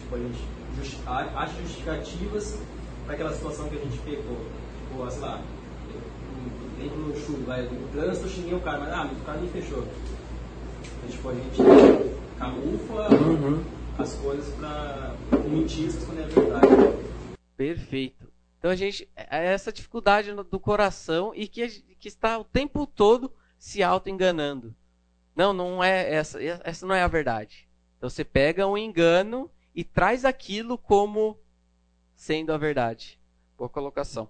Tipo, 0.00 0.14
a 0.14 0.18
gente 0.18 0.38
justi 0.76 0.98
acha 1.06 1.62
justificativas 1.62 2.58
para 3.04 3.14
aquela 3.14 3.32
situação 3.32 3.68
que 3.68 3.76
a 3.76 3.80
gente 3.80 3.98
pecou. 3.98 4.38
Tipo, 4.88 5.10
sei 5.10 5.20
lá, 5.20 5.42
lembro 6.78 6.98
no 6.98 7.16
chuva, 7.16 7.44
vai, 7.46 7.62
no 7.62 7.88
trânsito 7.88 8.26
eu 8.26 8.30
xinguei 8.30 8.54
o 8.54 8.60
cara, 8.60 8.78
mas 8.78 8.92
ah, 8.92 9.08
mas 9.10 9.18
o 9.20 9.24
cara 9.24 9.38
me 9.38 9.48
fechou. 9.48 9.82
Então, 9.82 11.10
tipo, 11.10 11.28
a 11.28 11.34
gente 11.34 12.14
camufla 12.38 13.08
uhum. 13.12 13.64
as 13.98 14.14
coisas 14.14 14.54
para 14.54 15.14
mentiras 15.48 15.96
quando 16.04 16.20
é 16.20 16.26
verdade. 16.26 17.04
Perfeito. 17.56 18.32
Então 18.58 18.70
a 18.70 18.76
gente 18.76 19.08
é 19.14 19.46
essa 19.46 19.72
dificuldade 19.72 20.32
do 20.32 20.58
coração 20.58 21.32
e 21.34 21.46
que, 21.46 21.68
que 21.98 22.08
está 22.08 22.38
o 22.38 22.44
tempo 22.44 22.86
todo 22.86 23.32
se 23.58 23.82
auto-enganando. 23.82 24.74
Não, 25.36 25.52
não 25.52 25.82
é 25.82 26.14
essa, 26.14 26.42
essa 26.42 26.86
não 26.86 26.94
é 26.94 27.02
a 27.02 27.08
verdade. 27.08 27.68
Então 27.98 28.08
você 28.08 28.24
pega 28.24 28.66
um 28.66 28.78
engano 28.78 29.50
e 29.74 29.84
traz 29.84 30.24
aquilo 30.24 30.78
como 30.78 31.38
sendo 32.14 32.52
a 32.52 32.58
verdade. 32.58 33.20
Boa 33.56 33.68
colocação. 33.68 34.28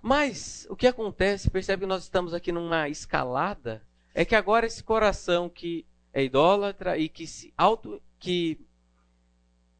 Mas 0.00 0.66
o 0.70 0.76
que 0.76 0.86
acontece, 0.86 1.50
percebe 1.50 1.80
que 1.80 1.88
nós 1.88 2.04
estamos 2.04 2.32
aqui 2.32 2.52
numa 2.52 2.88
escalada, 2.88 3.82
é 4.14 4.24
que 4.24 4.34
agora 4.34 4.66
esse 4.66 4.82
coração 4.82 5.48
que 5.48 5.84
é 6.12 6.22
idólatra 6.24 6.96
e 6.96 7.08
que 7.08 7.26
se 7.26 7.52
auto 7.56 8.00
que 8.18 8.65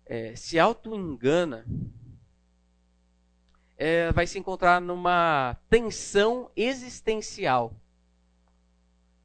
é, 0.07 0.37
se 0.37 0.59
auto 0.59 0.95
engana, 0.95 1.67
é, 3.77 4.11
vai 4.13 4.27
se 4.27 4.39
encontrar 4.39 4.81
numa 4.81 5.57
tensão 5.69 6.51
existencial. 6.57 7.75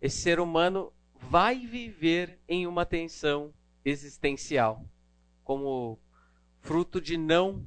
Esse 0.01 0.21
ser 0.21 0.39
humano 0.39 0.91
vai 1.13 1.65
viver 1.65 2.39
em 2.49 2.65
uma 2.65 2.85
tensão 2.85 3.53
existencial, 3.85 4.83
como 5.43 5.99
fruto 6.59 6.99
de 6.99 7.15
não 7.15 7.65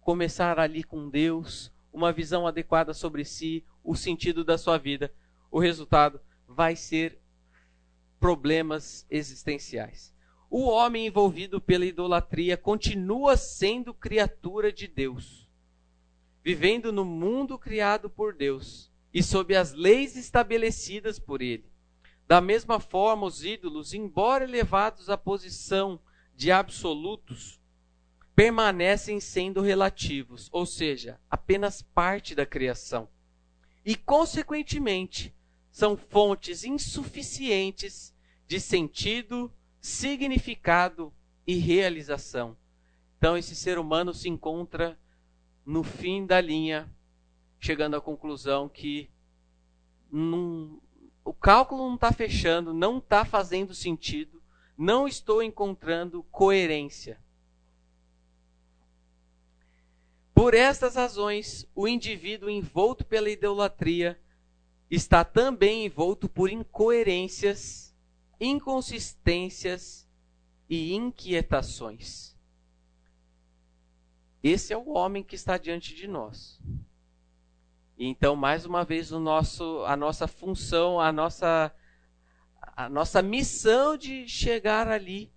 começar 0.00 0.60
ali 0.60 0.84
com 0.84 1.08
Deus, 1.08 1.72
uma 1.92 2.12
visão 2.12 2.46
adequada 2.46 2.92
sobre 2.92 3.24
si, 3.24 3.64
o 3.82 3.96
sentido 3.96 4.44
da 4.44 4.58
sua 4.58 4.78
vida. 4.78 5.12
O 5.50 5.58
resultado 5.58 6.20
vai 6.46 6.76
ser 6.76 7.18
problemas 8.18 9.06
existenciais. 9.10 10.14
O 10.50 10.62
homem 10.62 11.06
envolvido 11.06 11.60
pela 11.60 11.86
idolatria 11.86 12.56
continua 12.56 13.36
sendo 13.36 13.94
criatura 13.94 14.72
de 14.72 14.88
Deus, 14.88 15.48
vivendo 16.42 16.92
no 16.92 17.04
mundo 17.04 17.56
criado 17.56 18.10
por 18.10 18.34
Deus 18.34 18.90
e 19.14 19.22
sob 19.22 19.54
as 19.54 19.72
leis 19.72 20.16
estabelecidas 20.16 21.20
por 21.20 21.40
ele. 21.40 21.70
Da 22.26 22.40
mesma 22.40 22.80
forma, 22.80 23.26
os 23.26 23.44
ídolos, 23.44 23.94
embora 23.94 24.42
elevados 24.42 25.08
à 25.08 25.16
posição 25.16 26.00
de 26.34 26.50
absolutos, 26.50 27.60
permanecem 28.34 29.20
sendo 29.20 29.60
relativos, 29.60 30.48
ou 30.50 30.66
seja, 30.66 31.20
apenas 31.30 31.80
parte 31.80 32.34
da 32.34 32.44
criação. 32.44 33.08
E, 33.84 33.94
consequentemente, 33.94 35.32
são 35.70 35.96
fontes 35.96 36.64
insuficientes 36.64 38.12
de 38.48 38.58
sentido, 38.58 39.52
significado 39.80 41.12
e 41.46 41.56
realização. 41.56 42.56
Então, 43.18 43.36
esse 43.36 43.54
ser 43.54 43.78
humano 43.78 44.14
se 44.14 44.28
encontra 44.28 44.98
no 45.64 45.82
fim 45.82 46.26
da 46.26 46.40
linha, 46.40 46.88
chegando 47.58 47.96
à 47.96 48.00
conclusão 48.00 48.68
que 48.68 49.10
o 51.24 51.32
cálculo 51.34 51.86
não 51.86 51.94
está 51.94 52.12
fechando, 52.12 52.72
não 52.72 52.98
está 52.98 53.24
fazendo 53.24 53.74
sentido, 53.74 54.42
não 54.76 55.06
estou 55.06 55.42
encontrando 55.42 56.22
coerência. 56.24 57.20
Por 60.34 60.54
estas 60.54 60.94
razões, 60.94 61.68
o 61.74 61.86
indivíduo 61.86 62.48
envolto 62.48 63.04
pela 63.04 63.28
idolatria 63.28 64.18
está 64.90 65.22
também 65.22 65.84
envolto 65.84 66.28
por 66.28 66.50
incoerências, 66.50 67.89
inconsistências 68.40 70.08
e 70.68 70.94
inquietações. 70.94 72.34
Esse 74.42 74.72
é 74.72 74.76
o 74.76 74.90
homem 74.90 75.22
que 75.22 75.34
está 75.34 75.58
diante 75.58 75.94
de 75.94 76.08
nós. 76.08 76.58
Então, 77.98 78.34
mais 78.34 78.64
uma 78.64 78.82
vez, 78.84 79.12
o 79.12 79.20
nosso, 79.20 79.84
a 79.84 79.94
nossa 79.94 80.26
função, 80.26 80.98
a 80.98 81.12
nossa, 81.12 81.70
a 82.62 82.88
nossa 82.88 83.20
missão 83.20 83.96
de 83.96 84.26
chegar 84.26 84.88
ali 84.88 85.30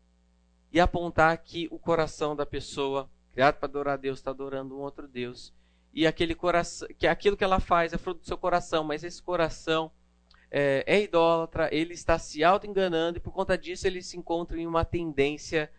e 0.71 0.79
apontar 0.79 1.37
que 1.39 1.67
o 1.69 1.77
coração 1.77 2.35
da 2.35 2.45
pessoa, 2.45 3.09
criado 3.33 3.55
para 3.55 3.67
adorar 3.67 3.93
a 3.95 3.97
Deus, 3.97 4.19
está 4.19 4.31
adorando 4.31 4.77
um 4.77 4.79
outro 4.79 5.07
Deus 5.07 5.53
e 5.93 6.07
aquele 6.07 6.33
coração, 6.33 6.87
que 6.97 7.05
aquilo 7.05 7.37
que 7.37 7.43
ela 7.43 7.59
faz 7.59 7.93
é 7.93 7.97
fruto 7.97 8.21
do 8.21 8.25
seu 8.25 8.37
coração, 8.37 8.83
mas 8.83 9.03
esse 9.03 9.21
coração 9.21 9.91
é, 10.55 10.83
é 10.85 11.01
idólatra, 11.01 11.67
ele 11.73 11.95
está 11.95 12.19
se 12.19 12.43
auto-enganando 12.43 13.17
e 13.17 13.19
por 13.19 13.33
conta 13.33 13.57
disso 13.57 13.87
ele 13.87 14.03
se 14.03 14.15
encontra 14.15 14.59
em 14.59 14.67
uma 14.67 14.85
tendência, 14.85 15.71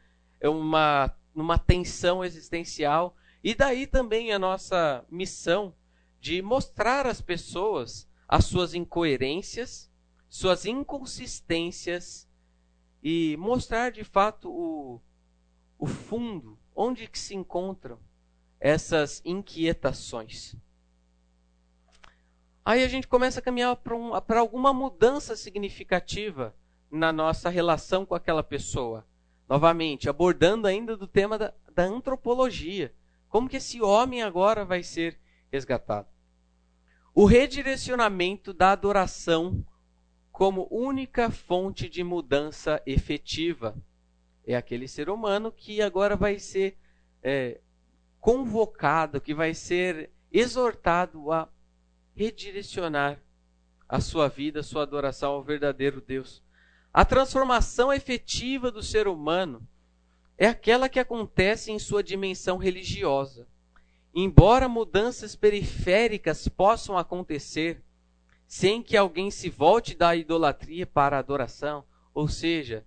uma, 0.42 1.16
uma 1.32 1.56
tensão 1.56 2.24
existencial. 2.24 3.16
E 3.42 3.54
daí 3.54 3.86
também 3.86 4.32
a 4.32 4.38
nossa 4.38 5.04
missão 5.08 5.72
de 6.20 6.42
mostrar 6.42 7.06
às 7.06 7.20
pessoas 7.20 8.08
as 8.26 8.46
suas 8.46 8.74
incoerências, 8.74 9.88
suas 10.28 10.66
inconsistências 10.66 12.28
e 13.00 13.36
mostrar 13.36 13.92
de 13.92 14.02
fato 14.02 14.50
o, 14.50 15.00
o 15.78 15.86
fundo, 15.86 16.58
onde 16.74 17.06
que 17.06 17.18
se 17.18 17.36
encontram 17.36 18.00
essas 18.58 19.22
inquietações. 19.24 20.56
Aí 22.64 22.82
a 22.82 22.88
gente 22.88 23.06
começa 23.06 23.40
a 23.40 23.42
caminhar 23.42 23.76
para 23.76 23.94
um, 23.94 24.12
alguma 24.14 24.72
mudança 24.72 25.36
significativa 25.36 26.54
na 26.90 27.12
nossa 27.12 27.50
relação 27.50 28.06
com 28.06 28.14
aquela 28.14 28.42
pessoa. 28.42 29.06
Novamente, 29.46 30.08
abordando 30.08 30.66
ainda 30.66 30.96
do 30.96 31.06
tema 31.06 31.36
da, 31.36 31.52
da 31.74 31.84
antropologia. 31.84 32.94
Como 33.28 33.48
que 33.48 33.58
esse 33.58 33.82
homem 33.82 34.22
agora 34.22 34.64
vai 34.64 34.82
ser 34.82 35.18
resgatado? 35.52 36.08
O 37.14 37.26
redirecionamento 37.26 38.54
da 38.54 38.72
adoração 38.72 39.64
como 40.32 40.66
única 40.70 41.30
fonte 41.30 41.88
de 41.88 42.02
mudança 42.02 42.82
efetiva. 42.86 43.76
É 44.46 44.56
aquele 44.56 44.88
ser 44.88 45.10
humano 45.10 45.52
que 45.52 45.82
agora 45.82 46.16
vai 46.16 46.38
ser 46.38 46.78
é, 47.22 47.60
convocado, 48.18 49.20
que 49.20 49.34
vai 49.34 49.52
ser 49.52 50.10
exortado 50.32 51.30
a 51.30 51.48
redirecionar 52.14 53.20
a 53.88 54.00
sua 54.00 54.28
vida, 54.28 54.60
a 54.60 54.62
sua 54.62 54.82
adoração 54.82 55.32
ao 55.32 55.42
verdadeiro 55.42 56.00
Deus. 56.00 56.42
A 56.92 57.04
transformação 57.04 57.92
efetiva 57.92 58.70
do 58.70 58.82
ser 58.82 59.08
humano 59.08 59.66
é 60.38 60.46
aquela 60.46 60.88
que 60.88 60.98
acontece 60.98 61.70
em 61.70 61.78
sua 61.78 62.02
dimensão 62.02 62.56
religiosa. 62.56 63.46
Embora 64.14 64.68
mudanças 64.68 65.34
periféricas 65.34 66.46
possam 66.46 66.96
acontecer 66.96 67.82
sem 68.46 68.82
que 68.82 68.96
alguém 68.96 69.30
se 69.30 69.50
volte 69.50 69.96
da 69.96 70.14
idolatria 70.14 70.86
para 70.86 71.16
a 71.16 71.18
adoração, 71.18 71.84
ou 72.12 72.28
seja, 72.28 72.86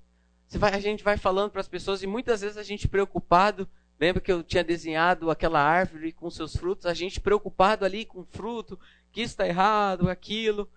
vai, 0.51 0.73
a 0.73 0.79
gente 0.79 1.03
vai 1.03 1.17
falando 1.17 1.51
para 1.51 1.59
as 1.59 1.67
pessoas 1.67 2.01
e 2.01 2.07
muitas 2.07 2.41
vezes 2.41 2.57
a 2.57 2.63
gente 2.63 2.87
preocupado 2.87 3.67
Lembra 3.99 4.21
que 4.21 4.31
eu 4.31 4.43
tinha 4.43 4.63
desenhado 4.63 5.31
aquela 5.31 5.59
árvore 5.59 6.11
com 6.11 6.29
seus 6.29 6.55
frutos? 6.55 6.85
A 6.85 6.93
gente 6.93 7.19
preocupado 7.19 7.83
ali 7.83 8.05
com 8.05 8.23
fruto, 8.23 8.79
que 9.17 9.23
está 9.23 9.47
errado, 9.47 10.11
aquilo. 10.11 10.69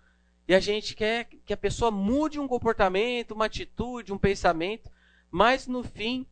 E 0.49 0.55
a 0.55 0.61
gente 0.61 0.97
quer 0.97 1.24
que 1.45 1.53
a 1.53 1.59
pessoa 1.59 1.91
mude 1.91 2.41
um 2.41 2.49
comportamento, 2.49 3.32
uma 3.32 3.45
atitude, 3.45 4.14
um 4.14 4.16
pensamento. 4.16 4.91
Mas 5.30 5.66
no 5.66 5.84
fim, 5.84 6.26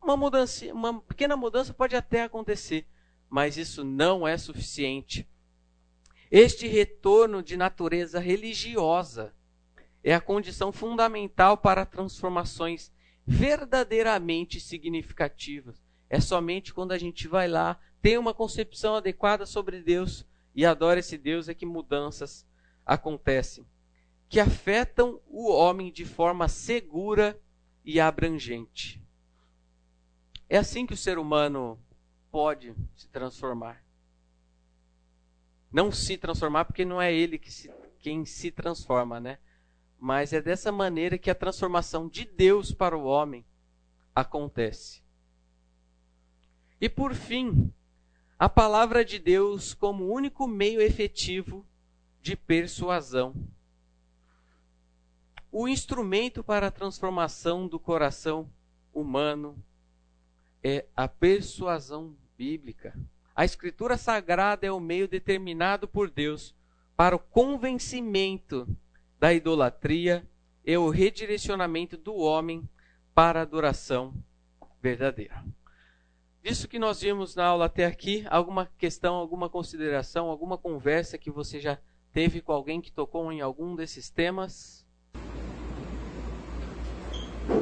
uma 0.00 0.16
mudança, 0.16 0.72
uma 0.72 1.00
pequena 1.00 1.36
mudança 1.36 1.74
pode 1.74 1.96
até 1.96 2.22
acontecer. 2.22 2.86
Mas 3.28 3.56
isso 3.56 3.82
não 3.82 4.28
é 4.28 4.38
suficiente. 4.38 5.28
Este 6.30 6.68
retorno 6.68 7.42
de 7.42 7.56
natureza 7.56 8.20
religiosa 8.20 9.34
é 10.04 10.14
a 10.14 10.20
condição 10.20 10.70
fundamental 10.70 11.56
para 11.56 11.84
transformações 11.84 12.92
verdadeiramente 13.26 14.60
significativas 14.60 15.82
é 16.10 16.20
somente 16.20 16.74
quando 16.74 16.90
a 16.90 16.98
gente 16.98 17.28
vai 17.28 17.46
lá, 17.46 17.78
tem 18.02 18.18
uma 18.18 18.34
concepção 18.34 18.96
adequada 18.96 19.46
sobre 19.46 19.80
Deus 19.80 20.26
e 20.54 20.66
adora 20.66 21.00
esse 21.00 21.16
Deus 21.16 21.48
é 21.48 21.54
que 21.54 21.66
mudanças 21.66 22.46
acontecem, 22.84 23.66
que 24.28 24.40
afetam 24.40 25.20
o 25.26 25.50
homem 25.50 25.92
de 25.92 26.04
forma 26.04 26.48
segura 26.48 27.40
e 27.84 28.00
abrangente. 28.00 29.02
É 30.48 30.58
assim 30.58 30.86
que 30.86 30.94
o 30.94 30.96
ser 30.96 31.18
humano 31.18 31.78
pode 32.30 32.74
se 32.96 33.08
transformar. 33.08 33.84
Não 35.70 35.92
se 35.92 36.16
transformar 36.16 36.64
porque 36.64 36.84
não 36.84 37.00
é 37.00 37.14
ele 37.14 37.38
que 37.38 37.52
se, 37.52 37.72
quem 38.00 38.24
se 38.24 38.50
transforma, 38.50 39.20
né? 39.20 39.38
Mas 39.98 40.32
é 40.32 40.40
dessa 40.40 40.72
maneira 40.72 41.18
que 41.18 41.30
a 41.30 41.34
transformação 41.34 42.08
de 42.08 42.24
Deus 42.24 42.72
para 42.72 42.96
o 42.96 43.04
homem 43.04 43.44
acontece. 44.14 45.02
E 46.80 46.88
por 46.88 47.14
fim, 47.14 47.72
a 48.40 48.48
palavra 48.48 49.04
de 49.04 49.18
Deus 49.18 49.74
como 49.74 50.10
único 50.10 50.48
meio 50.48 50.80
efetivo 50.80 51.62
de 52.22 52.34
persuasão. 52.34 53.34
O 55.52 55.68
instrumento 55.68 56.42
para 56.42 56.68
a 56.68 56.70
transformação 56.70 57.68
do 57.68 57.78
coração 57.78 58.50
humano 58.94 59.62
é 60.64 60.86
a 60.96 61.06
persuasão 61.06 62.16
bíblica. 62.34 62.98
A 63.36 63.44
Escritura 63.44 63.98
Sagrada 63.98 64.66
é 64.66 64.72
o 64.72 64.80
meio 64.80 65.06
determinado 65.06 65.86
por 65.86 66.08
Deus 66.08 66.54
para 66.96 67.14
o 67.14 67.18
convencimento 67.18 68.66
da 69.18 69.34
idolatria 69.34 70.26
e 70.64 70.74
o 70.78 70.88
redirecionamento 70.88 71.98
do 71.98 72.14
homem 72.14 72.66
para 73.14 73.40
a 73.40 73.42
adoração 73.42 74.14
verdadeira. 74.80 75.44
Disso 76.42 76.66
que 76.66 76.78
nós 76.78 77.02
vimos 77.02 77.34
na 77.34 77.44
aula 77.44 77.66
até 77.66 77.84
aqui, 77.84 78.24
alguma 78.30 78.66
questão, 78.78 79.16
alguma 79.16 79.48
consideração, 79.50 80.28
alguma 80.28 80.56
conversa 80.56 81.18
que 81.18 81.30
você 81.30 81.60
já 81.60 81.78
teve 82.12 82.40
com 82.40 82.52
alguém 82.52 82.80
que 82.80 82.90
tocou 82.90 83.30
em 83.30 83.42
algum 83.42 83.76
desses 83.76 84.08
temas? 84.08 84.86
Eu 87.46 87.60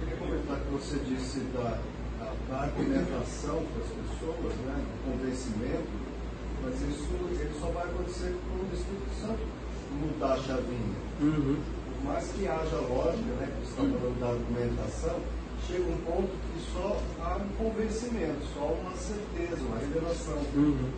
queria 0.00 0.16
comentar 0.16 0.58
que 0.58 0.70
você 0.70 0.98
disse 1.00 1.40
da, 1.52 1.78
da 2.18 2.32
da 2.50 2.60
argumentação 2.62 3.64
para 3.64 3.82
as 3.84 3.90
pessoas, 3.90 4.54
né, 4.66 4.84
do 4.84 5.12
convencimento, 5.12 5.88
mas 6.62 6.74
isso 6.82 7.08
ele 7.30 7.54
só 7.60 7.66
vai 7.66 7.84
acontecer 7.84 8.34
quando 8.48 8.70
o 8.70 8.74
Espírito 8.74 9.14
Santo 9.20 9.46
mudar 10.00 10.32
a 10.32 10.42
chavinha. 10.42 10.96
Uhum. 11.20 11.60
Por 11.94 12.04
mais 12.04 12.32
que 12.32 12.48
haja 12.48 12.76
lógica, 12.76 13.32
né, 13.38 13.46
que 13.46 13.66
você 13.66 13.70
está 13.70 13.82
falando 13.82 14.18
da 14.18 14.28
argumentação, 14.28 15.20
chega 15.66 15.84
um 15.84 15.98
ponto 15.98 16.28
que 16.28 16.49
só 16.72 17.02
há 17.20 17.36
um 17.36 17.48
convencimento, 17.56 18.44
só 18.54 18.66
uma 18.66 18.94
certeza, 18.94 19.62
uma 19.62 19.78
revelação. 19.78 20.38
Uhum. 20.54 20.90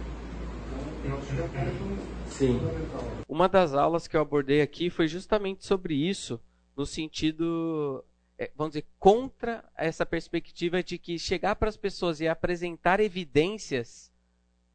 Então, 0.68 1.12
eu 1.12 1.18
acho 1.18 1.26
que 1.26 1.40
é 1.40 1.44
um 1.44 1.48
ponto 1.48 2.32
Sim. 2.32 2.58
fundamental. 2.58 3.04
Uma 3.28 3.48
das 3.48 3.74
aulas 3.74 4.06
que 4.06 4.16
eu 4.16 4.20
abordei 4.20 4.60
aqui 4.60 4.90
foi 4.90 5.08
justamente 5.08 5.64
sobre 5.64 5.94
isso, 5.94 6.40
no 6.76 6.86
sentido, 6.86 8.04
é, 8.38 8.50
vamos 8.56 8.72
dizer, 8.72 8.86
contra 8.98 9.64
essa 9.76 10.06
perspectiva 10.06 10.82
de 10.82 10.98
que 10.98 11.18
chegar 11.18 11.56
para 11.56 11.68
as 11.68 11.76
pessoas 11.76 12.20
e 12.20 12.28
apresentar 12.28 13.00
evidências 13.00 14.10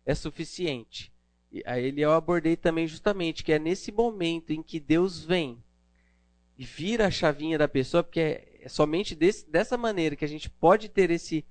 é 0.06 0.16
suficiente. 0.16 1.12
E 1.52 1.64
aí 1.66 1.86
ele 1.86 2.02
eu 2.02 2.12
abordei 2.12 2.56
também 2.56 2.88
justamente 2.88 3.44
que 3.44 3.54
é 3.54 3.60
nesse 3.60 3.92
momento 3.92 4.52
em 4.52 4.62
que 4.62 4.80
Deus 4.80 5.24
vem 5.24 5.64
e 6.58 6.66
vira 6.66 7.08
a 7.08 7.12
chavinha 7.12 7.58
da 7.58 7.68
pessoa, 7.68 8.04
porque 8.04 8.20
é, 8.20 8.47
é 8.68 8.70
somente 8.70 9.16
desse, 9.16 9.50
dessa 9.50 9.78
maneira 9.78 10.16
que 10.16 10.26
a 10.26 10.28
gente 10.28 10.50
pode 10.50 10.90
ter 10.90 11.10
esse 11.10 11.46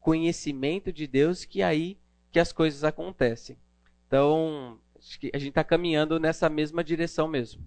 conhecimento 0.00 0.92
de 0.92 1.06
Deus 1.06 1.44
que 1.44 1.62
aí 1.62 1.96
que 2.32 2.40
as 2.40 2.52
coisas 2.52 2.82
acontecem. 2.82 3.56
Então, 4.06 4.80
acho 4.98 5.20
que 5.20 5.30
a 5.32 5.38
gente 5.38 5.50
está 5.50 5.62
caminhando 5.62 6.18
nessa 6.18 6.48
mesma 6.48 6.82
direção 6.82 7.28
mesmo. 7.28 7.64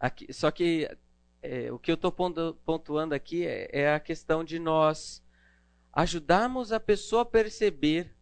Aqui, 0.00 0.32
só 0.32 0.50
que 0.50 0.88
é, 1.42 1.70
o 1.70 1.78
que 1.78 1.90
eu 1.90 1.94
estou 1.94 2.10
pontuando 2.10 3.14
aqui 3.14 3.46
é, 3.46 3.68
é 3.70 3.92
a 3.92 4.00
questão 4.00 4.42
de 4.42 4.58
nós 4.58 5.22
ajudarmos 5.92 6.72
a 6.72 6.80
pessoa 6.80 7.22
a 7.22 7.26
perceber 7.26 8.16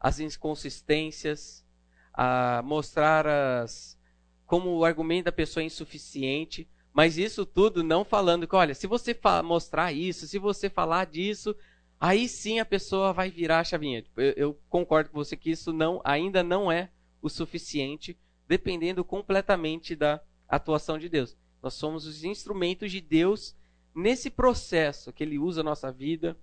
as 0.00 0.18
inconsistências, 0.18 1.64
a 2.12 2.62
mostrar 2.64 3.26
as, 3.26 3.98
como 4.46 4.70
o 4.70 4.84
argumento 4.84 5.26
da 5.26 5.32
pessoa 5.32 5.62
é 5.62 5.66
insuficiente, 5.66 6.66
mas 6.94 7.18
isso 7.18 7.44
tudo 7.44 7.82
não 7.82 8.04
falando 8.04 8.46
que, 8.46 8.54
olha, 8.54 8.72
se 8.72 8.86
você 8.86 9.18
mostrar 9.42 9.92
isso, 9.92 10.28
se 10.28 10.38
você 10.38 10.70
falar 10.70 11.06
disso, 11.06 11.54
aí 11.98 12.28
sim 12.28 12.60
a 12.60 12.64
pessoa 12.64 13.12
vai 13.12 13.28
virar 13.28 13.58
a 13.58 13.64
chavinha. 13.64 14.00
Tipo, 14.00 14.20
eu, 14.20 14.56
concordo 14.68 15.10
com 15.10 15.18
você 15.18 15.36
que 15.36 15.50
isso 15.50 15.72
não, 15.72 16.00
ainda 16.04 16.44
não 16.44 16.70
é 16.70 16.92
o 17.20 17.28
suficiente, 17.28 18.16
dependendo 18.46 19.04
completamente 19.04 19.96
da 19.96 20.22
atuação 20.48 20.96
de 20.96 21.08
Deus. 21.08 21.36
Nós 21.60 21.74
somos 21.74 22.06
os 22.06 22.22
instrumentos 22.22 22.92
de 22.92 23.00
Deus 23.00 23.56
nesse 23.92 24.30
processo 24.30 25.12
que 25.12 25.24
Ele 25.24 25.36
usa 25.36 25.62
a 25.62 25.64
nossa 25.64 25.90
vida, 25.90 26.38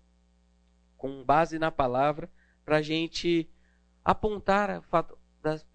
com 0.97 1.23
base 1.23 1.57
na 1.57 1.71
palavra, 1.71 2.29
para 2.65 2.77
a 2.77 2.81
gente 2.81 3.49
apontar 4.03 4.79
o 4.79 4.81
fato 4.81 5.17
das, 5.41 5.65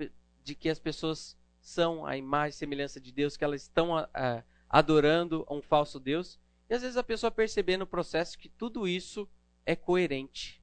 de 0.44 0.54
que 0.54 0.68
as 0.68 0.78
pessoas 0.78 1.34
são 1.62 2.04
a 2.04 2.14
imagem 2.14 2.50
e 2.50 2.58
semelhança 2.58 3.00
de 3.00 3.10
Deus, 3.10 3.38
que 3.38 3.44
elas 3.44 3.62
estão 3.62 3.96
a, 3.96 4.08
a, 4.12 4.42
adorando 4.76 5.46
um 5.50 5.62
falso 5.62 5.98
Deus. 5.98 6.38
E 6.68 6.74
às 6.74 6.82
vezes 6.82 6.98
a 6.98 7.02
pessoa 7.02 7.30
perceber 7.30 7.78
no 7.78 7.86
processo 7.86 8.38
que 8.38 8.46
tudo 8.46 8.86
isso 8.86 9.26
é 9.64 9.74
coerente. 9.74 10.62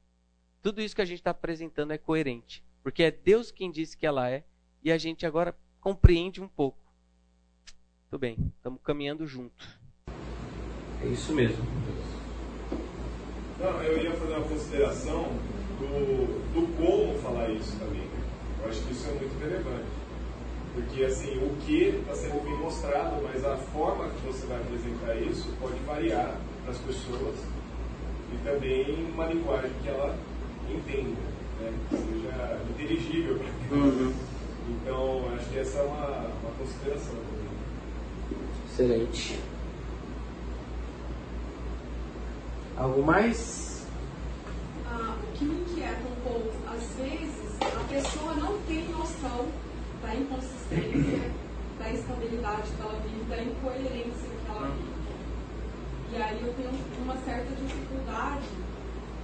Tudo 0.61 0.81
isso 0.81 0.95
que 0.95 1.01
a 1.01 1.05
gente 1.05 1.17
está 1.17 1.31
apresentando 1.31 1.93
é 1.93 1.97
coerente. 1.97 2.63
Porque 2.83 3.01
é 3.01 3.09
Deus 3.09 3.51
quem 3.51 3.71
disse 3.71 3.97
que 3.97 4.05
ela 4.05 4.29
é, 4.29 4.43
e 4.83 4.91
a 4.91 4.99
gente 4.99 5.25
agora 5.25 5.57
compreende 5.81 6.39
um 6.39 6.47
pouco. 6.47 6.77
Tudo 8.07 8.19
bem, 8.19 8.37
estamos 8.55 8.79
caminhando 8.83 9.25
junto. 9.25 9.67
É 11.01 11.07
isso 11.07 11.33
mesmo. 11.33 11.65
Não, 13.59 13.81
eu 13.81 14.03
ia 14.03 14.11
fazer 14.11 14.33
uma 14.35 14.47
consideração 14.47 15.23
do, 15.79 16.53
do 16.53 16.77
como 16.77 17.17
falar 17.19 17.49
isso 17.49 17.79
também. 17.79 18.07
Eu 18.61 18.69
acho 18.69 18.79
que 18.83 18.91
isso 18.91 19.07
é 19.07 19.13
muito 19.13 19.39
relevante. 19.39 20.02
Porque 20.73 21.03
assim, 21.03 21.37
o 21.37 21.55
que 21.61 21.99
está 21.99 22.15
sendo 22.15 22.43
bem 22.43 22.57
mostrado, 22.57 23.21
mas 23.21 23.45
a 23.45 23.55
forma 23.57 24.09
que 24.09 24.25
você 24.25 24.45
vai 24.47 24.57
apresentar 24.57 25.15
isso 25.17 25.49
pode 25.61 25.77
variar 25.85 26.35
para 26.63 26.71
as 26.71 26.79
pessoas 26.79 27.35
e 28.33 28.37
também 28.43 29.11
uma 29.13 29.27
linguagem 29.27 29.71
que 29.83 29.87
ela 29.87 30.17
entenda, 30.67 31.21
né? 31.61 31.73
que 31.89 31.97
seja 31.97 32.61
inteligível 32.71 33.37
para 33.37 33.77
ela. 33.77 33.85
Uhum. 33.85 34.13
Então, 34.69 35.35
acho 35.35 35.49
que 35.49 35.59
essa 35.59 35.79
é 35.79 35.83
uma, 35.83 36.07
uma 36.41 36.51
consideração 36.57 37.15
também. 37.15 38.39
Excelente. 38.65 39.39
Algo 42.75 43.03
mais? 43.03 43.85
Ah, 44.89 45.15
o 45.21 45.37
que 45.37 45.45
me 45.45 45.61
inquieta 45.61 46.01
um 46.01 46.27
pouco, 46.27 46.51
às 46.67 46.83
vezes, 46.95 47.57
a 47.61 47.83
pessoa 47.93 48.33
não 48.33 48.57
tem 48.61 48.87
noção 48.89 49.47
da 50.03 50.13
inconsistência, 50.13 51.31
da 51.79 51.89
instabilidade 51.89 52.69
que 52.69 52.81
ela 52.81 52.99
vive, 52.99 53.23
da 53.23 53.41
incoerência 53.41 54.29
que 54.29 54.49
ela 54.49 54.67
vive. 54.67 55.03
E 56.11 56.21
aí 56.21 56.43
eu 56.43 56.53
tenho 56.53 56.69
uma 57.01 57.17
certa 57.17 57.55
dificuldade 57.55 58.47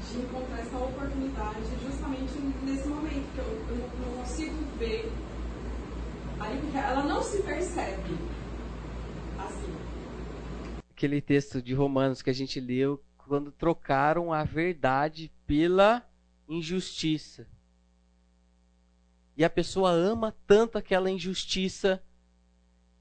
de 0.09 0.17
encontrar 0.17 0.59
essa 0.59 0.77
oportunidade 0.77 1.61
justamente 1.83 2.33
nesse 2.63 2.87
momento, 2.87 3.31
que 3.33 3.39
eu, 3.39 3.45
eu 3.45 3.89
não 3.99 4.17
consigo 4.17 4.55
ver. 4.79 5.11
Aí 6.39 6.57
porque 6.57 6.77
ela 6.77 7.03
não 7.03 7.21
se 7.21 7.43
percebe 7.43 8.17
assim. 9.37 9.73
Aquele 10.91 11.21
texto 11.21 11.61
de 11.61 11.73
Romanos 11.73 12.21
que 12.21 12.29
a 12.29 12.33
gente 12.33 12.59
leu 12.59 13.03
quando 13.17 13.51
trocaram 13.51 14.33
a 14.33 14.43
verdade 14.43 15.31
pela 15.45 16.03
injustiça. 16.47 17.45
E 19.39 19.45
a 19.45 19.49
pessoa 19.49 19.89
ama 19.89 20.35
tanto 20.45 20.77
aquela 20.77 21.09
injustiça 21.09 22.03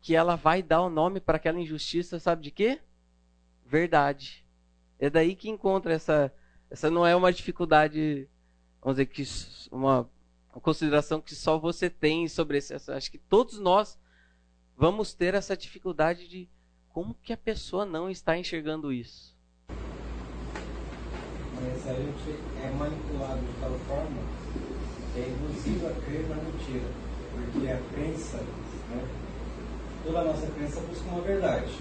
que 0.01 0.15
ela 0.15 0.37
vai 0.37 0.63
dar 0.63 0.83
o 0.83 0.89
nome 0.89 1.19
para 1.19 1.37
aquela 1.37 1.59
injustiça, 1.59 2.21
sabe 2.21 2.45
de 2.45 2.53
quê? 2.53 2.79
Verdade. 3.67 4.47
É 5.01 5.11
daí 5.11 5.35
que 5.35 5.49
encontra 5.49 5.93
essa. 5.93 6.33
Essa 6.71 6.89
não 6.93 7.05
é 7.05 7.17
uma 7.17 7.33
dificuldade, 7.33 8.29
vamos 8.81 8.99
dizer 8.99 9.07
que 9.07 9.25
uma, 9.73 10.09
uma 10.53 10.61
consideração 10.61 11.21
que 11.21 11.35
só 11.35 11.59
você 11.59 11.91
tem 11.91 12.29
sobre 12.29 12.59
esse. 12.59 12.73
Acho 12.73 13.11
que 13.11 13.19
todos 13.19 13.59
nós 13.59 13.99
vamos 14.77 15.13
ter 15.13 15.35
essa 15.35 15.57
dificuldade 15.57 16.29
de 16.29 16.49
como 16.89 17.15
que 17.15 17.33
a 17.33 17.37
pessoa 17.37 17.85
não 17.85 18.09
está 18.09 18.39
enxergando 18.39 18.93
isso. 18.93 19.37
Mas 21.57 21.89
a 21.89 21.95
gente 21.95 22.31
é 22.63 22.71
manipulado 22.79 23.41
de 23.41 23.61
tal 23.61 23.77
forma 23.81 24.48
que 25.19 25.25
é 25.25 25.29
induzido 25.29 25.87
a 25.89 25.91
crer 26.05 26.25
na 26.29 26.37
mentira. 26.37 26.87
Porque 27.35 27.69
a 27.69 27.81
crença, 27.93 28.37
né, 28.91 29.03
toda 30.05 30.21
a 30.21 30.25
nossa 30.25 30.47
crença 30.47 30.81
busca 30.81 31.09
uma 31.09 31.21
verdade. 31.23 31.73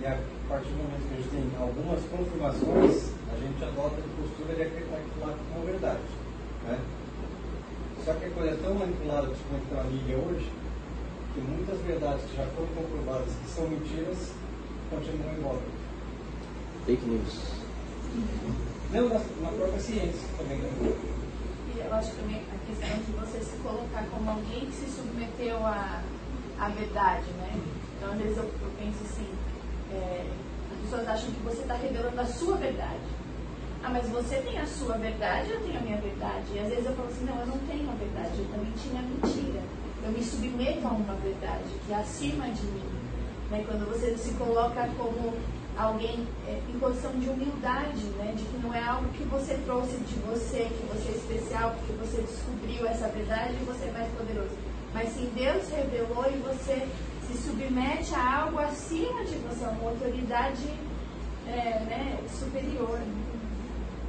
E 0.00 0.06
a 0.06 0.18
partir 0.48 0.68
do 0.70 0.82
momento 0.82 1.08
que 1.08 1.14
a 1.14 1.16
gente 1.16 1.30
tem 1.30 1.60
algumas 1.60 2.00
confirmações, 2.08 3.12
a 3.32 3.36
gente 3.36 3.64
adota 3.64 3.96
a 4.00 4.20
postura 4.20 4.54
de 4.56 4.62
acreditar 4.62 4.96
aquilo 4.96 5.38
como 5.52 5.66
verdade. 5.66 6.00
Né? 6.64 6.78
Só 8.04 8.14
que 8.14 8.24
a 8.24 8.30
coisa 8.30 8.50
é 8.50 8.56
tão 8.56 8.74
manipulada, 8.74 9.28
principalmente 9.28 9.66
pela 9.68 9.84
mídia 9.84 10.16
hoje, 10.16 10.50
que 11.34 11.40
muitas 11.40 11.78
verdades 11.82 12.24
que 12.24 12.36
já 12.36 12.46
foram 12.46 12.68
comprovadas 12.68 13.28
que 13.28 13.50
são 13.50 13.68
mentiras 13.68 14.32
continuam 14.90 15.34
imóveis. 15.34 15.82
Fake 16.86 17.06
news. 17.06 17.40
Não, 18.92 19.08
na, 19.08 19.18
na 19.18 19.48
própria 19.56 19.80
ciência 19.80 20.28
também. 20.36 20.58
Né? 20.58 21.21
Eu 21.92 21.98
acho 21.98 22.12
também 22.12 22.40
a 22.48 22.66
questão 22.66 22.98
de 23.04 23.12
você 23.12 23.44
se 23.44 23.54
colocar 23.58 24.02
como 24.10 24.30
alguém 24.30 24.64
que 24.64 24.72
se 24.72 24.86
submeteu 24.86 25.58
à, 25.58 26.00
à 26.58 26.68
verdade, 26.70 27.26
né? 27.36 27.52
Então, 27.98 28.12
às 28.12 28.18
vezes 28.18 28.38
eu, 28.38 28.44
eu 28.44 28.72
penso 28.78 29.04
assim, 29.04 29.28
é, 29.92 30.26
as 30.72 30.80
pessoas 30.80 31.06
acham 31.06 31.30
que 31.32 31.40
você 31.40 31.60
está 31.60 31.74
revelando 31.74 32.18
a 32.18 32.24
sua 32.24 32.56
verdade. 32.56 33.04
Ah, 33.84 33.90
mas 33.90 34.08
você 34.08 34.36
tem 34.36 34.58
a 34.58 34.64
sua 34.64 34.96
verdade, 34.96 35.50
eu 35.50 35.60
tenho 35.60 35.76
a 35.76 35.82
minha 35.82 35.98
verdade. 35.98 36.46
E 36.54 36.60
às 36.60 36.68
vezes 36.70 36.86
eu 36.86 36.94
falo 36.94 37.08
assim, 37.08 37.26
não, 37.26 37.38
eu 37.40 37.46
não 37.46 37.58
tenho 37.58 37.90
a 37.90 37.94
verdade, 37.94 38.38
eu 38.38 38.46
também 38.46 38.72
tinha 38.72 38.98
a 38.98 39.02
mentira. 39.02 39.62
Eu 40.02 40.12
me 40.12 40.24
submeto 40.24 40.86
a 40.86 40.92
uma 40.92 41.14
verdade 41.16 41.68
que 41.86 41.92
é 41.92 41.96
acima 41.96 42.48
de 42.48 42.64
mim. 42.68 42.90
Né? 43.50 43.66
Quando 43.68 43.86
você 43.90 44.16
se 44.16 44.32
coloca 44.36 44.88
como 44.96 45.34
alguém 45.76 46.26
é, 46.46 46.60
em 46.68 46.78
posição 46.78 47.10
de 47.12 47.28
humildade, 47.28 48.02
né? 48.18 48.34
de 48.36 48.44
que 48.44 48.58
não 48.62 48.74
é 48.74 48.82
algo 48.82 49.08
que 49.10 49.24
você 49.24 49.54
trouxe 49.64 49.96
de 49.96 50.14
você, 50.26 50.64
que 50.64 50.86
você 50.86 51.08
é 51.08 51.16
especial, 51.16 51.74
porque 51.78 51.92
você 51.94 52.22
descobriu 52.22 52.86
essa 52.86 53.08
verdade 53.08 53.54
e 53.54 53.64
você 53.64 53.86
é 53.86 53.92
mais 53.92 54.12
poderoso. 54.12 54.50
Mas 54.92 55.08
sim, 55.10 55.30
Deus 55.34 55.68
revelou 55.70 56.26
e 56.26 56.36
você 56.38 56.86
se 57.26 57.38
submete 57.42 58.14
a 58.14 58.42
algo 58.42 58.58
acima 58.58 59.24
de 59.24 59.36
você, 59.36 59.64
uma 59.64 59.90
autoridade 59.90 60.68
é, 61.46 61.80
né, 61.86 62.18
superior. 62.38 63.00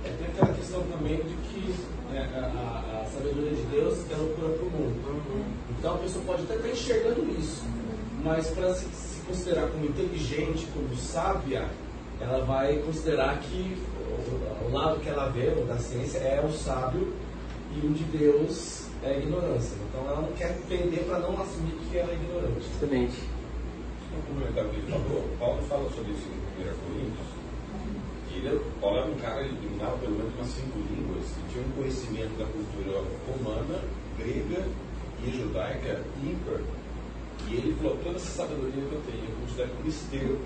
É, 0.03 0.09
tem 0.09 0.27
aquela 0.27 0.53
questão 0.53 0.83
também 0.83 1.17
de 1.17 1.35
que 1.47 1.75
né, 2.11 2.29
a, 2.35 3.01
a, 3.01 3.05
sabedoria 3.05 3.55
de 3.55 3.63
Deus 3.63 3.99
é 4.11 4.15
loucura 4.15 4.49
para 4.49 4.65
o 4.65 4.69
mundo. 4.69 5.45
Então 5.79 5.95
a 5.95 5.97
pessoa 5.99 6.25
pode 6.25 6.43
até 6.43 6.55
estar 6.55 6.69
enxergando 6.69 7.29
isso, 7.39 7.63
mas 8.21 8.49
para 8.49 8.75
se, 8.75 9.12
se 9.23 9.27
considerar 9.27 9.69
como 9.69 9.85
inteligente, 9.85 10.67
como 10.73 10.95
sábia, 10.95 11.69
ela 12.19 12.43
vai 12.43 12.77
considerar 12.79 13.39
que 13.39 13.77
o, 14.09 14.67
o 14.67 14.73
lado 14.73 14.99
que 14.99 15.09
ela 15.09 15.29
vê, 15.29 15.47
o 15.49 15.65
da 15.65 15.77
ciência, 15.77 16.17
é 16.19 16.43
o 16.45 16.51
sábio 16.51 17.13
e 17.75 17.85
o 17.85 17.93
de 17.93 18.03
Deus 18.03 18.87
é 19.03 19.13
a 19.13 19.17
ignorância. 19.17 19.75
Então 19.89 20.05
ela 20.07 20.21
não 20.21 20.31
quer 20.33 20.51
entender 20.51 21.05
para 21.07 21.19
não 21.19 21.41
assumir 21.41 21.73
que 21.89 21.97
ela 21.97 22.11
é 22.11 22.15
ignorante. 22.15 22.67
Excelente. 22.75 23.17
Um 24.13 24.33
comentário 24.33 24.69
que 24.69 24.75
ele 24.77 24.91
falou, 24.91 25.27
Paulo 25.39 25.61
fala 25.63 25.89
sobre 25.89 26.11
isso 26.11 26.27
em 26.29 26.61
1 26.61 26.65
Coríntios. 26.65 27.27
Que 28.29 28.37
ele, 28.37 28.61
Paulo 28.79 28.97
era 28.97 29.07
um 29.07 29.15
cara 29.15 29.43
que 29.43 29.55
dominava 29.55 29.97
pelo 29.97 30.17
menos 30.17 30.33
umas 30.35 30.47
cinco 30.49 30.79
línguas 30.79 31.25
e 31.25 31.51
tinha 31.51 31.65
um 31.65 31.71
conhecimento 31.71 32.37
da 32.37 32.45
cultura 32.45 33.01
romana, 33.27 33.79
grega 34.17 34.65
e 35.25 35.31
judaica 35.31 36.01
ímpar. 36.21 36.61
E 37.49 37.55
ele 37.55 37.75
falou: 37.75 37.97
toda 38.03 38.15
essa 38.15 38.43
sabedoria 38.43 38.83
que 38.83 38.93
eu 38.93 39.01
tenho, 39.05 39.25
eu 39.25 39.35
considero 39.41 39.71
um 39.83 39.87
esterco 39.87 40.39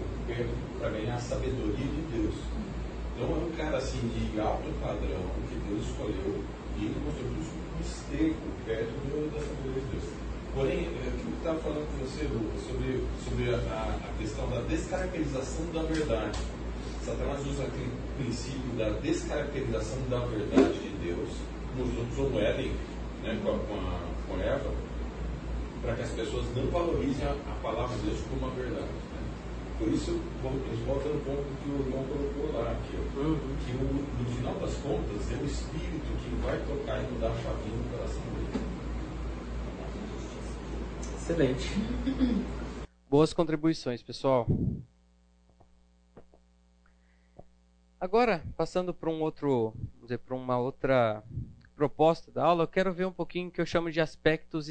para 0.80 0.90
ganhar 0.90 1.16
a 1.16 1.20
sabedoria 1.20 1.86
de 1.86 2.02
Deus. 2.12 2.36
Então 3.16 3.30
é 3.30 3.40
um 3.46 3.52
cara 3.58 3.78
assim 3.78 4.00
de 4.14 4.40
alto 4.40 4.70
padrão 4.82 5.22
que 5.50 5.56
Deus 5.68 5.88
escolheu 5.88 6.44
e 6.78 6.86
ele 6.86 6.96
isso 7.40 7.58
um 7.58 7.82
esterco 7.82 8.48
perto 8.66 8.94
do, 9.10 9.34
da 9.34 9.40
sabedoria 9.42 9.82
de 9.82 9.98
Deus. 9.98 10.28
Porém, 10.54 10.90
é, 10.90 11.10
o 11.10 11.18
que 11.18 11.38
estava 11.38 11.60
falando 11.60 11.86
com 11.86 12.06
você, 12.06 12.24
Lu, 12.26 12.50
sobre, 12.66 13.04
sobre 13.26 13.54
a, 13.54 13.78
a, 13.78 14.18
questão 14.18 14.50
da 14.50 14.62
descaracterização 14.62 15.66
da 15.74 15.84
verdade. 15.84 16.40
Satanás 17.06 17.46
usa 17.46 17.64
aquele 17.64 17.92
princípio 18.18 18.72
da 18.78 18.90
descaracterização 19.02 19.98
da 20.10 20.20
verdade 20.26 20.74
de 20.80 20.90
Deus, 21.06 21.30
como 21.78 21.86
usou 22.12 22.42
Éden, 22.42 22.72
né, 23.24 23.40
com, 23.44 23.52
a, 23.52 23.60
com, 23.60 23.76
a, 23.76 24.00
com 24.28 24.42
Eva, 24.42 24.72
para 25.82 25.96
que 25.96 26.02
as 26.02 26.12
pessoas 26.12 26.46
não 26.56 26.68
valorizem 26.68 27.26
a, 27.26 27.32
a 27.32 27.56
palavra 27.62 27.96
de 27.98 28.04
Deus 28.04 28.22
como 28.30 28.46
uma 28.46 28.56
verdade. 28.56 28.88
Né? 28.88 29.18
Por 29.80 29.90
isso, 29.90 30.12
eles 30.12 30.80
voltam 30.86 31.14
no 31.14 31.20
ponto 31.22 31.44
que 31.62 31.70
o 31.70 31.80
irmão 31.86 32.04
colocou 32.06 32.60
lá, 32.60 32.76
que, 32.90 32.96
uhum. 32.96 33.38
que 33.64 33.72
o, 33.72 34.24
no 34.24 34.36
final 34.36 34.56
das 34.56 34.74
contas 34.78 35.32
é 35.32 35.36
o 35.36 35.46
Espírito 35.46 36.18
que 36.24 36.36
vai 36.44 36.58
tocar 36.66 37.04
e 37.04 37.12
mudar 37.12 37.28
a 37.28 37.36
chavinha 37.36 37.78
no 37.78 37.90
coração 37.92 38.22
dele. 38.22 38.78
Excelente. 41.16 41.70
Boas 43.10 43.34
contribuições, 43.34 44.02
pessoal. 44.02 44.48
Agora, 48.00 48.44
passando 48.56 48.94
para 48.94 49.10
um 49.10 49.22
outro, 49.22 49.74
vamos 49.94 50.04
dizer, 50.04 50.20
para 50.20 50.36
uma 50.36 50.58
outra 50.58 51.24
proposta 51.76 52.32
da 52.32 52.44
aula, 52.44 52.64
eu 52.64 52.68
quero 52.68 52.94
ver 52.94 53.06
um 53.06 53.12
pouquinho 53.12 53.52
que 53.52 53.62
eu 53.62 53.66
chamo 53.66 53.92
de 53.92 54.02
aspectos 54.02 54.70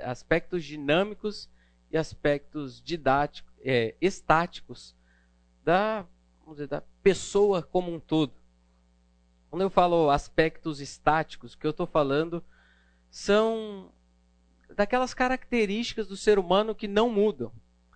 aspectos 0.00 0.64
dinâmicos 0.64 1.48
e 1.90 1.96
aspectos 1.96 2.82
didáticos, 2.82 3.52
é, 3.60 3.94
estáticos 4.00 4.94
da, 5.64 6.06
vamos 6.40 6.56
dizer, 6.56 6.68
da 6.68 6.82
pessoa 7.02 7.62
como 7.62 7.92
um 7.92 8.00
todo. 8.00 8.32
Quando 9.50 9.62
eu 9.62 9.70
falo 9.70 10.10
aspectos 10.10 10.80
estáticos, 10.80 11.54
o 11.54 11.58
que 11.58 11.66
eu 11.66 11.70
estou 11.70 11.86
falando 11.86 12.44
são 13.10 13.90
daquelas 14.74 15.14
características 15.14 16.08
do 16.08 16.16
ser 16.16 16.38
humano 16.38 16.74
que 16.74 16.88
não 16.88 17.10
mudam. 17.10 17.52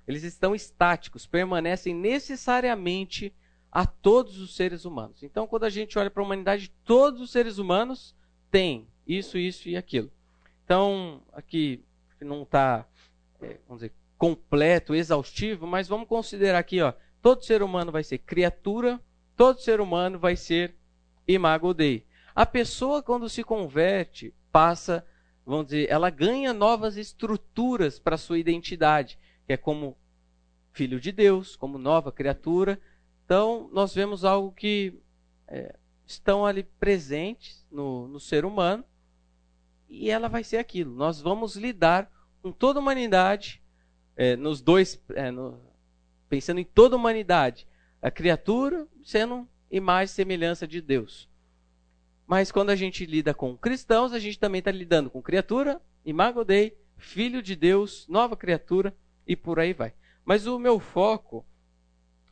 Eles 0.06 0.22
estão 0.22 0.54
estáticos, 0.54 1.26
permanecem 1.26 1.94
necessariamente 1.94 3.32
a 3.70 3.86
todos 3.86 4.40
os 4.40 4.56
seres 4.56 4.84
humanos. 4.84 5.22
Então, 5.22 5.46
quando 5.46 5.64
a 5.64 5.70
gente 5.70 5.98
olha 5.98 6.10
para 6.10 6.22
a 6.22 6.26
humanidade, 6.26 6.72
todos 6.84 7.20
os 7.20 7.30
seres 7.30 7.58
humanos 7.58 8.14
têm 8.50 8.88
isso, 9.06 9.38
isso 9.38 9.68
e 9.68 9.76
aquilo. 9.76 10.10
Então, 10.64 11.22
aqui 11.32 11.84
não 12.24 12.42
está, 12.42 12.86
é, 13.40 13.58
vamos 13.66 13.82
dizer, 13.82 13.92
completo, 14.16 14.94
exaustivo, 14.94 15.66
mas 15.66 15.88
vamos 15.88 16.08
considerar 16.08 16.58
aqui, 16.58 16.80
ó, 16.82 16.92
todo 17.22 17.44
ser 17.44 17.62
humano 17.62 17.90
vai 17.90 18.04
ser 18.04 18.18
criatura, 18.18 19.00
todo 19.36 19.60
ser 19.60 19.80
humano 19.80 20.18
vai 20.18 20.36
ser 20.36 20.76
imago 21.26 21.72
Dei. 21.72 22.06
A 22.34 22.44
pessoa 22.44 23.02
quando 23.02 23.28
se 23.28 23.42
converte, 23.42 24.34
passa, 24.52 25.06
vamos 25.44 25.66
dizer, 25.66 25.88
ela 25.90 26.10
ganha 26.10 26.52
novas 26.52 26.96
estruturas 26.96 27.98
para 27.98 28.16
sua 28.16 28.38
identidade, 28.38 29.18
que 29.46 29.52
é 29.52 29.56
como 29.56 29.96
filho 30.72 31.00
de 31.00 31.12
Deus, 31.12 31.56
como 31.56 31.78
nova 31.78 32.12
criatura. 32.12 32.80
Então, 33.24 33.68
nós 33.72 33.94
vemos 33.94 34.24
algo 34.24 34.52
que 34.52 35.00
é, 35.48 35.74
estão 36.06 36.44
ali 36.44 36.62
presentes 36.62 37.66
no, 37.70 38.06
no 38.06 38.20
ser 38.20 38.44
humano 38.44 38.84
e 39.90 40.08
ela 40.08 40.28
vai 40.28 40.44
ser 40.44 40.58
aquilo. 40.58 40.94
Nós 40.94 41.20
vamos 41.20 41.56
lidar 41.56 42.10
com 42.40 42.52
toda 42.52 42.78
a 42.78 42.82
humanidade, 42.82 43.60
é, 44.16 44.36
nos 44.36 44.62
dois, 44.62 45.02
é, 45.14 45.30
no, 45.30 45.60
pensando 46.28 46.60
em 46.60 46.64
toda 46.64 46.94
a 46.94 46.98
humanidade, 46.98 47.66
a 48.00 48.10
criatura 48.10 48.86
sendo 49.02 49.46
imagem 49.70 50.12
e 50.12 50.14
semelhança 50.14 50.66
de 50.66 50.80
Deus. 50.80 51.28
Mas 52.26 52.52
quando 52.52 52.70
a 52.70 52.76
gente 52.76 53.04
lida 53.04 53.34
com 53.34 53.56
cristãos, 53.56 54.12
a 54.12 54.18
gente 54.20 54.38
também 54.38 54.60
está 54.60 54.70
lidando 54.70 55.10
com 55.10 55.20
criatura, 55.20 55.82
imago 56.04 56.44
Dei, 56.44 56.78
filho 56.96 57.42
de 57.42 57.56
Deus, 57.56 58.06
nova 58.08 58.36
criatura 58.36 58.94
e 59.26 59.34
por 59.34 59.58
aí 59.58 59.72
vai. 59.72 59.92
Mas 60.24 60.46
o 60.46 60.58
meu 60.58 60.78
foco 60.78 61.44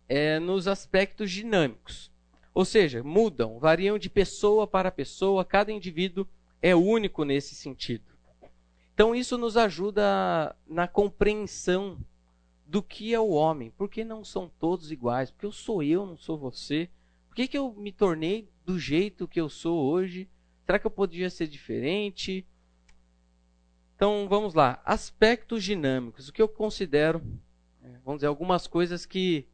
é 0.09 0.39
nos 0.39 0.69
aspectos 0.69 1.31
dinâmicos. 1.31 2.13
Ou 2.55 2.65
seja, 2.65 3.03
mudam, 3.03 3.59
variam 3.59 3.99
de 3.99 4.09
pessoa 4.09 4.67
para 4.67 4.91
pessoa, 4.91 5.45
cada 5.45 5.73
indivíduo 5.73 6.27
é 6.61 6.75
único 6.75 7.25
nesse 7.25 7.55
sentido. 7.55 8.05
Então 8.95 9.15
isso 9.15 9.39
nos 9.39 9.57
ajuda 9.57 10.57
na 10.67 10.89
compreensão 10.89 11.99
do 12.67 12.83
que 12.83 13.15
é 13.15 13.21
o 13.21 13.31
homem. 13.31 13.71
Por 13.71 13.89
que 13.89 14.05
não 14.05 14.25
são 14.25 14.51
todos 14.59 14.91
iguais? 14.91 15.31
Porque 15.31 15.47
eu 15.47 15.53
sou 15.53 15.83
eu, 15.83 16.05
não 16.05 16.17
sou 16.17 16.37
você. 16.37 16.91
Por 17.29 17.37
que, 17.37 17.49
que 17.49 17.57
eu 17.57 17.73
me 17.73 17.93
tornei 17.93 18.51
do 18.65 18.79
jeito 18.79 19.29
que 19.29 19.41
eu 19.41 19.49
sou 19.49 19.91
hoje? 19.91 20.29
Será 20.67 20.79
que 20.79 20.87
eu 20.87 20.91
podia 20.91 21.31
ser 21.31 21.47
diferente? 21.47 22.47
Então 23.95 24.29
vamos 24.29 24.53
lá. 24.53 24.83
Aspectos 24.85 25.65
dinâmicos. 25.65 26.29
O 26.29 26.33
que 26.33 26.43
eu 26.43 26.49
considero, 26.49 27.23
é, 27.83 27.99
vamos 28.05 28.19
dizer, 28.19 28.27
algumas 28.27 28.67
coisas 28.67 29.07
que 29.07 29.47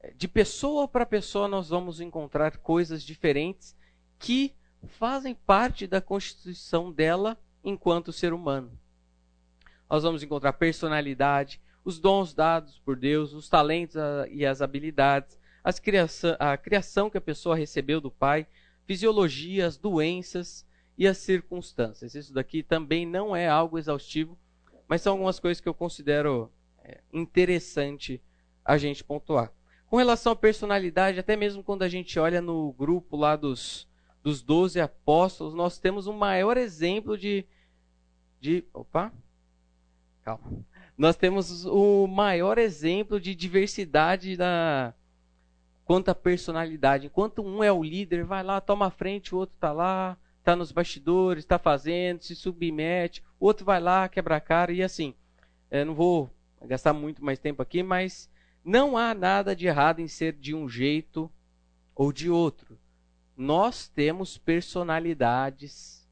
é, 0.00 0.10
de 0.12 0.26
pessoa 0.26 0.88
para 0.88 1.06
pessoa 1.06 1.46
nós 1.46 1.68
vamos 1.68 2.00
encontrar 2.00 2.56
coisas 2.56 3.04
diferentes 3.04 3.76
que 4.18 4.54
fazem 4.86 5.34
parte 5.34 5.86
da 5.86 6.00
constituição 6.00 6.92
dela 6.92 7.38
enquanto 7.64 8.12
ser 8.12 8.32
humano. 8.32 8.78
Nós 9.88 10.02
vamos 10.02 10.22
encontrar 10.22 10.54
personalidade, 10.54 11.60
os 11.84 11.98
dons 11.98 12.32
dados 12.32 12.78
por 12.78 12.96
Deus, 12.96 13.32
os 13.32 13.48
talentos 13.48 13.96
e 14.30 14.46
as 14.46 14.62
habilidades, 14.62 15.38
as 15.62 15.78
criação, 15.78 16.36
a 16.38 16.56
criação 16.56 17.10
que 17.10 17.18
a 17.18 17.20
pessoa 17.20 17.56
recebeu 17.56 18.00
do 18.00 18.10
Pai, 18.10 18.46
fisiologia, 18.86 19.66
as 19.66 19.76
doenças 19.76 20.66
e 20.96 21.06
as 21.06 21.18
circunstâncias. 21.18 22.14
Isso 22.14 22.32
daqui 22.32 22.62
também 22.62 23.06
não 23.06 23.34
é 23.34 23.48
algo 23.48 23.78
exaustivo, 23.78 24.38
mas 24.88 25.02
são 25.02 25.12
algumas 25.12 25.38
coisas 25.38 25.60
que 25.60 25.68
eu 25.68 25.74
considero 25.74 26.50
é, 26.82 27.00
interessante 27.12 28.22
a 28.64 28.76
gente 28.76 29.04
pontuar. 29.04 29.52
Com 29.86 29.96
relação 29.96 30.32
à 30.32 30.36
personalidade, 30.36 31.18
até 31.18 31.36
mesmo 31.36 31.62
quando 31.62 31.82
a 31.82 31.88
gente 31.88 32.18
olha 32.18 32.40
no 32.40 32.72
grupo 32.72 33.16
lá 33.16 33.36
dos 33.36 33.86
dos 34.22 34.42
doze 34.42 34.80
apóstolos, 34.80 35.54
nós 35.54 35.78
temos 35.78 36.06
um 36.06 36.12
maior 36.12 36.56
exemplo 36.56 37.18
de, 37.18 37.44
de. 38.40 38.64
Opa! 38.72 39.12
Calma. 40.22 40.64
Nós 40.96 41.16
temos 41.16 41.64
o 41.64 42.06
maior 42.06 42.58
exemplo 42.58 43.18
de 43.18 43.34
diversidade 43.34 44.36
da, 44.36 44.94
quanto 45.84 46.10
à 46.10 46.14
personalidade. 46.14 47.06
Enquanto 47.06 47.42
um 47.42 47.64
é 47.64 47.72
o 47.72 47.82
líder, 47.82 48.24
vai 48.24 48.44
lá, 48.44 48.60
toma 48.60 48.86
a 48.86 48.90
frente, 48.90 49.34
o 49.34 49.38
outro 49.38 49.56
está 49.56 49.72
lá, 49.72 50.16
está 50.38 50.54
nos 50.54 50.70
bastidores, 50.70 51.42
está 51.42 51.58
fazendo, 51.58 52.22
se 52.22 52.36
submete, 52.36 53.24
o 53.40 53.46
outro 53.46 53.64
vai 53.64 53.80
lá, 53.80 54.08
quebra 54.08 54.36
a 54.36 54.40
cara 54.40 54.72
e 54.72 54.82
assim. 54.82 55.14
É, 55.70 55.84
não 55.84 55.94
vou 55.94 56.30
gastar 56.60 56.92
muito 56.92 57.24
mais 57.24 57.40
tempo 57.40 57.60
aqui, 57.62 57.82
mas 57.82 58.30
não 58.64 58.96
há 58.96 59.12
nada 59.14 59.56
de 59.56 59.66
errado 59.66 59.98
em 59.98 60.06
ser 60.06 60.34
de 60.34 60.54
um 60.54 60.68
jeito 60.68 61.28
ou 61.96 62.12
de 62.12 62.30
outro 62.30 62.78
nós 63.36 63.88
temos 63.88 64.38
personalidades 64.38 66.08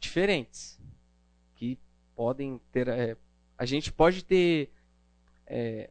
diferentes 0.00 0.80
que 1.54 1.78
podem 2.14 2.60
ter. 2.72 2.88
É, 2.88 3.16
a 3.56 3.64
gente 3.64 3.92
pode 3.92 4.24
ter 4.24 4.70
é, 5.46 5.90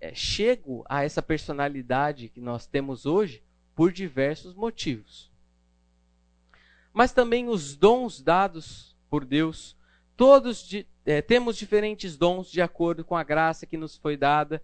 é, 0.00 0.14
chego 0.14 0.84
a 0.88 1.04
essa 1.04 1.22
personalidade 1.22 2.28
que 2.28 2.40
nós 2.40 2.66
temos 2.66 3.06
hoje 3.06 3.42
por 3.74 3.92
diversos 3.92 4.54
motivos. 4.54 5.30
Mas 6.92 7.12
também 7.12 7.48
os 7.48 7.76
dons 7.76 8.20
dados 8.20 8.96
por 9.08 9.24
Deus, 9.24 9.76
todos 10.16 10.66
de, 10.66 10.86
é, 11.06 11.22
temos 11.22 11.56
diferentes 11.56 12.16
dons 12.16 12.50
de 12.50 12.60
acordo 12.60 13.04
com 13.04 13.16
a 13.16 13.22
graça 13.22 13.66
que 13.66 13.76
nos 13.76 13.96
foi 13.96 14.16
dada 14.16 14.62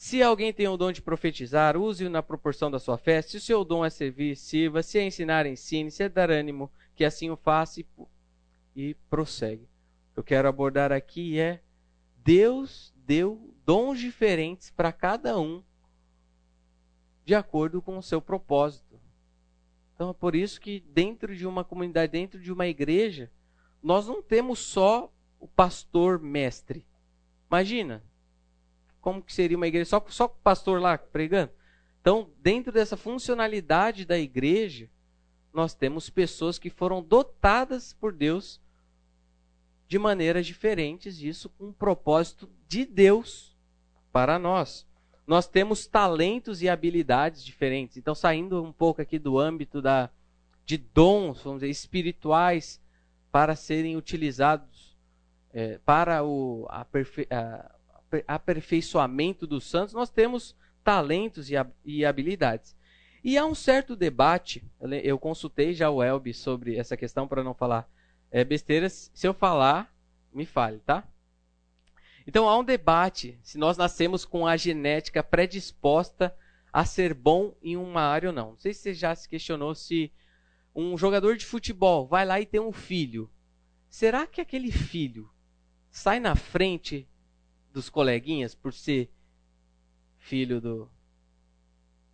se 0.00 0.22
alguém 0.22 0.50
tem 0.50 0.66
o 0.66 0.78
dom 0.78 0.90
de 0.90 1.02
profetizar, 1.02 1.76
use-o 1.76 2.08
na 2.08 2.22
proporção 2.22 2.70
da 2.70 2.78
sua 2.78 2.96
fé. 2.96 3.20
Se 3.20 3.36
o 3.36 3.40
seu 3.40 3.62
dom 3.62 3.84
é 3.84 3.90
servir, 3.90 4.34
sirva. 4.34 4.82
Se 4.82 4.98
é 4.98 5.04
ensinar, 5.04 5.44
ensine. 5.44 5.90
Se 5.90 6.02
é 6.02 6.08
dar 6.08 6.30
ânimo, 6.30 6.72
que 6.96 7.04
assim 7.04 7.28
o 7.28 7.36
faça 7.36 7.82
e, 7.82 7.86
e 8.74 8.94
prossegue. 9.10 9.64
O 9.64 10.14
que 10.14 10.20
eu 10.20 10.24
quero 10.24 10.48
abordar 10.48 10.90
aqui 10.90 11.38
é: 11.38 11.62
Deus 12.16 12.94
deu 12.96 13.54
dons 13.66 14.00
diferentes 14.00 14.70
para 14.70 14.90
cada 14.90 15.38
um 15.38 15.62
de 17.22 17.34
acordo 17.34 17.82
com 17.82 17.98
o 17.98 18.02
seu 18.02 18.22
propósito. 18.22 18.98
Então 19.94 20.08
é 20.08 20.14
por 20.14 20.34
isso 20.34 20.62
que 20.62 20.80
dentro 20.80 21.36
de 21.36 21.46
uma 21.46 21.62
comunidade, 21.62 22.10
dentro 22.10 22.40
de 22.40 22.50
uma 22.50 22.66
igreja, 22.66 23.30
nós 23.82 24.06
não 24.06 24.22
temos 24.22 24.60
só 24.60 25.12
o 25.38 25.46
pastor 25.46 26.18
mestre. 26.18 26.86
Imagina, 27.50 28.02
como 29.00 29.22
que 29.22 29.32
seria 29.32 29.56
uma 29.56 29.66
igreja 29.66 29.90
só 29.90 30.04
só 30.08 30.28
com 30.28 30.36
o 30.38 30.42
pastor 30.42 30.80
lá 30.80 30.98
pregando? 30.98 31.52
Então, 32.00 32.30
dentro 32.38 32.72
dessa 32.72 32.96
funcionalidade 32.96 34.04
da 34.04 34.18
igreja, 34.18 34.88
nós 35.52 35.74
temos 35.74 36.08
pessoas 36.08 36.58
que 36.58 36.70
foram 36.70 37.02
dotadas 37.02 37.92
por 37.92 38.12
Deus 38.12 38.60
de 39.86 39.98
maneiras 39.98 40.46
diferentes, 40.46 41.20
isso 41.20 41.48
com 41.50 41.66
um 41.66 41.72
propósito 41.72 42.48
de 42.68 42.86
Deus 42.86 43.56
para 44.12 44.38
nós. 44.38 44.86
Nós 45.26 45.46
temos 45.46 45.86
talentos 45.86 46.62
e 46.62 46.68
habilidades 46.68 47.44
diferentes. 47.44 47.96
Então, 47.96 48.14
saindo 48.14 48.62
um 48.62 48.72
pouco 48.72 49.02
aqui 49.02 49.18
do 49.18 49.38
âmbito 49.38 49.82
da, 49.82 50.08
de 50.64 50.76
dons, 50.78 51.42
vamos 51.42 51.60
dizer, 51.60 51.70
espirituais, 51.70 52.80
para 53.30 53.54
serem 53.56 53.96
utilizados 53.96 54.96
é, 55.52 55.78
para 55.84 56.22
o 56.24 56.66
aperfei, 56.68 57.26
a, 57.30 57.74
aperfeiçoamento 58.26 59.46
dos 59.46 59.64
santos, 59.64 59.94
nós 59.94 60.10
temos 60.10 60.56
talentos 60.82 61.50
e, 61.84 62.04
habilidades. 62.04 62.76
E 63.22 63.36
há 63.36 63.44
um 63.44 63.54
certo 63.54 63.94
debate, 63.94 64.64
eu 65.02 65.18
consultei 65.18 65.74
já 65.74 65.90
o 65.90 66.02
Elbi 66.02 66.32
sobre 66.32 66.76
essa 66.76 66.96
questão 66.96 67.28
para 67.28 67.44
não 67.44 67.54
falar 67.54 67.88
é, 68.30 68.42
besteiras. 68.44 69.10
Se 69.14 69.26
eu 69.26 69.34
falar, 69.34 69.94
me 70.32 70.46
fale, 70.46 70.78
tá? 70.80 71.06
Então 72.26 72.48
há 72.48 72.58
um 72.58 72.64
debate 72.64 73.38
se 73.42 73.58
nós 73.58 73.76
nascemos 73.76 74.24
com 74.24 74.46
a 74.46 74.56
genética 74.56 75.22
predisposta 75.22 76.34
a 76.72 76.84
ser 76.84 77.12
bom 77.12 77.54
em 77.62 77.76
uma 77.76 78.02
área 78.02 78.28
ou 78.28 78.34
não. 78.34 78.50
Não 78.50 78.58
sei 78.58 78.72
se 78.72 78.82
você 78.82 78.94
já 78.94 79.14
se 79.14 79.28
questionou 79.28 79.74
se 79.74 80.12
um 80.74 80.96
jogador 80.96 81.36
de 81.36 81.44
futebol 81.44 82.06
vai 82.06 82.24
lá 82.24 82.40
e 82.40 82.46
tem 82.46 82.60
um 82.60 82.72
filho. 82.72 83.30
Será 83.88 84.26
que 84.26 84.40
aquele 84.40 84.70
filho 84.70 85.28
sai 85.90 86.20
na 86.20 86.36
frente 86.36 87.08
dos 87.72 87.88
coleguinhas 87.88 88.54
por 88.54 88.72
ser 88.72 89.10
filho 90.18 90.60
do, 90.60 90.90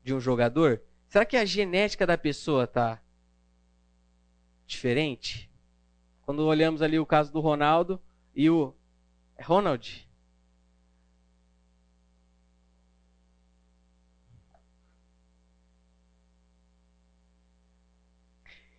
de 0.03 0.15
um 0.15 0.21
jogador? 0.21 0.83
Será 1.09 1.25
que 1.25 1.37
a 1.37 1.45
genética 1.45 2.07
da 2.07 2.19
pessoa 2.19 2.65
está 2.65 3.03
diferente? 4.67 5.51
Quando 6.23 6.45
olhamos 6.45 6.83
ali 6.83 6.99
o 6.99 7.07
caso 7.07 7.33
do 7.33 7.41
Ronaldo 7.41 8.01
e 8.35 8.51
o 8.51 8.75
é 9.37 9.43
Ronald. 9.43 10.06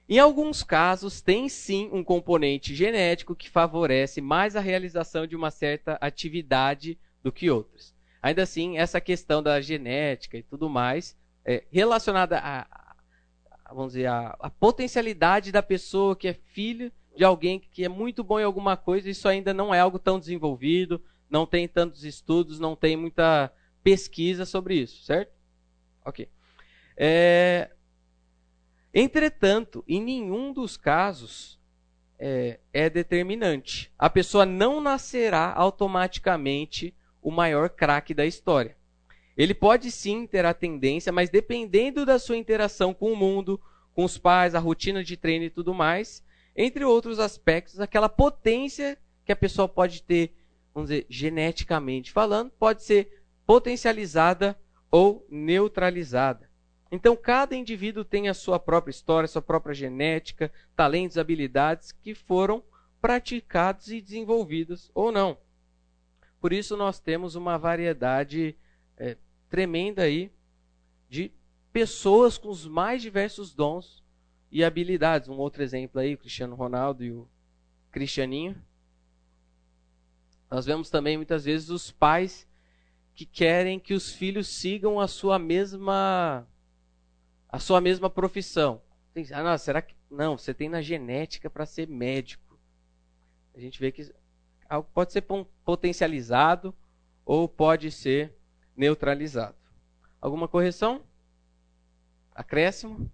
Em 0.10 0.20
alguns 0.20 0.64
casos, 0.64 1.22
tem 1.22 1.50
sim 1.50 1.90
um 1.92 2.04
componente 2.04 2.74
genético 2.74 3.36
que 3.36 3.50
favorece 3.50 4.22
mais 4.22 4.56
a 4.56 4.62
realização 4.62 5.28
de 5.28 5.36
uma 5.36 5.52
certa 5.52 5.98
atividade 6.00 6.98
do 7.22 7.32
que 7.32 7.50
outras. 7.50 7.94
Ainda 8.22 8.44
assim, 8.44 8.78
essa 8.78 9.02
questão 9.02 9.44
da 9.44 9.60
genética 9.60 10.38
e 10.38 10.44
tudo 10.44 10.70
mais, 10.70 11.18
é, 11.44 11.64
relacionada 11.70 12.40
a, 12.40 12.66
vamos 13.70 13.94
dizer, 13.94 14.08
a, 14.08 14.36
a 14.40 14.50
potencialidade 14.50 15.52
da 15.52 15.62
pessoa 15.62 16.16
que 16.16 16.28
é 16.28 16.34
filho 16.34 16.92
de 17.16 17.24
alguém 17.24 17.60
que 17.60 17.84
é 17.84 17.90
muito 17.90 18.24
bom 18.24 18.40
em 18.40 18.44
alguma 18.44 18.78
coisa, 18.78 19.10
isso 19.10 19.28
ainda 19.28 19.54
não 19.54 19.74
é 19.74 19.80
algo 19.80 20.00
tão 20.00 20.20
desenvolvido, 20.20 21.02
não 21.30 21.46
tem 21.46 21.68
tantos 21.68 22.04
estudos, 22.04 22.60
não 22.60 22.76
tem 22.76 22.96
muita 22.96 23.52
pesquisa 23.84 24.46
sobre 24.46 24.76
isso, 24.76 25.04
certo? 25.04 25.32
Ok. 26.06 26.30
É, 26.96 27.72
entretanto, 29.00 29.84
em 29.88 30.02
nenhum 30.02 30.52
dos 30.52 30.76
casos 30.76 31.60
é, 32.20 32.60
é 32.74 32.90
determinante. 32.90 33.92
A 33.98 34.10
pessoa 34.10 34.46
não 34.46 34.82
nascerá 34.82 35.54
automaticamente 35.54 36.96
o 37.22 37.30
maior 37.30 37.70
craque 37.70 38.14
da 38.14 38.26
história. 38.26 38.76
Ele 39.38 39.54
pode 39.54 39.92
sim 39.92 40.26
ter 40.26 40.46
a 40.46 40.54
tendência, 40.54 41.12
mas 41.12 41.30
dependendo 41.30 42.06
da 42.06 42.18
sua 42.18 42.38
interação 42.38 42.94
com 42.94 43.12
o 43.14 43.16
mundo, 43.16 43.62
com 43.94 44.04
os 44.04 44.18
pais, 44.18 44.56
a 44.56 44.60
rotina 44.60 45.04
de 45.04 45.16
treino 45.16 45.46
e 45.46 45.50
tudo 45.50 45.74
mais, 45.74 46.24
entre 46.56 46.84
outros 46.84 47.20
aspectos, 47.20 47.80
aquela 47.80 48.10
potência 48.10 48.98
que 49.24 49.32
a 49.32 49.36
pessoa 49.36 49.70
pode 49.70 50.02
ter, 50.02 50.34
vamos 50.74 50.90
dizer, 50.90 51.06
geneticamente 51.08 52.12
falando, 52.12 52.50
pode 52.52 52.84
ser 52.84 53.24
potencializada 53.46 54.58
ou 54.90 55.26
neutralizada. 55.30 56.47
Então, 56.92 57.16
cada 57.16 57.56
indivíduo 57.56 58.06
tem 58.06 58.30
a 58.30 58.34
sua 58.34 58.60
própria 58.60 58.92
história, 58.92 59.28
sua 59.28 59.42
própria 59.42 59.74
genética, 59.74 60.52
talentos, 60.76 61.18
habilidades 61.18 61.92
que 61.92 62.16
foram 62.16 62.64
praticados 63.02 63.90
e 63.90 64.02
desenvolvidos 64.02 64.90
ou 64.94 65.12
não. 65.12 65.38
Por 66.40 66.54
isso, 66.54 66.78
nós 66.78 67.00
temos 67.00 67.36
uma 67.36 67.58
variedade 67.58 68.56
é, 68.96 69.18
tremenda 69.50 70.04
aí 70.04 70.32
de 71.10 71.32
pessoas 71.74 72.38
com 72.38 72.50
os 72.50 72.66
mais 72.66 73.02
diversos 73.02 73.54
dons 73.54 74.04
e 74.52 74.64
habilidades. 74.64 75.28
Um 75.28 75.38
outro 75.38 75.62
exemplo 75.62 76.00
aí, 76.00 76.14
o 76.14 76.18
Cristiano 76.18 76.56
Ronaldo 76.56 77.04
e 77.04 77.12
o 77.12 77.28
Cristianinho. 77.92 78.56
Nós 80.50 80.66
vemos 80.66 80.90
também 80.90 81.18
muitas 81.18 81.44
vezes 81.44 81.70
os 81.70 81.92
pais 81.92 82.48
que 83.14 83.26
querem 83.26 83.80
que 83.80 83.94
os 83.94 84.14
filhos 84.14 84.48
sigam 84.48 85.00
a 85.00 85.08
sua 85.08 85.38
mesma 85.38 86.48
a 87.50 87.60
sua 87.60 87.80
mesma 87.82 88.10
profissão. 88.10 88.82
Ah, 89.34 89.44
não, 89.44 89.58
será 89.58 89.82
que 89.82 89.96
não? 90.12 90.38
Você 90.38 90.54
tem 90.54 90.70
na 90.70 90.82
genética 90.82 91.50
para 91.50 91.66
ser 91.66 91.88
médico. 91.88 92.60
A 93.56 93.60
gente 93.60 93.80
vê 93.80 93.92
que 93.92 94.14
algo 94.70 94.88
pode 94.94 95.12
ser 95.12 95.26
potencializado 95.66 96.76
ou 97.26 97.48
pode 97.48 97.90
ser 97.90 98.36
neutralizado. 98.76 99.56
Alguma 100.22 100.48
correção? 100.48 101.02
Acréscimo? 102.32 103.10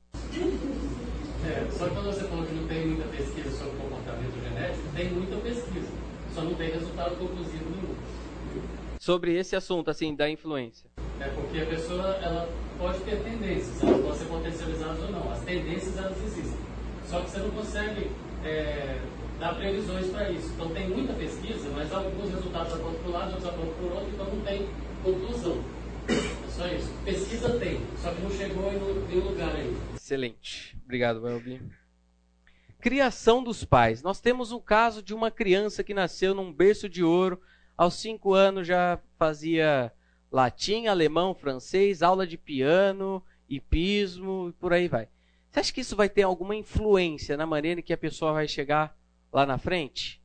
É, 1.45 1.71
só 1.71 1.87
que 1.87 1.95
quando 1.95 2.05
você 2.05 2.27
falou 2.27 2.45
que 2.45 2.53
não 2.53 2.67
tem 2.67 2.87
muita 2.87 3.07
pesquisa 3.07 3.51
sobre 3.51 3.77
comportamento 3.77 4.43
genético, 4.43 4.95
tem 4.95 5.09
muita 5.09 5.37
pesquisa, 5.37 5.91
só 6.33 6.41
não 6.41 6.55
tem 6.55 6.71
resultado 6.71 7.17
conclusivo 7.17 7.69
nenhum. 7.69 7.95
Sobre 8.99 9.37
esse 9.37 9.55
assunto, 9.55 9.89
assim, 9.89 10.15
da 10.15 10.29
influência. 10.29 10.89
É 11.19 11.27
porque 11.29 11.59
a 11.59 11.65
pessoa, 11.65 12.07
ela 12.21 12.49
pode 12.77 12.99
ter 12.99 13.23
tendências, 13.23 13.81
elas 13.81 14.01
podem 14.01 14.17
ser 14.17 14.25
potencializadas 14.25 15.03
ou 15.03 15.11
não. 15.11 15.31
As 15.31 15.41
tendências, 15.41 15.97
elas 15.97 16.17
existem. 16.23 16.59
Só 17.07 17.21
que 17.21 17.29
você 17.29 17.39
não 17.39 17.51
consegue 17.51 18.11
é, 18.43 18.99
dar 19.39 19.55
previsões 19.55 20.07
para 20.07 20.29
isso. 20.29 20.51
Então 20.53 20.69
tem 20.69 20.89
muita 20.89 21.13
pesquisa, 21.13 21.69
mas 21.75 21.91
alguns 21.91 22.31
resultados 22.31 22.73
apontam 22.73 23.01
para 23.01 23.09
um 23.09 23.13
lado, 23.13 23.31
outros 23.31 23.47
apontam 23.47 23.73
para 23.73 23.83
o 23.85 23.93
outro, 23.93 24.09
então 24.13 24.25
não 24.25 24.41
tem 24.41 24.67
conclusão. 25.03 25.63
É 26.07 26.49
só 26.49 26.67
isso. 26.67 26.91
Pesquisa 27.05 27.59
tem, 27.59 27.81
só 28.01 28.11
que 28.11 28.21
não 28.21 28.31
chegou 28.31 28.71
em 28.71 29.07
nenhum 29.07 29.29
lugar 29.29 29.55
ainda. 29.55 29.79
Excelente. 29.95 30.77
Obrigado, 30.83 31.21
Welby. 31.21 31.61
Criação 32.79 33.41
dos 33.41 33.63
pais. 33.63 34.03
Nós 34.03 34.19
temos 34.19 34.51
um 34.51 34.59
caso 34.59 35.01
de 35.01 35.13
uma 35.13 35.31
criança 35.31 35.83
que 35.83 35.93
nasceu 35.93 36.35
num 36.35 36.51
berço 36.51 36.89
de 36.89 37.03
ouro. 37.03 37.39
Aos 37.77 37.95
cinco 37.95 38.33
anos 38.33 38.67
já 38.67 38.99
fazia 39.17 39.91
latim, 40.33 40.87
alemão, 40.87 41.35
francês, 41.35 42.01
aula 42.01 42.25
de 42.25 42.39
piano, 42.39 43.23
hipismo 43.47 44.49
e 44.49 44.53
por 44.53 44.73
aí 44.73 44.87
vai. 44.87 45.07
Você 45.51 45.59
acha 45.59 45.71
que 45.71 45.81
isso 45.81 45.95
vai 45.95 46.09
ter 46.09 46.23
alguma 46.23 46.55
influência 46.55 47.37
na 47.37 47.45
maneira 47.45 47.79
em 47.79 47.83
que 47.83 47.93
a 47.93 47.97
pessoa 47.97 48.33
vai 48.33 48.47
chegar 48.47 48.97
lá 49.31 49.45
na 49.45 49.59
frente? 49.59 50.19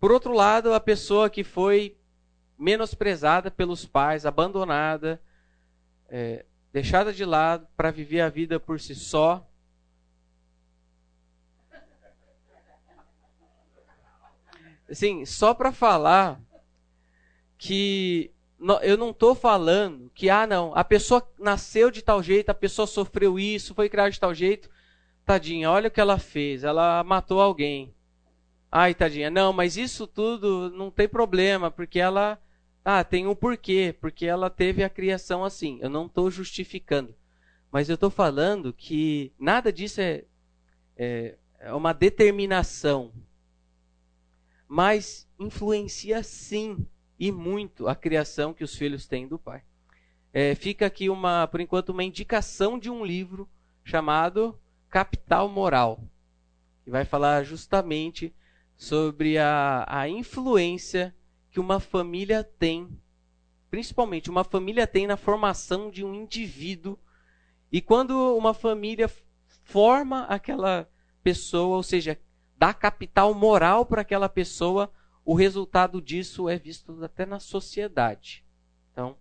Por 0.00 0.10
outro 0.10 0.32
lado, 0.32 0.72
a 0.72 0.80
pessoa 0.80 1.28
que 1.28 1.44
foi 1.44 1.98
menosprezada 2.58 3.50
pelos 3.50 3.84
pais, 3.84 4.24
abandonada, 4.24 5.20
é, 6.08 6.46
deixada 6.72 7.12
de 7.12 7.26
lado 7.26 7.68
para 7.76 7.90
viver 7.90 8.22
a 8.22 8.30
vida 8.30 8.58
por 8.58 8.80
si 8.80 8.94
só. 8.94 9.46
Assim, 14.88 15.26
só 15.26 15.52
para 15.52 15.72
falar 15.72 16.40
que 17.58 18.30
eu 18.82 18.96
não 18.96 19.10
estou 19.10 19.34
falando 19.34 20.10
que, 20.14 20.30
ah, 20.30 20.46
não, 20.46 20.74
a 20.74 20.82
pessoa 20.82 21.26
nasceu 21.38 21.90
de 21.90 22.02
tal 22.02 22.22
jeito, 22.22 22.50
a 22.50 22.54
pessoa 22.54 22.86
sofreu 22.86 23.38
isso, 23.38 23.74
foi 23.74 23.88
criada 23.88 24.10
de 24.10 24.20
tal 24.20 24.34
jeito. 24.34 24.70
Tadinha, 25.24 25.70
olha 25.70 25.88
o 25.88 25.90
que 25.90 26.00
ela 26.00 26.18
fez, 26.18 26.64
ela 26.64 27.04
matou 27.04 27.40
alguém. 27.40 27.94
Ai, 28.70 28.94
tadinha, 28.94 29.30
não, 29.30 29.52
mas 29.52 29.76
isso 29.76 30.06
tudo 30.06 30.70
não 30.70 30.90
tem 30.90 31.08
problema, 31.08 31.70
porque 31.70 31.98
ela 31.98 32.40
ah, 32.84 33.02
tem 33.02 33.26
um 33.26 33.34
porquê, 33.34 33.94
porque 34.00 34.26
ela 34.26 34.48
teve 34.48 34.84
a 34.84 34.88
criação 34.88 35.44
assim. 35.44 35.78
Eu 35.82 35.90
não 35.90 36.06
estou 36.06 36.30
justificando. 36.30 37.14
Mas 37.70 37.88
eu 37.88 37.94
estou 37.94 38.10
falando 38.10 38.72
que 38.72 39.32
nada 39.38 39.72
disso 39.72 40.00
é, 40.00 40.24
é, 40.96 41.36
é 41.58 41.74
uma 41.74 41.92
determinação. 41.92 43.12
Mas 44.68 45.28
influencia 45.38 46.22
sim 46.22 46.86
e 47.18 47.32
muito 47.32 47.88
a 47.88 47.94
criação 47.94 48.52
que 48.52 48.64
os 48.64 48.74
filhos 48.74 49.06
têm 49.06 49.26
do 49.26 49.38
pai. 49.38 49.62
é, 50.32 50.54
fica 50.54 50.86
aqui 50.86 51.08
uma, 51.08 51.46
por 51.46 51.60
enquanto, 51.60 51.90
uma 51.90 52.04
indicação 52.04 52.78
de 52.78 52.90
um 52.90 53.04
livro 53.04 53.48
chamado 53.82 54.58
Capital 54.90 55.48
Moral, 55.48 56.02
que 56.84 56.90
vai 56.90 57.04
falar 57.04 57.42
justamente 57.44 58.34
sobre 58.76 59.38
a, 59.38 59.84
a 59.88 60.08
influência 60.08 61.14
que 61.50 61.58
uma 61.58 61.80
família 61.80 62.44
tem, 62.44 62.88
principalmente 63.70 64.28
uma 64.28 64.44
família 64.44 64.86
tem 64.86 65.06
na 65.06 65.16
formação 65.16 65.90
de 65.90 66.04
um 66.04 66.14
indivíduo. 66.14 66.98
E 67.72 67.80
quando 67.80 68.36
uma 68.36 68.52
família 68.52 69.10
forma 69.64 70.24
aquela 70.24 70.88
pessoa, 71.22 71.76
ou 71.76 71.82
seja, 71.82 72.18
dá 72.58 72.72
capital 72.74 73.34
moral 73.34 73.86
para 73.86 74.02
aquela 74.02 74.28
pessoa, 74.28 74.92
o 75.26 75.34
resultado 75.34 76.00
disso 76.00 76.48
é 76.48 76.56
visto 76.56 77.02
até 77.02 77.26
na 77.26 77.40
sociedade. 77.40 78.44
Então, 78.92 79.16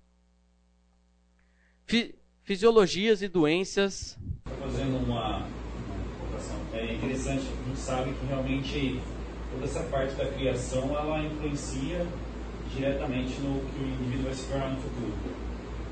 fi 1.88 2.14
fisiologias 2.44 3.24
e 3.24 3.28
doenças. 3.28 4.16
Fazendo 4.62 5.04
uma 5.04 5.48
colocação, 6.20 6.58
é 6.74 6.94
interessante, 6.94 7.42
a 7.42 7.68
gente 7.68 7.80
sabe 7.80 8.14
que 8.14 8.26
realmente 8.28 9.02
toda 9.52 9.66
essa 9.66 9.82
parte 9.86 10.14
da 10.14 10.28
criação 10.28 10.96
ela 10.96 11.24
influencia 11.24 12.06
diretamente 12.72 13.42
no 13.42 13.62
que 13.62 13.84
o 13.84 13.88
indivíduo 13.88 14.26
vai 14.26 14.34
se 14.36 14.48
tornar 14.48 14.70
no 14.76 14.82
futuro. 14.82 15.14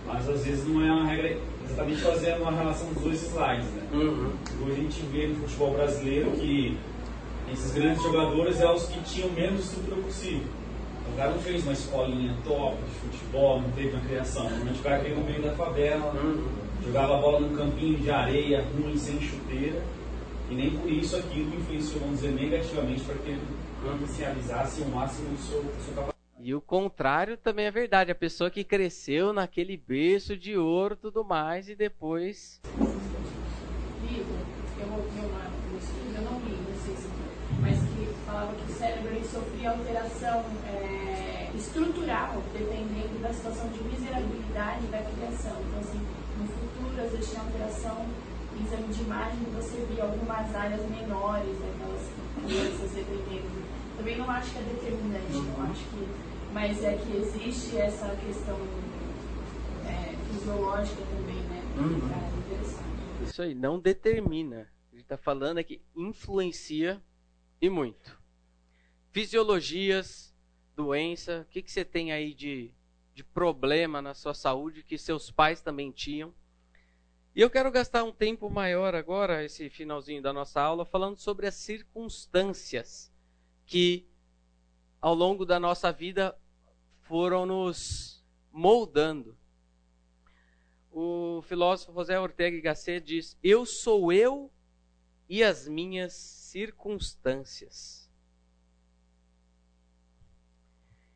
Mas 0.06 0.30
às 0.30 0.46
vezes 0.46 0.68
não 0.68 0.86
é 0.86 0.92
uma 0.92 1.08
regra 1.08 1.40
exatamente 1.66 2.02
fazendo 2.02 2.42
uma 2.44 2.52
relação 2.52 2.94
dos 2.94 3.04
dois 3.04 3.24
slides. 3.24 3.66
Né? 3.72 3.90
Uhum. 3.94 4.34
Hoje 4.62 4.72
a 4.72 4.76
gente 4.76 5.02
vê 5.08 5.28
no 5.28 5.36
futebol 5.38 5.74
brasileiro 5.74 6.30
que 6.32 6.78
esses 7.52 7.74
grandes 7.74 8.02
jogadores 8.02 8.60
eram 8.60 8.76
os 8.76 8.86
que 8.86 9.02
tinham 9.02 9.30
menos 9.32 9.66
estrutura 9.66 10.02
possível. 10.02 10.48
O 11.12 11.16
cara 11.18 11.32
não 11.32 11.40
fez 11.40 11.64
uma 11.64 11.74
escolinha 11.74 12.36
top 12.44 12.78
de 12.78 12.92
futebol, 12.96 13.62
não 13.62 13.70
teve 13.72 13.90
uma 13.90 14.02
criação. 14.02 14.44
Normalmente 14.46 14.80
o 14.80 14.84
cara 14.84 14.98
veio 15.00 15.16
no 15.18 15.24
meio 15.24 15.42
da 15.42 15.54
favela, 15.54 16.14
jogava 16.84 17.18
a 17.18 17.22
bola 17.22 17.40
num 17.40 17.56
campinho 17.56 18.00
de 18.00 18.10
areia 18.10 18.66
ruim, 18.76 18.98
sem 18.98 19.22
chuteira. 19.22 19.84
E 20.50 20.56
nem 20.56 20.72
por 20.72 20.90
isso 20.90 21.16
aquilo 21.16 21.56
influenciou, 21.56 22.00
vamos 22.00 22.22
dizer, 22.22 22.32
negativamente 22.32 23.02
para 23.02 23.16
que 23.16 23.30
ele 23.30 23.42
potencializasse 23.82 24.82
o 24.82 24.88
máximo 24.88 25.30
do 25.30 25.38
seu, 25.38 25.62
do 25.62 25.84
seu 25.84 25.94
capacidade. 25.94 26.14
E 26.40 26.56
o 26.56 26.62
contrário 26.62 27.38
também 27.38 27.66
é 27.66 27.72
verdade. 27.72 28.12
A 28.12 28.16
pessoa 28.16 28.50
que 28.50 28.64
cresceu 28.64 29.32
naquele 29.32 29.78
berço 29.78 30.36
de 30.36 30.58
ouro 30.58 30.96
tudo 30.96 31.24
mais 31.24 31.70
e 31.70 31.76
depois. 31.76 32.60
Livro, 34.02 34.36
eu, 34.80 34.88
eu, 34.88 35.30
eu 36.16 36.22
não 36.22 36.40
li, 36.40 36.58
não 36.70 36.86
sei 36.86 36.96
se 36.96 37.08
mas 37.62 37.80
que 37.80 38.14
falava 38.44 38.56
que 38.56 38.72
o 38.72 38.76
cérebro 38.76 39.16
ele 39.16 39.26
sofria 39.26 39.72
alteração 39.72 40.44
é, 40.68 41.50
estrutural 41.56 42.44
dependendo 42.52 43.22
da 43.22 43.32
situação 43.34 43.70
de 43.70 43.84
miserabilidade 43.84 44.88
da 44.88 45.00
criação. 45.00 45.58
Então, 45.68 45.80
assim, 45.80 46.02
no 46.38 46.48
futuro, 46.48 47.02
às 47.02 47.12
vezes 47.12 47.30
tinha 47.30 47.42
alteração 47.42 48.06
em 48.58 48.66
exame 48.66 48.94
de 48.94 49.02
imagem, 49.02 49.40
você 49.56 49.86
via 49.90 50.04
algumas 50.04 50.56
áreas 50.56 50.82
menores 50.90 51.58
daquelas 51.60 52.02
crianças 52.46 52.92
dependendo. 52.92 53.64
Também 53.98 54.18
não 54.18 54.30
acho 54.30 54.52
que 54.52 54.60
é 54.60 54.62
determinante, 54.62 55.32
não 55.32 55.72
acho 55.72 55.84
que 55.86 56.34
mas 56.52 56.84
é 56.84 56.96
que 56.98 57.18
existe 57.18 57.78
essa 57.78 58.16
questão 58.16 58.60
é, 59.88 60.16
fisiológica 60.28 61.02
também, 61.02 61.38
né? 61.38 61.64
Uhum. 61.78 62.10
É 62.14 62.38
interessante. 62.38 63.24
Isso 63.24 63.42
aí, 63.42 63.56
não 63.56 63.80
determina. 63.80 64.68
Ele 64.92 65.02
está 65.02 65.18
falando 65.18 65.58
é 65.58 65.64
que 65.64 65.82
influencia 65.96 67.02
e 67.60 67.70
muito. 67.70 68.23
Fisiologias, 69.14 70.34
doença, 70.76 71.46
o 71.48 71.52
que, 71.52 71.62
que 71.62 71.72
você 71.72 71.86
tem 71.86 72.12
aí 72.12 72.34
de, 72.34 72.72
de 73.14 73.24
problema 73.24 74.02
na 74.02 74.16
sua 74.16 74.34
saúde 74.34 74.82
que 74.82 74.98
seus 74.98 75.30
pais 75.30 75.62
também 75.62 75.92
tinham? 75.92 76.34
E 77.36 77.40
eu 77.40 77.48
quero 77.48 77.70
gastar 77.70 78.04
um 78.04 78.12
tempo 78.12 78.50
maior 78.50 78.96
agora, 78.96 79.44
esse 79.44 79.70
finalzinho 79.70 80.20
da 80.20 80.34
nossa 80.34 80.60
aula, 80.60 80.84
falando 80.84 81.20
sobre 81.20 81.46
as 81.46 81.54
circunstâncias 81.54 83.14
que 83.68 84.08
ao 85.00 85.14
longo 85.14 85.46
da 85.46 85.60
nossa 85.60 85.92
vida 85.92 86.36
foram 87.02 87.46
nos 87.46 88.26
moldando. 88.52 89.38
O 90.92 91.44
filósofo 91.44 91.94
José 91.94 92.20
Ortega 92.20 92.58
y 92.58 92.62
Gasset 92.62 93.06
diz: 93.06 93.38
Eu 93.44 93.64
sou 93.64 94.12
eu 94.12 94.52
e 95.30 95.44
as 95.44 95.68
minhas 95.68 96.14
circunstâncias. 96.14 98.03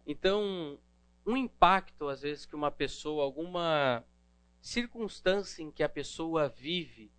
Então, 0.09 0.79
um 1.25 1.35
impacto, 1.35 2.07
às 2.07 2.21
vezes, 2.21 2.45
que 2.45 2.55
uma 2.55 2.71
pessoa, 2.71 3.25
alguma 3.25 4.05
circunstância 4.61 5.61
em 5.61 5.69
que 5.69 5.83
a 5.83 5.89
pessoa 5.89 6.47
vive, 6.47 7.11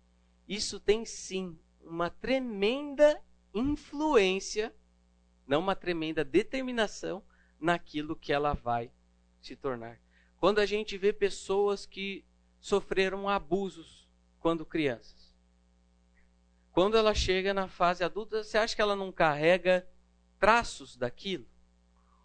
isso 0.47 0.79
tem 0.79 1.05
sim 1.05 1.55
uma 1.81 2.09
tremenda 2.09 3.21
influência, 3.53 4.75
não 5.45 5.59
uma 5.59 5.75
tremenda 5.75 6.25
determinação, 6.25 7.23
naquilo 7.59 8.15
que 8.15 8.33
ela 8.33 8.53
vai 8.53 8.91
se 9.39 9.55
tornar. 9.55 10.01
Quando 10.37 10.57
a 10.57 10.65
gente 10.65 10.97
vê 10.97 11.13
pessoas 11.13 11.85
que 11.85 12.25
sofreram 12.59 13.29
abusos 13.29 14.09
quando 14.39 14.65
crianças, 14.65 15.31
quando 16.71 16.97
ela 16.97 17.13
chega 17.13 17.53
na 17.53 17.67
fase 17.67 18.03
adulta, 18.03 18.43
você 18.43 18.57
acha 18.57 18.75
que 18.75 18.81
ela 18.81 18.95
não 18.95 19.11
carrega 19.11 19.87
traços 20.39 20.95
daquilo? 20.97 21.45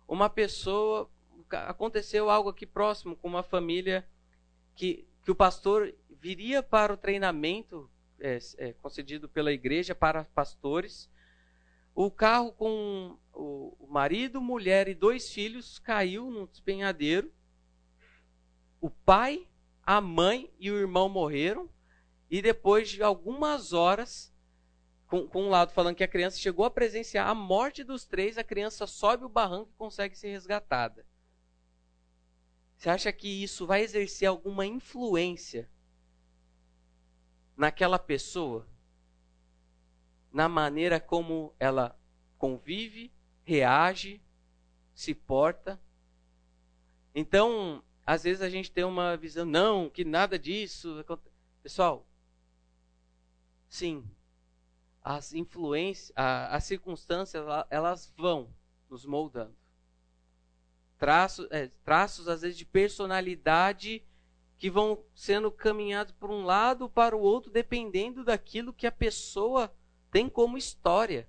Uma 0.07 0.29
pessoa. 0.29 1.11
Aconteceu 1.51 2.31
algo 2.31 2.49
aqui 2.49 2.67
próximo 2.67 3.17
com 3.17 3.29
uma 3.29 3.43
família 3.43 4.07
que, 4.75 5.07
que 5.23 5.31
o 5.31 5.35
pastor 5.35 5.95
viria 6.11 6.63
para 6.63 6.93
o 6.93 6.97
treinamento 6.97 7.89
é, 8.19 8.39
é, 8.59 8.73
concedido 8.75 9.29
pela 9.29 9.53
igreja 9.53 9.95
para 9.95 10.25
pastores 10.25 11.09
o 11.95 12.11
carro 12.11 12.53
com 12.53 13.17
o 13.33 13.87
marido, 13.89 14.41
mulher 14.41 14.89
e 14.89 14.95
dois 14.95 15.31
filhos 15.31 15.79
caiu 15.79 16.29
num 16.29 16.45
despenhadeiro. 16.45 17.33
O 18.81 18.91
pai, 18.91 19.47
a 19.83 20.01
mãe 20.01 20.53
e 20.59 20.71
o 20.73 20.77
irmão 20.77 21.09
morreram. 21.09 21.71
E 22.29 22.43
depois 22.43 22.91
de 22.91 23.03
algumas 23.03 23.73
horas, 23.73 24.34
com, 25.07 25.27
com 25.29 25.45
um 25.45 25.51
lado 25.51 25.73
falando 25.73 25.97
que 25.97 26.05
a 26.05 26.09
criança 26.09 26.39
chegou 26.39 26.65
a 26.65 26.71
presenciar 26.71 27.29
a 27.29 27.35
morte 27.35 27.85
dos 27.85 28.05
três, 28.05 28.39
a 28.39 28.45
criança 28.45 28.87
sobe 28.87 29.25
o 29.25 29.29
barranco 29.29 29.71
e 29.73 29.79
consegue 29.79 30.17
ser 30.17 30.29
resgatada. 30.29 31.07
Você 32.77 32.91
acha 32.91 33.13
que 33.13 33.43
isso 33.43 33.67
vai 33.67 33.83
exercer 33.83 34.29
alguma 34.29 34.67
influência 34.67 35.71
naquela 37.57 37.99
pessoa? 37.99 38.67
na 40.35 40.49
maneira 40.49 40.99
como 40.99 41.55
ela 41.61 41.97
convive, 42.37 43.13
reage, 43.45 44.21
se 44.93 45.15
porta. 45.15 45.81
Então, 47.15 47.85
às 48.05 48.25
vezes 48.25 48.43
a 48.43 48.51
gente 48.51 48.69
tem 48.69 48.83
uma 48.83 49.17
visão, 49.17 49.47
não, 49.47 49.89
que 49.89 50.05
nada 50.05 50.37
disso. 50.37 51.05
Pessoal, 51.63 52.05
sim, 53.69 54.05
as 55.05 55.35
influências, 55.35 56.11
as 56.17 56.65
circunstâncias, 56.65 57.45
elas 57.69 58.11
vão 58.17 58.49
nos 58.89 59.05
moldando. 59.05 59.55
Traços, 60.97 61.47
é, 61.51 61.69
traços, 61.85 62.27
às 62.27 62.41
vezes, 62.41 62.57
de 62.57 62.65
personalidade 62.65 64.03
que 64.57 64.71
vão 64.71 65.05
sendo 65.15 65.53
caminhados 65.53 66.15
por 66.15 66.31
um 66.31 66.45
lado 66.45 66.89
para 66.89 67.15
o 67.15 67.21
outro, 67.21 67.53
dependendo 67.53 68.25
daquilo 68.25 68.73
que 68.73 68.87
a 68.87 68.93
pessoa 68.93 69.71
tem 70.11 70.27
como 70.27 70.57
história. 70.57 71.29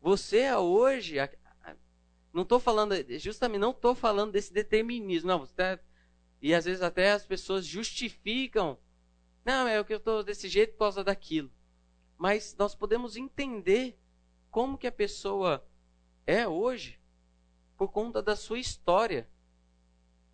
Você 0.00 0.38
é 0.38 0.58
hoje, 0.58 1.16
não 2.32 2.42
estou 2.42 2.58
falando, 2.58 2.94
justamente 3.20 3.60
não 3.60 3.70
estou 3.70 3.94
falando 3.94 4.32
desse 4.32 4.52
determinismo, 4.52 5.28
não. 5.28 5.46
Tá, 5.46 5.78
e 6.40 6.52
às 6.52 6.64
vezes 6.64 6.82
até 6.82 7.12
as 7.12 7.24
pessoas 7.24 7.64
justificam, 7.64 8.76
não, 9.44 9.68
é 9.68 9.78
o 9.78 9.84
que 9.84 9.92
eu 9.92 9.98
estou 9.98 10.24
desse 10.24 10.48
jeito 10.48 10.72
por 10.72 10.80
causa 10.80 11.04
daquilo. 11.04 11.52
Mas 12.22 12.54
nós 12.56 12.72
podemos 12.72 13.16
entender 13.16 13.98
como 14.48 14.78
que 14.78 14.86
a 14.86 14.92
pessoa 14.92 15.66
é 16.24 16.46
hoje 16.46 17.00
por 17.76 17.88
conta 17.88 18.22
da 18.22 18.36
sua 18.36 18.60
história, 18.60 19.28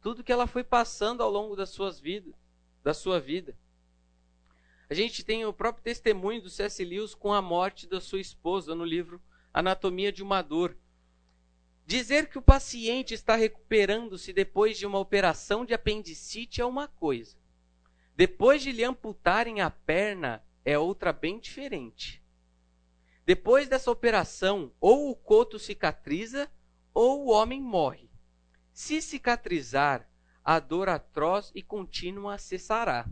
tudo 0.02 0.23
que 0.23 0.31
ela 0.31 0.47
foi 0.47 0.62
passando 0.62 1.23
ao 1.23 1.31
longo 1.31 1.56
das 1.56 1.70
suas 1.70 1.98
vidas, 1.98 2.35
da 2.85 2.93
sua 2.93 3.19
vida. 3.19 3.56
A 4.90 4.93
gente 4.93 5.24
tem 5.24 5.47
o 5.47 5.52
próprio 5.55 5.82
testemunho 5.82 6.43
do 6.43 6.51
C.S. 6.51 6.85
Lewis 6.85 7.15
com 7.15 7.32
a 7.32 7.40
morte 7.40 7.86
da 7.86 8.02
sua 8.02 8.20
esposa 8.20 8.74
no 8.74 8.85
livro 8.85 9.19
Anatomia 9.51 10.12
de 10.12 10.23
uma 10.23 10.43
Dor. 10.43 10.77
Dizer 11.86 12.28
que 12.28 12.36
o 12.36 12.43
paciente 12.43 13.15
está 13.15 13.35
recuperando-se 13.35 14.31
depois 14.35 14.77
de 14.77 14.85
uma 14.85 14.98
operação 14.98 15.65
de 15.65 15.73
apendicite 15.73 16.60
é 16.60 16.66
uma 16.66 16.86
coisa. 16.86 17.39
Depois 18.15 18.60
de 18.60 18.73
lhe 18.73 18.85
amputarem 18.85 19.62
a 19.62 19.70
perna 19.70 20.47
é 20.69 20.78
outra 20.78 21.15
bem 21.15 21.40
diferente. 21.40 22.23
Depois 23.24 23.70
dessa 23.70 23.90
operação, 23.90 24.70
ou 24.78 25.11
o 25.11 25.16
coto 25.16 25.59
cicatriza 25.59 26.47
ou 26.93 27.24
o 27.24 27.31
homem 27.31 27.59
morre. 27.59 28.11
Se 28.70 29.01
cicatrizar, 29.01 30.07
a 30.45 30.61
dor 30.61 30.90
atroz 30.90 31.51
e 31.55 31.62
contínua 31.62 32.36
cessará. 32.36 33.09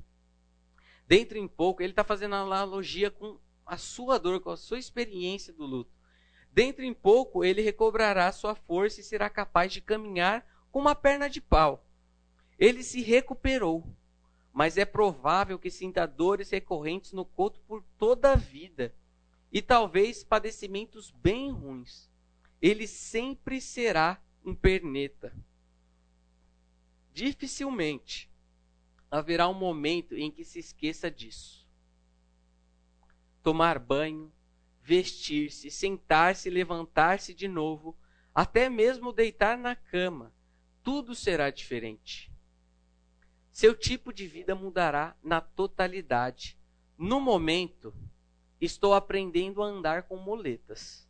Dentro 1.07 1.39
em 1.39 1.49
pouco, 1.49 1.83
ele 1.83 1.93
está 1.93 2.05
fazendo 2.05 2.35
analogia 2.35 3.11
com 3.11 3.41
a 3.65 3.79
sua 3.79 4.19
dor, 4.19 4.41
com 4.41 4.51
a 4.51 4.57
sua 4.59 4.79
experiência 4.79 5.51
do 5.51 5.65
luto. 5.65 5.97
Dentro 6.53 6.85
em 6.85 6.93
pouco, 6.93 7.43
ele 7.43 7.63
recobrará 7.63 8.31
sua 8.33 8.55
força 8.55 9.01
e 9.01 9.05
será 9.05 9.31
capaz 9.31 9.73
de 9.73 9.81
caminhar 9.81 10.47
com 10.71 10.79
uma 10.79 10.95
perna 10.95 11.27
de 11.27 11.41
pau. 11.41 11.89
Ele 12.59 12.83
se 12.83 13.01
recuperou, 13.01 13.83
mas 14.57 14.79
é 14.79 14.87
provável 14.87 15.59
que 15.59 15.71
sinta 15.71 16.07
dores 16.07 16.49
recorrentes 16.49 17.13
no 17.13 17.27
corpo 17.27 17.61
por 17.69 17.85
toda 17.99 18.33
a 18.33 18.37
vida 18.37 18.95
e 19.53 19.61
talvez 19.61 20.25
padecimentos 20.25 21.11
bem 21.11 21.51
ruins. 21.51 22.09
Ele 22.63 22.87
sempre 22.87 23.61
será 23.61 24.19
um 24.43 24.55
perneta. 24.55 25.31
Dificilmente 27.13 28.31
haverá 29.11 29.47
um 29.47 29.53
momento 29.53 30.17
em 30.17 30.31
que 30.31 30.43
se 30.43 30.59
esqueça 30.59 31.11
disso. 31.11 31.69
Tomar 33.43 33.79
banho, 33.79 34.33
vestir-se, 34.81 35.71
sentar-se, 35.71 36.49
levantar-se 36.49 37.35
de 37.35 37.47
novo, 37.47 37.95
até 38.35 38.71
mesmo 38.71 39.13
deitar 39.13 39.59
na 39.59 39.77
cama, 39.77 40.33
tudo 40.83 41.15
será 41.15 41.51
diferente. 41.51 42.35
Seu 43.57 43.75
tipo 43.75 44.13
de 44.13 44.29
vida 44.29 44.55
mudará 44.55 45.17
na 45.23 45.41
totalidade. 45.41 46.59
No 46.99 47.19
momento, 47.19 47.95
estou 48.61 48.93
aprendendo 48.93 49.63
a 49.63 49.67
andar 49.67 50.03
com 50.03 50.19
moletas. 50.19 51.09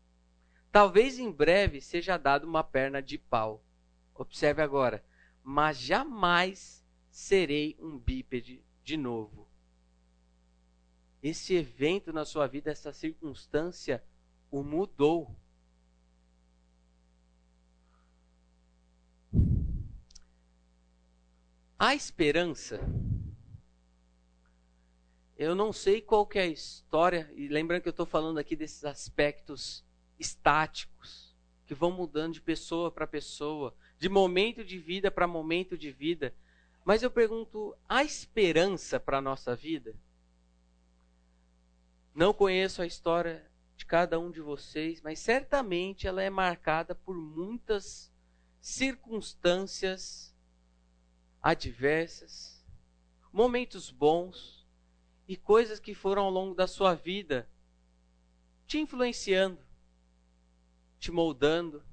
Talvez 0.71 1.19
em 1.19 1.29
breve 1.29 1.81
seja 1.81 2.17
dado 2.17 2.47
uma 2.47 2.63
perna 2.63 3.03
de 3.03 3.19
pau. 3.19 3.65
Observe 4.15 4.63
agora, 4.63 5.05
mas 5.43 5.77
jamais 5.77 6.87
serei 7.11 7.77
um 7.81 7.99
bípede 7.99 8.63
de 8.85 8.97
novo. 8.97 9.49
Esse 11.21 11.53
evento 11.53 12.13
na 12.13 12.25
sua 12.25 12.47
vida, 12.47 12.71
essa 12.71 12.93
circunstância, 12.93 14.05
o 14.53 14.63
mudou. 14.63 15.35
Há 21.79 21.95
esperança. 21.95 22.81
Eu 25.37 25.55
não 25.55 25.75
sei 25.75 26.01
qual 26.01 26.27
é 26.33 26.41
a 26.41 26.47
história, 26.47 27.31
e 27.37 27.49
lembrando 27.49 27.83
que 27.83 27.89
eu 27.89 27.91
estou 27.91 28.07
falando 28.07 28.39
aqui 28.39 28.57
desses 28.57 28.83
aspectos 28.83 29.85
estáticos, 30.19 31.37
que 31.67 31.75
vão 31.75 31.91
mudando 31.91 32.33
de 32.33 32.41
pessoa 32.41 32.91
para 32.91 33.07
pessoa, 33.07 33.77
de 33.99 34.09
momento 34.09 34.65
de 34.65 34.79
vida 34.79 35.11
para 35.11 35.27
momento 35.27 35.77
de 35.77 35.93
vida. 35.93 36.35
Mas 36.83 37.03
eu 37.03 37.11
pergunto: 37.11 37.77
há 37.87 38.03
esperança 38.03 38.99
para 38.99 39.19
a 39.19 39.23
nossa 39.23 39.55
vida? 39.55 39.95
Não 42.15 42.33
conheço 42.33 42.81
a 42.81 42.87
história 42.87 43.51
de 43.77 43.85
cada 43.85 44.19
um 44.19 44.31
de 44.31 44.41
vocês, 44.41 45.03
mas 45.03 45.19
certamente 45.19 46.07
ela 46.07 46.23
é 46.23 46.31
marcada 46.31 46.95
por 46.95 47.15
muitas 47.15 48.11
circunstâncias 48.63 50.26
adversas, 51.47 52.61
momentos 53.33 53.93
bons 53.93 54.67
e 55.29 55.37
coisas 55.37 55.79
que 55.79 55.95
foram 55.95 56.25
ao 56.25 56.31
longo 56.31 56.57
da 56.57 56.67
sua 56.67 56.93
vida 56.93 57.49
te 58.67 58.81
influenciando, 58.81 59.61
te 60.99 61.13
moldando. 61.13 61.85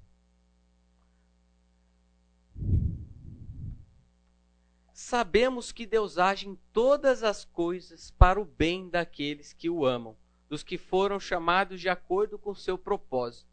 Sabemos 4.92 5.72
que 5.72 5.86
Deus 5.86 6.18
age 6.18 6.50
em 6.50 6.56
todas 6.72 7.22
as 7.22 7.46
coisas 7.46 8.10
para 8.10 8.42
o 8.42 8.46
bem 8.46 8.90
daqueles 8.90 9.54
que 9.54 9.70
o 9.70 9.86
amam, 9.86 10.18
dos 10.50 10.64
que 10.64 10.80
foram 10.80 11.20
chamados 11.20 11.80
de 11.80 11.90
acordo 11.90 12.40
com 12.40 12.56
seu 12.56 12.76
propósito. 12.76 13.52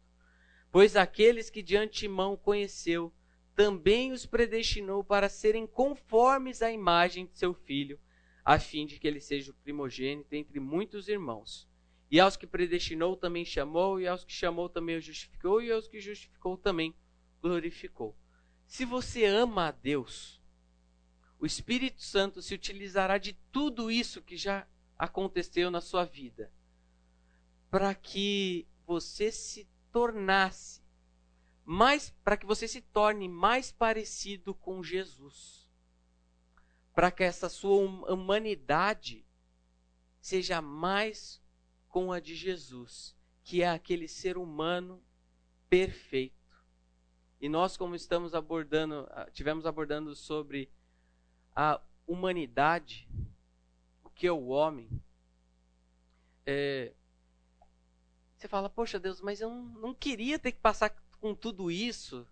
Pois 0.71 0.95
aqueles 0.95 1.51
que 1.51 1.61
de 1.61 1.77
antemão 1.77 2.35
conheceu, 2.35 3.13
também 3.61 4.11
os 4.11 4.25
predestinou 4.25 5.03
para 5.03 5.29
serem 5.29 5.67
conformes 5.67 6.63
à 6.63 6.71
imagem 6.71 7.27
de 7.27 7.37
seu 7.37 7.53
filho, 7.53 7.99
a 8.43 8.57
fim 8.57 8.87
de 8.87 8.99
que 8.99 9.07
ele 9.07 9.21
seja 9.21 9.51
o 9.51 9.53
primogênito 9.53 10.33
entre 10.33 10.59
muitos 10.59 11.07
irmãos. 11.07 11.69
E 12.09 12.19
aos 12.19 12.35
que 12.35 12.47
predestinou 12.47 13.15
também 13.15 13.45
chamou, 13.45 14.01
e 14.01 14.07
aos 14.07 14.25
que 14.25 14.33
chamou 14.33 14.67
também 14.67 14.97
o 14.97 14.99
justificou, 14.99 15.61
e 15.61 15.71
aos 15.71 15.87
que 15.87 15.99
justificou 15.99 16.57
também 16.57 16.95
glorificou. 17.39 18.17
Se 18.65 18.83
você 18.83 19.25
ama 19.25 19.67
a 19.67 19.71
Deus, 19.71 20.41
o 21.37 21.45
Espírito 21.45 22.01
Santo 22.01 22.41
se 22.41 22.55
utilizará 22.55 23.19
de 23.19 23.33
tudo 23.51 23.91
isso 23.91 24.23
que 24.23 24.37
já 24.37 24.67
aconteceu 24.97 25.69
na 25.69 25.81
sua 25.81 26.03
vida 26.03 26.51
para 27.69 27.93
que 27.93 28.67
você 28.87 29.31
se 29.31 29.69
tornasse 29.91 30.80
mais 31.71 32.09
para 32.21 32.35
que 32.35 32.45
você 32.45 32.67
se 32.67 32.81
torne 32.81 33.29
mais 33.29 33.71
parecido 33.71 34.53
com 34.53 34.83
Jesus. 34.83 35.71
Para 36.93 37.09
que 37.09 37.23
essa 37.23 37.47
sua 37.47 37.77
hum, 37.77 38.03
humanidade 38.03 39.25
seja 40.19 40.61
mais 40.61 41.41
com 41.87 42.11
a 42.11 42.19
de 42.19 42.35
Jesus, 42.35 43.15
que 43.41 43.63
é 43.63 43.69
aquele 43.69 44.09
ser 44.09 44.37
humano 44.37 45.01
perfeito. 45.69 46.61
E 47.39 47.47
nós, 47.47 47.77
como 47.77 47.95
estamos 47.95 48.35
abordando, 48.35 49.07
ah, 49.09 49.29
tivemos 49.31 49.65
abordando 49.65 50.13
sobre 50.13 50.69
a 51.55 51.79
humanidade, 52.05 53.07
o 54.03 54.09
que 54.09 54.27
é 54.27 54.31
o 54.31 54.47
homem, 54.47 54.89
é, 56.45 56.93
você 58.35 58.49
fala, 58.49 58.69
poxa 58.69 58.99
Deus, 58.99 59.21
mas 59.21 59.39
eu 59.39 59.49
não, 59.49 59.63
não 59.63 59.93
queria 59.93 60.37
ter 60.37 60.51
que 60.51 60.59
passar 60.59 60.89
com 61.21 61.35
tudo 61.35 61.71
isso. 61.71 62.27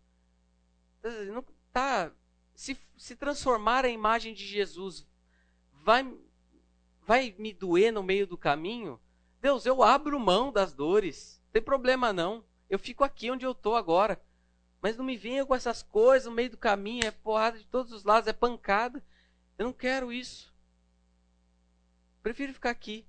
Não, 1.31 1.45
tá, 1.71 2.11
se, 2.55 2.77
se 2.97 3.15
transformar 3.15 3.85
a 3.85 3.89
imagem 3.89 4.33
de 4.33 4.45
Jesus 4.45 5.07
vai, 5.71 6.11
vai 7.05 7.33
me 7.37 7.53
doer 7.53 7.93
no 7.93 8.03
meio 8.03 8.27
do 8.27 8.37
caminho? 8.37 8.99
Deus, 9.39 9.65
eu 9.65 9.81
abro 9.81 10.19
mão 10.19 10.51
das 10.51 10.73
dores. 10.73 11.39
Não 11.45 11.51
tem 11.53 11.61
problema 11.61 12.11
não. 12.11 12.43
Eu 12.69 12.77
fico 12.77 13.03
aqui 13.03 13.31
onde 13.31 13.45
eu 13.45 13.51
estou 13.51 13.75
agora. 13.75 14.21
Mas 14.81 14.97
não 14.97 15.05
me 15.05 15.15
venha 15.15 15.45
com 15.45 15.55
essas 15.55 15.81
coisas 15.81 16.27
no 16.27 16.33
meio 16.33 16.49
do 16.49 16.57
caminho. 16.57 17.05
É 17.05 17.11
porrada 17.11 17.57
de 17.57 17.65
todos 17.65 17.93
os 17.93 18.03
lados, 18.03 18.27
é 18.27 18.33
pancada. 18.33 19.03
Eu 19.57 19.65
não 19.65 19.73
quero 19.73 20.11
isso. 20.11 20.53
Prefiro 22.21 22.53
ficar 22.53 22.71
aqui. 22.71 23.05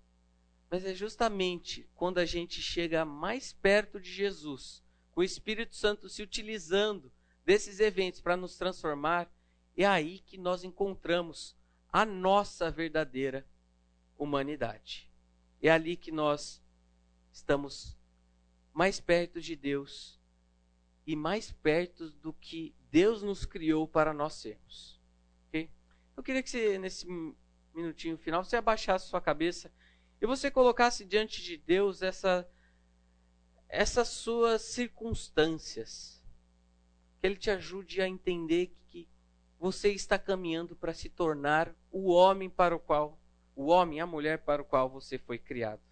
Mas 0.70 0.84
é 0.84 0.94
justamente 0.94 1.88
quando 1.96 2.18
a 2.18 2.24
gente 2.24 2.62
chega 2.62 3.04
mais 3.04 3.52
perto 3.52 3.98
de 3.98 4.10
Jesus, 4.10 4.84
o 5.20 5.22
Espírito 5.22 5.76
Santo 5.76 6.08
se 6.08 6.22
utilizando 6.22 7.12
desses 7.44 7.78
eventos 7.78 8.22
para 8.22 8.38
nos 8.38 8.56
transformar, 8.56 9.30
é 9.76 9.84
aí 9.84 10.20
que 10.20 10.38
nós 10.38 10.64
encontramos 10.64 11.54
a 11.92 12.06
nossa 12.06 12.70
verdadeira 12.70 13.46
humanidade. 14.16 15.10
É 15.60 15.70
ali 15.70 15.94
que 15.94 16.10
nós 16.10 16.62
estamos 17.30 17.98
mais 18.72 18.98
perto 18.98 19.42
de 19.42 19.54
Deus 19.54 20.18
e 21.06 21.14
mais 21.14 21.52
perto 21.52 22.10
do 22.12 22.32
que 22.32 22.74
Deus 22.90 23.22
nos 23.22 23.44
criou 23.44 23.86
para 23.86 24.14
nós 24.14 24.34
sermos. 24.34 24.98
Okay? 25.48 25.70
Eu 26.16 26.22
queria 26.22 26.42
que 26.42 26.48
você, 26.48 26.78
nesse 26.78 27.06
minutinho 27.74 28.16
final, 28.16 28.42
você 28.42 28.56
abaixasse 28.56 29.08
sua 29.08 29.20
cabeça 29.20 29.70
e 30.18 30.26
você 30.26 30.50
colocasse 30.50 31.04
diante 31.04 31.42
de 31.42 31.58
Deus 31.58 32.00
essa, 32.00 32.48
essas 33.70 34.08
suas 34.08 34.62
circunstâncias. 34.62 36.20
Que 37.20 37.26
Ele 37.26 37.36
te 37.36 37.50
ajude 37.50 38.02
a 38.02 38.08
entender 38.08 38.74
que 38.88 39.08
você 39.58 39.92
está 39.92 40.18
caminhando 40.18 40.74
para 40.74 40.92
se 40.92 41.08
tornar 41.08 41.74
o 41.90 42.10
homem 42.10 42.50
para 42.50 42.74
o 42.74 42.80
qual 42.80 43.18
o 43.54 43.66
homem, 43.66 44.00
a 44.00 44.06
mulher 44.06 44.38
para 44.38 44.62
o 44.62 44.64
qual 44.64 44.88
você 44.88 45.18
foi 45.18 45.38
criado. 45.38 45.82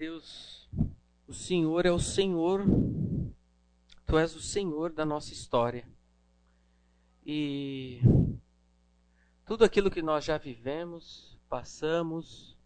Deus, 0.00 0.66
o 1.28 1.34
Senhor 1.34 1.84
é 1.84 1.92
o 1.92 1.98
Senhor, 1.98 2.64
Tu 4.06 4.16
és 4.16 4.34
o 4.34 4.40
Senhor 4.40 4.90
da 4.94 5.04
nossa 5.04 5.30
história. 5.30 5.86
E 7.22 8.00
tudo 9.44 9.62
aquilo 9.62 9.90
que 9.90 10.00
nós 10.00 10.24
já 10.24 10.38
vivemos, 10.38 11.38
passamos, 11.50 12.56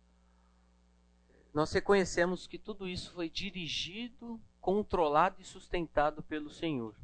nós 1.53 1.73
reconhecemos 1.73 2.47
que 2.47 2.57
tudo 2.57 2.87
isso 2.87 3.11
foi 3.11 3.29
dirigido, 3.29 4.41
controlado 4.61 5.41
e 5.41 5.45
sustentado 5.45 6.23
pelo 6.23 6.51
Senhor. 6.51 6.95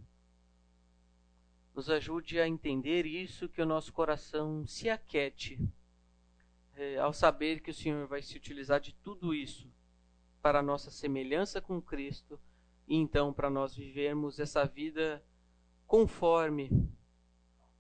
Nos 1.74 1.90
ajude 1.90 2.39
a 2.39 2.47
entender 2.47 3.05
isso, 3.05 3.48
que 3.48 3.61
o 3.61 3.66
nosso 3.66 3.93
coração 3.93 4.65
se 4.65 4.89
aquete 4.89 5.59
é, 6.77 6.98
ao 6.98 7.12
saber 7.12 7.61
que 7.61 7.73
o 7.73 7.74
Senhor 7.74 8.07
vai 8.07 8.23
se 8.23 8.36
utilizar 8.36 8.78
de 8.78 8.94
tudo 8.94 9.35
isso 9.35 9.69
para 10.43 10.61
a 10.61 10.62
nossa 10.62 10.91
semelhança 10.91 11.61
com 11.61 11.81
Cristo 11.81 12.41
e 12.87 12.97
então 12.97 13.33
para 13.33 13.51
nós 13.51 13.75
vivermos 13.75 14.39
essa 14.39 14.65
vida 14.65 15.25
conforme 15.87 16.71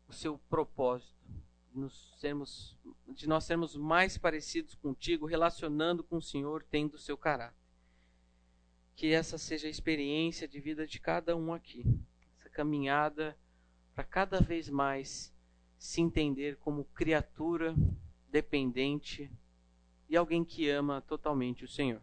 o 0.08 0.12
seu 0.12 0.38
propósito, 0.48 1.14
nos 1.72 2.16
sermos, 2.18 2.76
de 3.08 3.28
nós 3.28 3.44
sermos 3.44 3.76
mais 3.76 4.18
parecidos 4.18 4.74
contigo, 4.74 5.26
relacionando 5.26 6.02
com 6.02 6.16
o 6.16 6.22
Senhor, 6.22 6.64
tendo 6.68 6.94
o 6.94 6.98
seu 6.98 7.16
caráter. 7.16 7.56
Que 8.96 9.12
essa 9.12 9.38
seja 9.38 9.68
a 9.68 9.70
experiência 9.70 10.48
de 10.48 10.60
vida 10.60 10.86
de 10.86 10.98
cada 10.98 11.36
um 11.36 11.54
aqui, 11.54 11.84
essa 12.36 12.50
caminhada 12.50 13.38
para 13.94 14.04
cada 14.04 14.40
vez 14.40 14.68
mais 14.68 15.32
se 15.78 16.00
entender 16.00 16.56
como 16.56 16.84
criatura 16.86 17.74
dependente 18.28 19.30
e 20.08 20.16
alguém 20.16 20.44
que 20.44 20.68
ama 20.68 21.00
totalmente 21.00 21.64
o 21.64 21.68
Senhor. 21.68 22.02